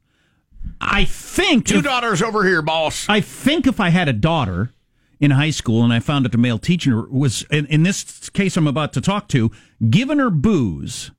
I 0.81 1.05
think 1.05 1.65
Two 1.67 1.77
if- 1.77 1.83
daughters 1.83 2.21
over 2.21 2.43
here, 2.45 2.61
boss. 2.61 3.07
I 3.09 3.21
think 3.21 3.67
if 3.67 3.79
I 3.79 3.89
had 3.89 4.07
a 4.07 4.13
daughter 4.13 4.71
in 5.19 5.31
high 5.31 5.49
school 5.51 5.83
and 5.83 5.93
I 5.93 5.99
found 5.99 6.25
out 6.25 6.31
the 6.33 6.37
male 6.37 6.59
teacher 6.59 7.07
was, 7.09 7.43
in, 7.49 7.65
in 7.67 7.83
this 7.83 8.29
case 8.31 8.57
I'm 8.57 8.67
about 8.67 8.91
to 8.93 9.01
talk 9.01 9.29
to, 9.29 9.49
giving 9.89 10.19
her 10.19 10.29
booze 10.29 11.11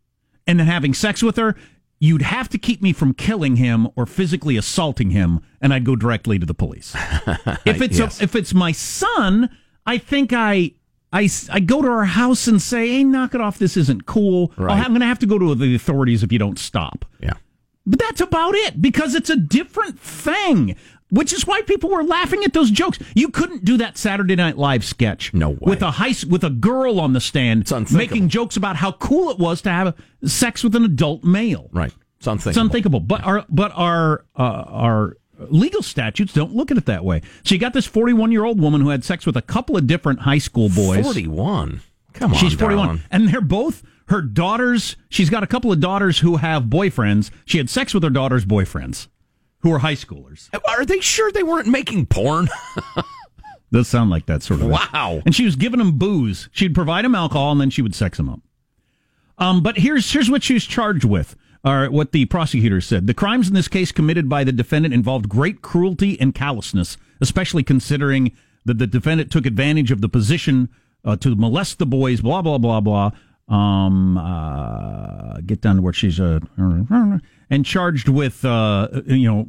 and 0.46 0.61
then 0.61 0.66
having 0.66 0.92
sex 0.92 1.22
with 1.22 1.37
her, 1.37 1.56
you'd 1.98 2.20
have 2.22 2.48
to 2.50 2.59
keep 2.59 2.82
me 2.82 2.92
from 2.92 3.14
killing 3.14 3.56
him 3.56 3.88
or 3.96 4.04
physically 4.04 4.59
assaulting 4.59 5.11
him, 5.11 5.40
and 5.62 5.72
I'd 5.72 5.85
go 5.85 5.96
directly 5.96 6.38
to 6.38 6.44
the 6.44 6.52
police. 6.54 6.94
if 7.64 7.80
it's 7.80 7.98
Yes. 7.98 8.20
a, 8.20 8.24
if 8.24 8.37
it's 8.37 8.52
my 8.52 8.70
son, 8.72 9.48
I 9.87 9.96
think 9.96 10.32
I 10.35 10.72
I, 11.12 11.29
I 11.51 11.61
go 11.61 11.83
to 11.83 11.88
our 11.88 12.05
house 12.05 12.47
and 12.47 12.61
say, 12.61 12.88
hey, 12.88 13.05
knock 13.05 13.35
it 13.35 13.40
off. 13.40 13.59
This 13.59 13.77
isn't 13.77 14.07
cool. 14.07 14.53
Right. 14.57 14.79
I'm 14.79 14.88
going 14.88 15.01
to 15.01 15.07
have 15.07 15.21
to 15.21 15.27
go 15.27 15.38
to 15.38 15.55
the 15.55 15.75
authorities 15.75 16.23
if 16.23 16.33
you 16.33 16.38
don't 16.38 16.59
stop. 16.59 17.05
Yeah. 17.21 17.35
But 17.87 18.01
that's 18.01 18.21
about 18.21 18.55
it 18.55 18.83
because 18.83 19.14
it's 19.14 19.31
a 19.31 19.37
different 19.37 20.01
thing, 20.01 20.77
which 21.11 21.33
is 21.33 21.47
why 21.47 21.62
people 21.62 21.88
were 21.88 22.03
laughing 22.03 22.42
at 22.42 22.53
those 22.53 22.71
jokes. 22.71 22.99
You 23.14 23.29
couldn't 23.29 23.64
do 23.64 23.77
that 23.77 23.97
Saturday 23.97 24.35
Night 24.35 24.59
Live 24.59 24.85
sketch. 24.85 25.33
No 25.33 25.51
way. 25.51 25.59
With 25.61 25.83
a 25.83 25.92
high, 25.92 26.14
with 26.29 26.42
a 26.42 26.51
girl 26.51 26.99
on 26.99 27.12
the 27.12 27.21
stand 27.21 27.71
making 27.92 28.29
jokes 28.29 28.57
about 28.57 28.75
how 28.77 28.92
cool 28.92 29.31
it 29.31 29.38
was 29.38 29.62
to 29.62 29.71
have 29.71 29.95
sex 30.25 30.64
with 30.64 30.75
an 30.75 30.85
adult 30.85 31.23
male. 31.23 31.71
Right. 31.73 31.92
It's 32.19 32.27
unthinkable. 32.27 32.51
It's 32.51 32.59
unthinkable. 32.59 33.01
But 33.01 33.25
our 33.25 33.45
but 33.49 33.73
our 33.77 34.25
uh, 34.37 34.42
our 34.42 35.16
legal 35.38 35.83
statutes 35.83 36.33
don't 36.33 36.55
look 36.55 36.70
at 36.70 36.77
it 36.77 36.87
that 36.87 37.05
way. 37.05 37.22
So 37.44 37.55
you 37.55 37.61
got 37.61 37.72
this 37.72 37.87
41 37.87 38.33
year 38.33 38.44
old 38.44 38.61
woman 38.61 38.81
who 38.81 38.88
had 38.90 39.05
sex 39.05 39.27
with 39.27 39.37
a 39.37 39.42
couple 39.42 39.77
of 39.77 39.87
different 39.87 40.20
high 40.20 40.38
school 40.38 40.68
boys. 40.68 41.05
41. 41.05 41.81
Come 42.14 42.33
on, 42.33 42.38
She's 42.38 42.55
41. 42.55 42.87
darling. 42.87 43.03
And 43.11 43.29
they're 43.29 43.40
both 43.40 43.83
her 44.09 44.22
daughters. 44.22 44.96
She's 45.09 45.31
got 45.31 45.42
a 45.42 45.46
couple 45.46 45.70
of 45.72 45.81
daughters 45.81 46.20
who 46.20 46.37
have 46.37 46.64
boyfriends. 46.64 47.31
She 47.44 47.59
had 47.59 47.68
sex 47.68 47.92
with 47.92 48.03
her 48.03 48.11
daughter's 48.11 48.44
boyfriends 48.46 49.09
who 49.61 49.72
are 49.72 49.79
high 49.81 49.94
schoolers. 49.94 50.49
Are 50.66 50.85
they 50.85 51.01
sure 51.01 51.31
they 51.33 51.42
weren't 51.42 51.68
making 51.68 52.07
porn? 52.07 52.49
Does 53.72 53.88
sound 53.88 54.11
like 54.11 54.27
that 54.27 54.42
sort 54.42 54.61
of. 54.61 54.68
Wow. 54.68 55.22
And 55.27 55.35
she 55.35 55.44
was 55.44 55.57
giving 55.57 55.79
them 55.79 55.99
booze. 55.99 56.49
She'd 56.53 56.75
provide 56.75 57.05
them 57.05 57.14
alcohol 57.14 57.53
and 57.53 57.61
then 57.61 57.70
she 57.70 57.83
would 57.83 57.94
sex 57.94 58.16
them 58.16 58.29
up. 58.29 58.40
Um, 59.38 59.62
but 59.62 59.77
here's 59.77 60.11
here's 60.11 60.31
what 60.31 60.42
she 60.42 60.55
was 60.55 60.64
charged 60.64 61.05
with, 61.05 61.37
or 61.66 61.90
what 61.90 62.12
the 62.12 62.24
prosecutor 62.26 62.81
said. 62.81 63.09
The 63.09 63.14
crimes 63.14 63.48
in 63.48 63.55
this 63.55 63.66
case 63.66 63.90
committed 63.90 64.29
by 64.29 64.44
the 64.44 64.52
defendant 64.52 64.94
involved 64.94 65.29
great 65.29 65.62
cruelty 65.62 66.18
and 66.20 66.33
callousness, 66.33 66.96
especially 67.20 67.64
considering 67.64 68.31
that 68.64 68.79
the 68.79 68.87
defendant 68.87 69.33
took 69.33 69.46
advantage 69.46 69.90
of 69.90 70.00
the 70.00 70.09
position 70.09 70.68
uh, 71.05 71.16
to 71.16 71.35
molest 71.35 71.79
the 71.79 71.87
boys. 71.87 72.20
Blah 72.20 72.42
blah 72.42 72.59
blah 72.59 72.81
blah. 72.81 73.11
Um, 73.48 74.16
uh, 74.16 75.38
get 75.44 75.61
down 75.61 75.76
to 75.76 75.83
where 75.83 75.92
she's 75.92 76.20
uh, 76.20 76.40
and 77.50 77.64
charged 77.64 78.09
with 78.09 78.44
uh, 78.44 78.88
you 79.07 79.29
know 79.29 79.46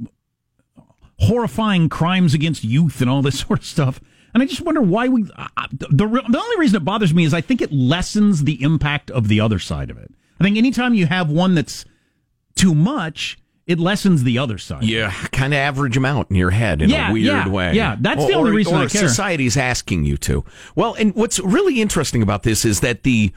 horrifying 1.20 1.88
crimes 1.88 2.34
against 2.34 2.64
youth 2.64 3.00
and 3.02 3.10
all 3.10 3.22
this 3.22 3.40
sort 3.48 3.60
of 3.60 3.66
stuff. 3.66 4.00
And 4.34 4.42
I 4.42 4.46
just 4.48 4.62
wonder 4.62 4.82
why 4.82 5.08
we. 5.08 5.30
Uh, 5.36 5.68
the, 5.72 6.08
the 6.08 6.40
only 6.40 6.60
reason 6.60 6.78
it 6.78 6.86
bothers 6.86 7.14
me 7.14 7.26
is 7.26 7.34
I 7.34 7.42
think 7.42 7.62
it 7.62 7.72
lessens 7.72 8.44
the 8.44 8.62
impact 8.62 9.12
of 9.12 9.28
the 9.28 9.40
other 9.40 9.60
side 9.60 9.92
of 9.92 9.98
it. 9.98 10.12
I 10.40 10.44
think 10.44 10.58
anytime 10.58 10.94
you 10.94 11.08
have 11.08 11.32
one 11.32 11.56
that's 11.56 11.86
too 12.58 12.76
much, 12.76 13.38
it 13.66 13.80
lessens 13.80 14.24
the 14.24 14.38
other 14.38 14.58
side. 14.58 14.84
Yeah, 14.84 15.12
kind 15.32 15.54
of 15.54 15.58
average 15.58 15.94
them 15.94 16.06
out 16.06 16.28
in 16.30 16.36
your 16.36 16.52
head 16.52 16.82
in 16.82 16.90
Yeah, 16.90 17.10
a 17.10 17.14
weird 17.14 17.26
yeah, 17.26 17.48
way. 17.50 17.74
yeah. 17.74 17.96
That's 18.00 18.26
the 18.26 18.34
only 18.34 18.52
or- 18.52 18.54
reason 18.56 18.74
or 18.76 18.78
I 18.84 18.88
care. 18.88 19.08
Society's 19.08 19.58
asking 19.58 20.06
you 20.06 20.18
to. 20.18 20.44
Well, 20.76 20.94
and 20.96 21.14
what's 21.16 21.40
really 21.40 21.82
interesting 21.82 22.22
about 22.22 22.44
this 22.44 22.64
is 22.66 22.80
that 22.82 23.04
the 23.04 23.34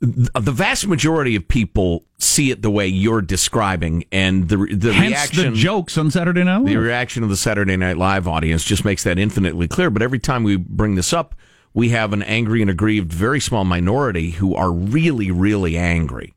the 0.00 0.50
vast 0.50 0.88
majority 0.88 1.36
of 1.36 1.46
people 1.46 2.04
see 2.18 2.50
it 2.50 2.60
the 2.60 2.70
way 2.70 2.88
you're 2.88 3.22
describing, 3.22 4.04
and 4.10 4.48
the 4.48 4.56
the 4.56 4.92
Hence 4.92 5.10
reaction 5.10 5.52
the 5.52 5.58
jokes 5.58 5.96
on 5.96 6.10
Saturday 6.10 6.42
Night 6.42 6.56
Live. 6.58 6.66
the 6.66 6.76
reaction 6.76 7.22
of 7.22 7.28
the 7.28 7.36
Saturday 7.36 7.76
Night 7.76 7.96
Live 7.96 8.26
audience 8.26 8.64
just 8.64 8.84
makes 8.84 9.04
that 9.04 9.16
infinitely 9.16 9.68
clear. 9.68 9.90
But 9.90 10.02
every 10.02 10.18
time 10.18 10.42
we 10.42 10.56
bring 10.56 10.96
this 10.96 11.12
up, 11.12 11.36
we 11.72 11.90
have 11.90 12.12
an 12.12 12.22
angry 12.24 12.62
and 12.62 12.70
aggrieved, 12.70 13.12
very 13.12 13.38
small 13.38 13.64
minority 13.64 14.30
who 14.32 14.56
are 14.56 14.72
really, 14.72 15.30
really 15.30 15.76
angry. 15.76 16.34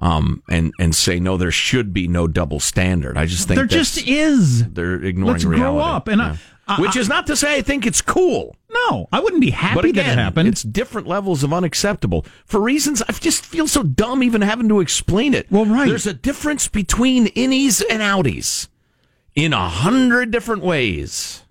Um, 0.00 0.42
and 0.50 0.72
and 0.78 0.94
say 0.94 1.20
no, 1.20 1.36
there 1.36 1.52
should 1.52 1.92
be 1.94 2.08
no 2.08 2.26
double 2.26 2.58
standard. 2.60 3.16
I 3.16 3.26
just 3.26 3.46
think 3.46 3.56
There 3.56 3.66
just 3.66 4.06
is. 4.06 4.68
They're 4.70 4.96
ignoring 5.02 5.32
Let's 5.34 5.44
grow 5.44 5.78
up. 5.78 6.08
And 6.08 6.20
Yeah. 6.20 6.36
I- 6.66 6.80
which 6.80 6.96
is 6.96 7.08
not 7.08 7.26
to 7.28 7.36
say 7.36 7.56
I 7.58 7.62
think 7.62 7.86
it's 7.86 8.00
cool. 8.00 8.56
No, 8.72 9.06
I 9.12 9.20
wouldn't 9.20 9.40
be 9.42 9.50
happy 9.50 9.74
But 9.76 9.84
again, 9.84 10.06
that 10.06 10.12
it 10.18 10.22
happened. 10.22 10.48
it's 10.48 10.62
different 10.62 11.06
levels 11.06 11.44
of 11.44 11.52
unacceptable 11.52 12.24
for 12.46 12.60
reasons 12.60 13.02
I 13.08 13.12
just 13.12 13.44
feel 13.46 13.68
so 13.68 13.82
dumb 13.82 14.22
even 14.22 14.40
having 14.40 14.68
to 14.70 14.80
explain 14.80 15.32
it. 15.34 15.46
Well, 15.50 15.66
right. 15.66 15.86
There's 15.88 16.06
a 16.06 16.14
difference 16.14 16.66
between 16.68 17.26
innies 17.28 17.82
and 17.88 18.02
outies 18.02 18.66
in 19.36 19.52
a 19.52 19.68
hundred 19.68 20.30
different 20.32 20.62
ways. 20.62 21.42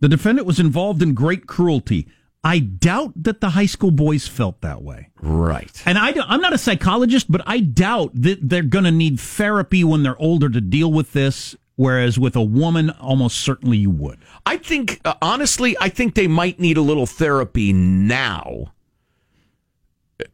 The 0.00 0.08
defendant 0.08 0.46
was 0.46 0.58
involved 0.58 1.02
in 1.02 1.14
great 1.14 1.46
cruelty. 1.46 2.08
I 2.44 2.58
doubt 2.58 3.12
that 3.22 3.40
the 3.40 3.50
high 3.50 3.66
school 3.66 3.92
boys 3.92 4.26
felt 4.26 4.60
that 4.62 4.82
way. 4.82 5.10
Right. 5.20 5.82
And 5.86 5.96
I, 5.96 6.10
am 6.10 6.40
not 6.40 6.52
a 6.52 6.58
psychologist, 6.58 7.30
but 7.30 7.40
I 7.46 7.60
doubt 7.60 8.10
that 8.14 8.48
they're 8.48 8.62
going 8.62 8.84
to 8.84 8.90
need 8.90 9.20
therapy 9.20 9.84
when 9.84 10.02
they're 10.02 10.20
older 10.20 10.48
to 10.48 10.60
deal 10.60 10.92
with 10.92 11.12
this. 11.12 11.56
Whereas 11.76 12.18
with 12.18 12.36
a 12.36 12.42
woman, 12.42 12.90
almost 12.90 13.38
certainly 13.38 13.78
you 13.78 13.90
would. 13.90 14.18
I 14.44 14.58
think, 14.58 15.00
uh, 15.04 15.14
honestly, 15.22 15.74
I 15.80 15.88
think 15.88 16.14
they 16.14 16.28
might 16.28 16.60
need 16.60 16.76
a 16.76 16.82
little 16.82 17.06
therapy 17.06 17.72
now 17.72 18.72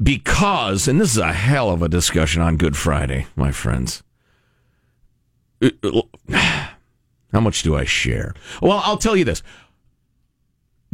because, 0.02 0.88
and 0.88 1.00
this 1.00 1.12
is 1.12 1.18
a 1.18 1.32
hell 1.32 1.70
of 1.70 1.80
a 1.80 1.88
discussion 1.88 2.42
on 2.42 2.56
Good 2.56 2.76
Friday, 2.76 3.26
my 3.36 3.52
friends. 3.52 4.02
Uh, 5.62 5.70
uh, 5.84 6.02
How 7.32 7.40
much 7.40 7.62
do 7.62 7.76
I 7.76 7.84
share? 7.84 8.34
Well, 8.62 8.80
I'll 8.84 8.96
tell 8.96 9.16
you 9.16 9.24
this. 9.24 9.42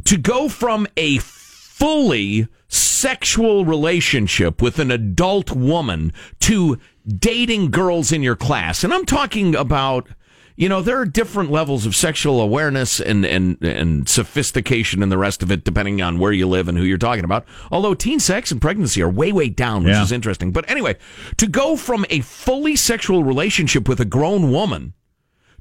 To 0.05 0.17
go 0.17 0.49
from 0.49 0.87
a 0.97 1.19
fully 1.19 2.47
sexual 2.69 3.65
relationship 3.65 4.61
with 4.63 4.79
an 4.79 4.91
adult 4.91 5.53
woman 5.53 6.13
to 6.41 6.79
dating 7.07 7.71
girls 7.71 8.13
in 8.13 8.23
your 8.23 8.37
class, 8.37 8.85
and 8.85 8.93
I'm 8.93 9.05
talking 9.07 9.55
about 9.55 10.09
you 10.57 10.69
know, 10.69 10.83
there 10.83 10.99
are 11.01 11.05
different 11.05 11.51
levels 11.51 11.85
of 11.85 11.97
sexual 11.97 12.41
awareness 12.41 13.01
and, 13.01 13.27
and, 13.27 13.61
and 13.65 14.09
sophistication 14.09 15.03
and 15.03 15.11
the 15.11 15.19
rest 15.19 15.43
of 15.43 15.51
it, 15.51 15.65
depending 15.65 16.01
on 16.01 16.21
where 16.21 16.31
you 16.31 16.47
live 16.47 16.69
and 16.69 16.79
who 16.79 16.85
you're 16.85 16.97
talking 16.97 17.25
about. 17.25 17.45
Although 17.73 17.95
teen 17.95 18.21
sex 18.21 18.53
and 18.53 18.63
pregnancy 18.63 19.03
are 19.03 19.09
way, 19.11 19.33
way 19.33 19.49
down, 19.49 19.83
which 19.83 19.95
Yeah. 19.95 20.05
is 20.05 20.13
interesting. 20.13 20.53
But 20.53 20.71
anyway, 20.71 20.95
to 21.39 21.49
go 21.49 21.75
from 21.77 22.07
a 22.09 22.21
fully 22.21 22.77
sexual 22.77 23.25
relationship 23.25 23.89
with 23.89 23.99
a 23.99 24.05
grown 24.05 24.53
woman 24.53 24.93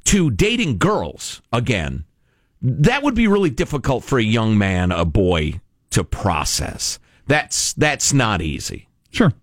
to 0.05 0.29
dating 0.29 0.77
girls 0.77 1.41
again, 1.51 2.03
that 2.63 3.03
would 3.03 3.13
be 3.13 3.27
really 3.27 3.49
difficult 3.49 4.03
for 4.03 4.17
a 4.17 4.23
young 4.23 4.57
man, 4.57 4.91
a 4.91 5.05
boy, 5.05 5.59
to 5.91 6.03
process. 6.03 6.97
That's 7.27 7.73
that's 7.73 8.13
not 8.13 8.41
easy. 8.41 8.87
Sure. 9.11 9.33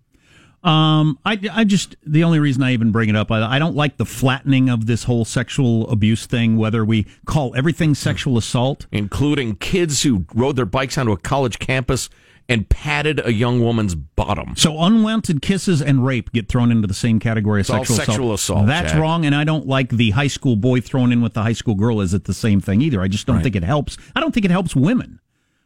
Um, 0.63 1.17
I, 1.25 1.39
I 1.51 1.63
just 1.63 1.95
the 2.05 2.23
only 2.23 2.39
reason 2.39 2.61
I 2.61 2.73
even 2.73 2.91
bring 2.91 3.09
it 3.09 3.15
up, 3.15 3.31
I, 3.31 3.55
I 3.55 3.59
don't 3.59 3.75
like 3.75 3.97
the 3.97 4.05
flattening 4.05 4.69
of 4.69 4.85
this 4.85 5.05
whole 5.05 5.25
sexual 5.25 5.89
abuse 5.89 6.25
thing. 6.25 6.57
Whether 6.57 6.83
we 6.83 7.07
call 7.25 7.55
everything 7.55 7.95
sexual 7.95 8.37
assault, 8.37 8.85
including 8.91 9.55
kids 9.55 10.03
who 10.03 10.25
rode 10.35 10.55
their 10.55 10.65
bikes 10.65 10.97
onto 10.97 11.11
a 11.11 11.17
college 11.17 11.59
campus 11.59 12.09
and 12.49 12.67
patted 12.69 13.21
a 13.25 13.31
young 13.31 13.61
woman's 13.61 13.95
bottom. 13.95 14.55
So 14.57 14.81
unwanted 14.81 15.41
kisses 15.41 15.81
and 15.81 16.05
rape 16.05 16.31
get 16.33 16.49
thrown 16.49 16.71
into 16.71 16.87
the 16.87 16.93
same 16.93 17.19
category 17.19 17.61
as 17.61 17.67
sexual, 17.67 17.95
sexual 17.95 18.33
assault, 18.33 18.67
That's 18.67 18.91
Jack. 18.91 19.01
wrong, 19.01 19.25
and 19.25 19.33
I 19.33 19.43
don't 19.43 19.67
like 19.67 19.89
the 19.89 20.09
high 20.11 20.27
school 20.27 20.55
boy 20.55 20.81
thrown 20.81 21.11
in 21.11 21.21
with 21.21 21.33
the 21.33 21.43
high 21.43 21.53
school 21.53 21.75
girl. 21.75 22.01
Is 22.01 22.13
it 22.13 22.25
the 22.25 22.33
same 22.33 22.59
thing 22.59 22.81
either? 22.81 23.01
I 23.01 23.07
just 23.07 23.25
don't 23.25 23.37
Right. 23.37 23.43
think 23.43 23.55
it 23.55 23.63
helps. 23.63 23.97
I 24.15 24.19
don't 24.19 24.33
think 24.33 24.45
it 24.45 24.51
helps 24.51 24.75
women. 24.75 25.19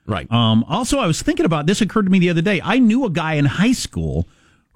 Right. 0.07 0.31
Um, 0.31 0.63
also, 0.69 0.99
I 0.99 1.07
was 1.07 1.21
thinking 1.23 1.45
about 1.47 1.65
this. 1.65 1.81
Occurred 1.81 2.05
to 2.05 2.11
me 2.11 2.19
the 2.19 2.29
other 2.29 2.41
day. 2.41 2.61
I 2.63 2.77
knew 2.77 3.05
a 3.05 3.09
guy 3.09 3.33
in 3.33 3.45
high 3.45 3.71
school 3.71 4.27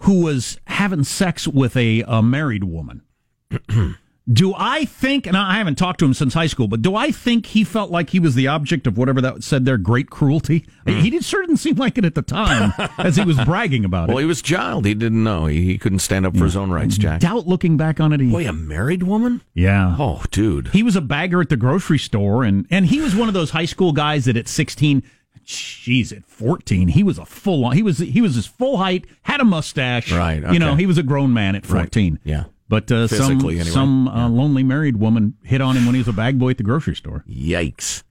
who 0.04 0.22
was 0.24 0.58
having 0.66 1.04
sex 1.04 1.48
with 1.48 1.78
a, 1.78 2.02
a 2.08 2.24
married 2.24 2.64
woman. 2.64 3.04
do 4.32 4.54
I 4.56 4.86
think, 4.86 5.26
and 5.26 5.36
I 5.36 5.58
haven't 5.58 5.76
talked 5.76 6.00
to 6.00 6.06
him 6.06 6.14
since 6.14 6.34
high 6.34 6.48
school, 6.48 6.68
but 6.68 6.82
do 6.82 6.96
I 6.96 7.12
think 7.12 7.48
he 7.48 7.64
felt 7.64 7.90
like 7.90 8.12
he 8.12 8.20
was 8.20 8.36
the 8.36 8.48
object 8.48 8.86
of 8.86 8.98
whatever 8.98 9.22
that 9.22 9.44
said 9.44 9.66
there, 9.66 9.78
great 9.78 10.10
cruelty? 10.10 10.66
He 10.86 10.92
mm. 10.92 11.12
did 11.12 11.26
sure 11.26 11.42
didn't 11.42 11.58
seem 11.58 11.76
like 11.76 11.98
it 11.98 12.06
at 12.06 12.16
the 12.16 12.22
time 12.22 12.74
as 12.98 13.16
he 13.16 13.24
was 13.24 13.38
bragging 13.46 13.86
about 13.86 14.08
Well, 14.08 14.10
it. 14.10 14.14
Well, 14.16 14.22
he 14.22 14.28
was 14.28 14.42
a 14.42 14.44
child. 14.44 14.86
He 14.86 14.94
didn't 14.94 15.24
know. 15.24 15.48
He, 15.48 15.66
he 15.66 15.78
couldn't 15.78 16.00
stand 16.00 16.26
up 16.26 16.38
for 16.38 16.44
his 16.44 16.56
own 16.56 16.70
rights, 16.70 16.98
Jack. 16.98 17.22
Doubt 17.22 17.48
looking 17.48 17.76
back 17.76 18.00
on 18.00 18.14
it. 18.14 18.20
He, 18.20 18.30
Boy, 18.30 18.48
a 18.48 18.54
married 18.54 19.04
woman? 19.04 19.42
yeah. 19.54 19.96
Oh, 19.98 20.22
dude. 20.30 20.68
He 20.70 20.84
was 20.84 20.96
a 20.96 21.02
bagger 21.02 21.42
at 21.42 21.50
the 21.50 21.58
grocery 21.58 21.98
store, 22.00 22.44
and, 22.44 22.68
and 22.70 22.86
he 22.86 23.02
was 23.02 23.16
one 23.16 23.28
of 23.28 23.34
those 23.34 23.50
high 23.52 23.66
school 23.66 23.94
guys 23.94 24.26
that 24.26 24.38
at 24.38 24.48
16, 24.48 25.02
jeez, 25.46 26.16
at 26.16 26.24
14, 26.26 26.90
he 26.90 27.02
was 27.04 27.18
a 27.18 27.26
full 27.26 27.66
on, 27.66 27.76
he 27.76 27.82
was, 27.84 27.98
he 27.98 28.22
was 28.22 28.36
his 28.36 28.46
full 28.46 28.78
height, 28.78 29.06
had 29.24 29.42
a 29.42 29.46
mustache. 29.46 30.12
Right, 30.12 30.44
You 30.54 30.60
know, 30.60 30.76
he 30.76 30.86
was 30.86 30.98
a 30.98 31.04
grown 31.04 31.34
man 31.34 31.56
at 31.56 31.66
14. 31.66 32.20
Yeah. 32.24 32.44
But 32.70 32.92
uh, 32.92 33.08
some, 33.08 33.40
anyway. 33.40 33.64
some 33.64 34.08
uh, 34.08 34.30
lonely 34.30 34.64
married 34.64 34.98
woman 34.98 35.36
hit 35.44 35.60
on 35.60 35.76
him 35.76 35.86
when 35.88 35.96
he 35.96 36.00
was 36.00 36.08
a 36.08 36.14
bag 36.14 36.38
boy 36.38 36.52
at 36.52 36.58
the 36.58 36.64
grocery 36.64 36.96
store. 36.96 37.24
Yikes. 37.28 38.04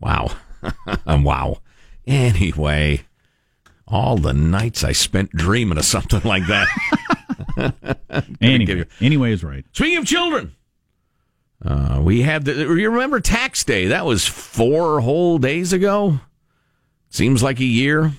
Wow. 0.00 0.30
wow. 1.06 1.58
Anyway, 2.06 3.02
all 3.86 4.16
the 4.16 4.32
nights 4.32 4.82
I 4.82 4.92
spent 4.92 5.30
dreaming 5.32 5.76
of 5.78 5.84
something 5.84 6.22
like 6.24 6.46
that. 6.46 6.66
Anyway, 8.40 8.74
you- 8.76 8.86
anyway 9.00 9.32
is 9.32 9.44
right. 9.44 9.64
Speaking 9.72 9.98
of 9.98 10.06
children, 10.06 10.54
uh, 11.64 12.00
we 12.02 12.22
had 12.22 12.44
the, 12.44 12.54
you 12.54 12.90
remember 12.90 13.20
tax 13.20 13.62
day? 13.64 13.86
That 13.86 14.04
was 14.06 14.26
four 14.26 15.00
whole 15.00 15.38
days 15.38 15.72
ago. 15.72 16.20
Seems 17.10 17.42
like 17.42 17.60
a 17.60 17.64
year. 17.64 18.12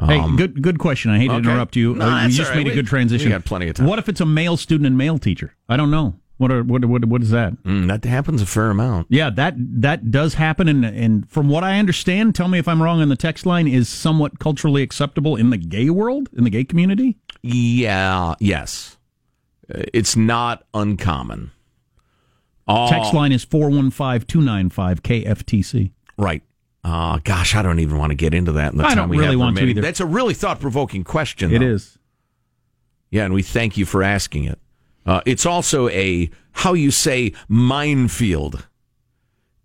Hey, 0.00 0.18
Um, 0.18 0.36
good 0.36 0.62
good 0.62 0.78
question. 0.78 1.10
I 1.10 1.18
hate 1.18 1.28
to 1.28 1.36
interrupt 1.36 1.76
you. 1.76 1.94
No, 1.94 2.08
Uh, 2.08 2.24
you 2.26 2.30
just 2.30 2.50
right. 2.50 2.58
made 2.58 2.68
a 2.68 2.74
good 2.74 2.86
transition. 2.86 3.26
we 3.28 3.32
got 3.32 3.44
plenty 3.44 3.68
of 3.68 3.74
time. 3.74 3.86
What 3.86 3.98
if 3.98 4.08
it's 4.08 4.20
a 4.20 4.26
male 4.26 4.56
student 4.56 4.86
and 4.86 4.96
male 4.96 5.18
teacher? 5.18 5.54
I 5.68 5.76
don't 5.76 5.90
know. 5.90 6.14
What 6.36 6.52
are 6.52 6.62
what 6.62 6.84
what 6.84 7.04
what 7.06 7.20
is 7.22 7.30
that? 7.30 7.60
Mm, 7.64 7.88
that 7.88 8.04
happens 8.08 8.40
a 8.40 8.46
fair 8.46 8.70
amount. 8.70 9.08
Yeah, 9.10 9.28
that 9.30 9.54
that 9.58 10.12
does 10.12 10.34
happen, 10.34 10.68
and 10.68 10.84
and 10.84 11.28
from 11.28 11.48
what 11.48 11.64
I 11.64 11.80
understand, 11.80 12.36
tell 12.36 12.46
me 12.46 12.58
if 12.60 12.68
I'm 12.68 12.80
wrong 12.80 13.00
on 13.00 13.08
the 13.08 13.16
text 13.16 13.44
line, 13.44 13.66
is 13.66 13.88
somewhat 13.88 14.38
culturally 14.38 14.82
acceptable 14.82 15.34
in 15.34 15.50
the 15.50 15.56
gay 15.56 15.90
world, 15.90 16.28
in 16.36 16.44
the 16.44 16.50
gay 16.50 16.62
community. 16.62 17.16
Yeah, 17.42 18.34
yes. 18.38 18.98
Uh, 19.74 19.82
It's 19.92 20.14
not 20.16 20.62
uncommon. 20.74 21.50
Oh, 22.68 22.88
Text 22.88 23.12
line 23.14 23.32
is 23.32 23.44
415-295 23.46 25.90
Right. 26.16 26.42
Uh, 26.88 27.18
gosh, 27.22 27.54
I 27.54 27.62
don't 27.62 27.80
even 27.80 27.98
want 27.98 28.10
to 28.10 28.16
get 28.16 28.32
into 28.32 28.52
that. 28.52 28.72
In 28.72 28.78
the 28.78 28.84
I 28.84 28.88
time 28.88 28.96
don't 28.96 29.08
we 29.10 29.18
really 29.18 29.32
have 29.32 29.40
want 29.40 29.56
to 29.56 29.64
either. 29.64 29.80
That's 29.80 30.00
a 30.00 30.06
really 30.06 30.34
thought 30.34 30.60
provoking 30.60 31.04
question. 31.04 31.52
It 31.52 31.58
though. 31.58 31.66
is. 31.66 31.98
Yeah, 33.10 33.24
and 33.24 33.34
we 33.34 33.42
thank 33.42 33.76
you 33.76 33.86
for 33.86 34.02
asking 34.02 34.44
it. 34.44 34.58
Uh, 35.04 35.20
it's 35.26 35.46
also 35.46 35.88
a 35.88 36.30
how 36.52 36.74
you 36.74 36.90
say 36.90 37.32
minefield 37.48 38.66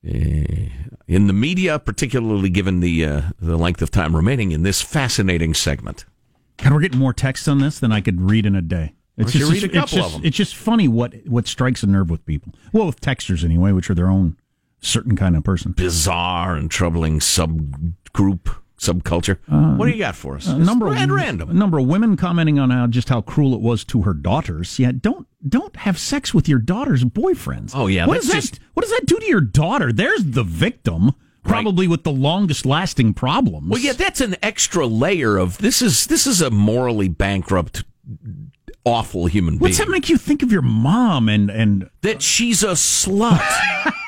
Eh, 0.06 0.68
in 1.08 1.28
the 1.28 1.34
media, 1.34 1.80
particularly 1.80 2.50
given 2.50 2.82
the 2.82 3.06
uh, 3.06 3.22
the 3.40 3.58
length 3.58 3.82
of 3.82 3.90
time 3.90 4.16
remaining 4.16 4.52
in 4.52 4.64
this 4.64 4.82
fascinating 4.82 5.54
segment. 5.54 6.06
God, 6.58 6.74
we're 6.74 6.82
getting 6.82 7.00
more 7.00 7.14
texts 7.14 7.48
on 7.48 7.60
this 7.60 7.80
than 7.80 7.92
I 7.92 8.02
could 8.02 8.20
read 8.20 8.46
in 8.46 8.56
a 8.56 8.62
day. 8.62 8.94
Don't 9.18 9.34
read 9.34 9.64
a 9.64 9.66
it's 9.66 9.74
couple 9.74 9.98
just, 9.98 10.08
of 10.08 10.12
them? 10.14 10.22
It's 10.26 10.36
just 10.36 10.56
funny 10.56 10.88
what 10.88 11.14
what 11.26 11.48
strikes 11.48 11.84
a 11.84 11.88
nerve 11.88 12.10
with 12.10 12.26
people. 12.26 12.54
Well, 12.74 12.88
with 12.88 13.00
texters 13.00 13.46
anyway, 13.46 13.72
which 13.72 13.90
are 13.90 13.94
their 13.94 14.10
own 14.10 14.38
certain 14.84 15.16
kind 15.16 15.36
of 15.36 15.44
person. 15.44 15.72
Bizarre 15.74 16.56
and 16.56 16.70
troubling 16.70 17.20
subgroup, 17.20 18.56
subculture. 18.80 19.38
Uh, 19.52 19.76
what 19.76 19.86
do 19.86 19.92
you 19.92 19.98
got 19.98 20.16
for 20.16 20.36
us? 20.36 20.48
A 20.48 20.58
number 20.58 20.88
of 20.88 20.94
random. 21.10 21.50
a 21.50 21.54
number 21.54 21.80
of 21.80 21.86
women 21.88 22.18
commenting 22.18 22.60
on 22.60 22.70
how 22.70 22.88
just 22.88 23.10
how 23.10 23.22
cruel 23.22 23.54
it 23.54 23.62
was 23.62 23.84
to 23.86 24.02
her 24.04 24.14
daughters. 24.14 24.78
Yeah, 24.80 24.92
don't 24.92 25.28
don't 25.48 25.76
have 25.78 25.98
sex 25.98 26.34
with 26.34 26.48
your 26.50 26.60
daughter's 26.60 27.04
boyfriends. 27.04 27.72
Oh, 27.74 27.88
yeah, 27.88 28.06
what 28.06 28.16
does 28.16 28.28
that 28.28 28.36
just- 28.36 28.60
what 28.74 28.84
does 28.84 28.92
that 28.92 29.06
do 29.06 29.18
to 29.20 29.26
your 29.26 29.42
daughter? 29.42 29.92
There's 29.94 30.24
the 30.24 30.44
victim, 30.44 31.12
probably 31.44 31.88
with 31.88 32.04
the 32.04 32.12
longest 32.12 32.66
lasting 32.66 33.14
problems. 33.14 33.70
Well, 33.70 33.80
yeah, 33.80 33.94
that's 33.94 34.22
an 34.22 34.36
extra 34.42 34.86
layer 34.88 35.38
of 35.38 35.58
this 35.60 35.82
is 35.82 36.08
this 36.08 36.26
is 36.28 36.42
a 36.42 36.50
morally 36.50 37.08
bankrupt, 37.10 37.84
awful 38.86 39.28
human 39.28 39.54
being. 39.56 39.62
What's 39.62 39.78
that 39.78 39.90
make 39.90 40.10
you 40.10 40.18
think 40.18 40.44
of 40.44 40.52
your 40.52 40.62
mom 40.62 41.30
and 41.30 41.50
and 41.50 41.90
that 42.02 42.22
she's 42.22 42.64
a 42.64 42.72
slut, 42.72 43.42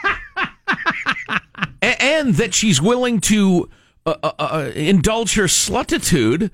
and 2.15 2.35
that 2.35 2.53
she's 2.53 2.81
willing 2.81 3.19
to 3.21 3.69
uh, 4.05 4.15
uh, 4.23 4.31
uh, 4.39 4.71
indulge 4.75 5.35
her 5.35 5.45
slutitude 5.45 6.51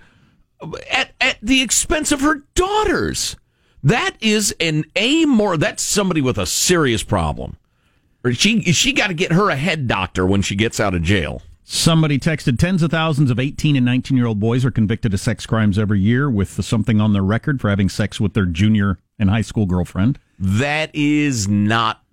at 0.92 1.12
at 1.20 1.38
the 1.42 1.62
expense 1.62 2.12
of 2.12 2.22
her 2.22 2.44
daughters. 2.56 3.36
That 3.84 4.16
is 4.22 4.56
an 4.60 4.86
amoral. 4.98 5.58
That's 5.58 5.84
somebody 5.84 6.22
with 6.22 6.38
a 6.38 6.46
serious 6.46 7.04
problem. 7.04 7.58
Or 8.24 8.34
she 8.34 8.62
she 8.74 8.94
got 8.94 9.08
to 9.08 9.14
get 9.14 9.32
her 9.32 9.50
a 9.50 9.56
head 9.56 9.88
doctor 9.88 10.26
when 10.26 10.42
she 10.42 10.56
gets 10.56 10.80
out 10.80 10.94
of 10.94 11.02
jail. 11.02 11.42
Somebody 11.64 12.20
texted 12.20 12.60
tens 12.60 12.84
of 12.84 12.92
thousands 12.92 13.32
of 13.32 13.40
18 13.40 13.76
and 13.76 13.86
19 13.86 14.18
year 14.18 14.26
old 14.26 14.40
boys 14.40 14.66
are 14.66 14.72
convicted 14.72 15.14
of 15.14 15.20
sex 15.20 15.46
crimes 15.46 15.80
every 15.80 16.00
year 16.00 16.30
with 16.30 16.64
something 16.64 17.00
on 17.00 17.14
their 17.14 17.24
record 17.24 17.62
for 17.62 17.70
having 17.70 17.88
sex 17.88 18.20
with 18.20 18.34
their 18.34 18.46
junior 18.46 18.98
and 19.18 19.30
high 19.30 19.42
school 19.42 19.66
girlfriend. 19.66 20.20
That 20.38 20.92
is 20.94 21.48
not 21.48 22.04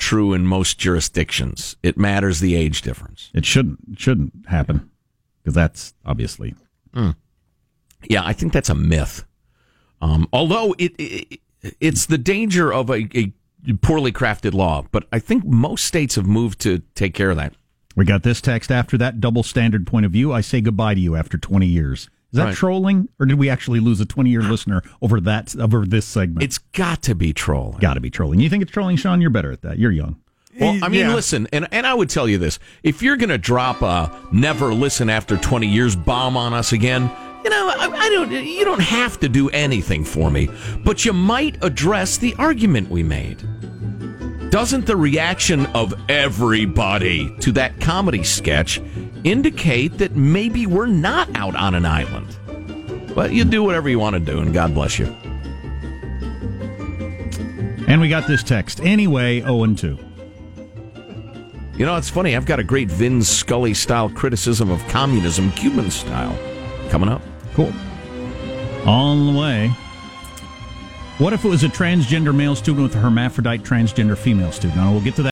true 0.00 0.32
in 0.32 0.46
most 0.46 0.78
jurisdictions. 0.78 1.76
It 1.82 1.96
matters 1.96 2.40
the 2.40 2.56
age 2.56 2.82
difference. 2.82 3.30
It 3.34 3.44
shouldn't 3.44 3.78
it 3.92 4.00
shouldn't 4.00 4.32
happen 4.48 4.90
because 5.42 5.54
that's 5.54 5.94
obviously 6.04 6.54
Yeah, 8.08 8.24
I 8.24 8.32
think 8.32 8.52
that's 8.52 8.70
a 8.70 8.74
myth. 8.74 9.24
Um, 10.00 10.26
although 10.32 10.74
it, 10.78 10.92
it 10.98 11.40
it's 11.80 12.06
the 12.06 12.18
danger 12.18 12.72
of 12.72 12.90
a, 12.90 13.06
a 13.14 13.32
poorly 13.82 14.10
crafted 14.10 14.54
law, 14.54 14.86
but 14.90 15.06
I 15.12 15.18
think 15.18 15.44
most 15.44 15.84
states 15.84 16.14
have 16.14 16.26
moved 16.26 16.60
to 16.62 16.78
take 16.94 17.14
care 17.14 17.30
of 17.30 17.36
that. 17.36 17.54
We 17.94 18.06
got 18.06 18.22
this 18.22 18.40
text 18.40 18.72
after 18.72 18.96
that 18.98 19.20
double 19.20 19.42
standard 19.42 19.86
point 19.86 20.06
of 20.06 20.12
view. 20.12 20.32
I 20.32 20.40
say 20.40 20.62
goodbye 20.62 20.94
to 20.94 21.00
you 21.00 21.16
after 21.16 21.36
20 21.36 21.66
years. 21.66 22.08
Is 22.32 22.36
that 22.36 22.44
Right. 22.44 22.54
trolling 22.54 23.08
or 23.18 23.26
did 23.26 23.38
we 23.38 23.48
actually 23.50 23.80
lose 23.80 24.00
a 24.00 24.04
20 24.04 24.30
year 24.30 24.42
listener 24.42 24.82
over 25.02 25.20
that 25.22 25.54
over 25.58 25.84
this 25.84 26.06
segment? 26.06 26.42
It's 26.44 26.58
got 26.58 27.02
to 27.02 27.14
be 27.14 27.32
trolling. 27.32 27.78
Got 27.80 27.94
to 27.94 28.00
be 28.00 28.10
trolling. 28.10 28.40
You 28.40 28.48
think 28.48 28.62
it's 28.62 28.70
trolling, 28.72 28.96
Sean? 28.96 29.20
You're 29.20 29.30
better 29.30 29.50
at 29.52 29.62
that. 29.62 29.78
You're 29.78 29.90
young. 29.90 30.16
Well, 30.60 30.78
I 30.82 30.88
mean, 30.88 31.00
Yeah. 31.00 31.14
listen, 31.14 31.46
and, 31.52 31.66
and 31.70 31.86
I 31.86 31.94
would 31.94 32.10
tell 32.10 32.28
you 32.28 32.36
this: 32.38 32.58
if 32.82 33.02
you're 33.02 33.16
going 33.16 33.30
to 33.30 33.38
drop 33.38 33.82
a 33.82 34.10
"never 34.32 34.72
listen 34.74 35.08
after 35.08 35.36
20 35.36 35.66
years" 35.68 35.94
bomb 35.96 36.36
on 36.36 36.52
us 36.52 36.72
again, 36.72 37.10
you 37.44 37.50
know, 37.50 37.68
I, 37.76 37.88
I 37.88 38.08
don't. 38.10 38.30
You 38.32 38.64
don't 38.64 38.80
have 38.82 39.18
to 39.20 39.28
do 39.28 39.48
anything 39.50 40.04
for 40.04 40.30
me, 40.30 40.48
but 40.84 41.04
you 41.04 41.12
might 41.12 41.56
address 41.64 42.16
the 42.18 42.34
argument 42.36 42.90
we 42.90 43.02
made. 43.02 43.38
Doesn't 44.50 44.84
the 44.84 44.96
reaction 44.96 45.66
of 45.66 45.94
everybody 46.08 47.32
to 47.38 47.52
that 47.52 47.80
comedy 47.80 48.24
sketch 48.24 48.82
indicate 49.22 49.98
that 49.98 50.16
maybe 50.16 50.66
we're 50.66 50.86
not 50.86 51.28
out 51.36 51.54
on 51.54 51.76
an 51.76 51.86
island? 51.86 52.36
But 53.14 53.32
you 53.32 53.44
do 53.44 53.62
whatever 53.62 53.88
you 53.88 54.00
want 54.00 54.14
to 54.14 54.20
do, 54.20 54.40
and 54.40 54.52
God 54.52 54.74
bless 54.74 54.98
you. 54.98 55.06
And 57.86 58.00
we 58.00 58.08
got 58.08 58.26
this 58.26 58.42
text. 58.42 58.80
Anyway, 58.80 59.40
0 59.40 59.62
and 59.62 59.78
2. 59.78 59.98
You 61.76 61.86
know, 61.86 61.96
it's 61.96 62.10
funny. 62.10 62.34
I've 62.34 62.44
got 62.44 62.58
a 62.58 62.64
great 62.64 62.90
Vin 62.90 63.22
Scully 63.22 63.72
style 63.72 64.10
criticism 64.10 64.68
of 64.68 64.86
communism, 64.88 65.52
Cuban 65.52 65.92
style, 65.92 66.36
coming 66.90 67.08
up. 67.08 67.22
Cool. 67.54 67.72
On 68.84 69.32
the 69.32 69.40
way. 69.40 69.72
What 71.20 71.34
if 71.34 71.44
it 71.44 71.48
was 71.48 71.62
a 71.64 71.68
transgender 71.68 72.34
male 72.34 72.56
student 72.56 72.82
with 72.82 72.94
a 72.96 72.98
hermaphrodite 72.98 73.62
transgender 73.62 74.16
female 74.16 74.52
student? 74.52 74.76
Now, 74.76 74.90
we'll 74.90 75.02
get 75.02 75.16
to 75.16 75.22
that. 75.24 75.28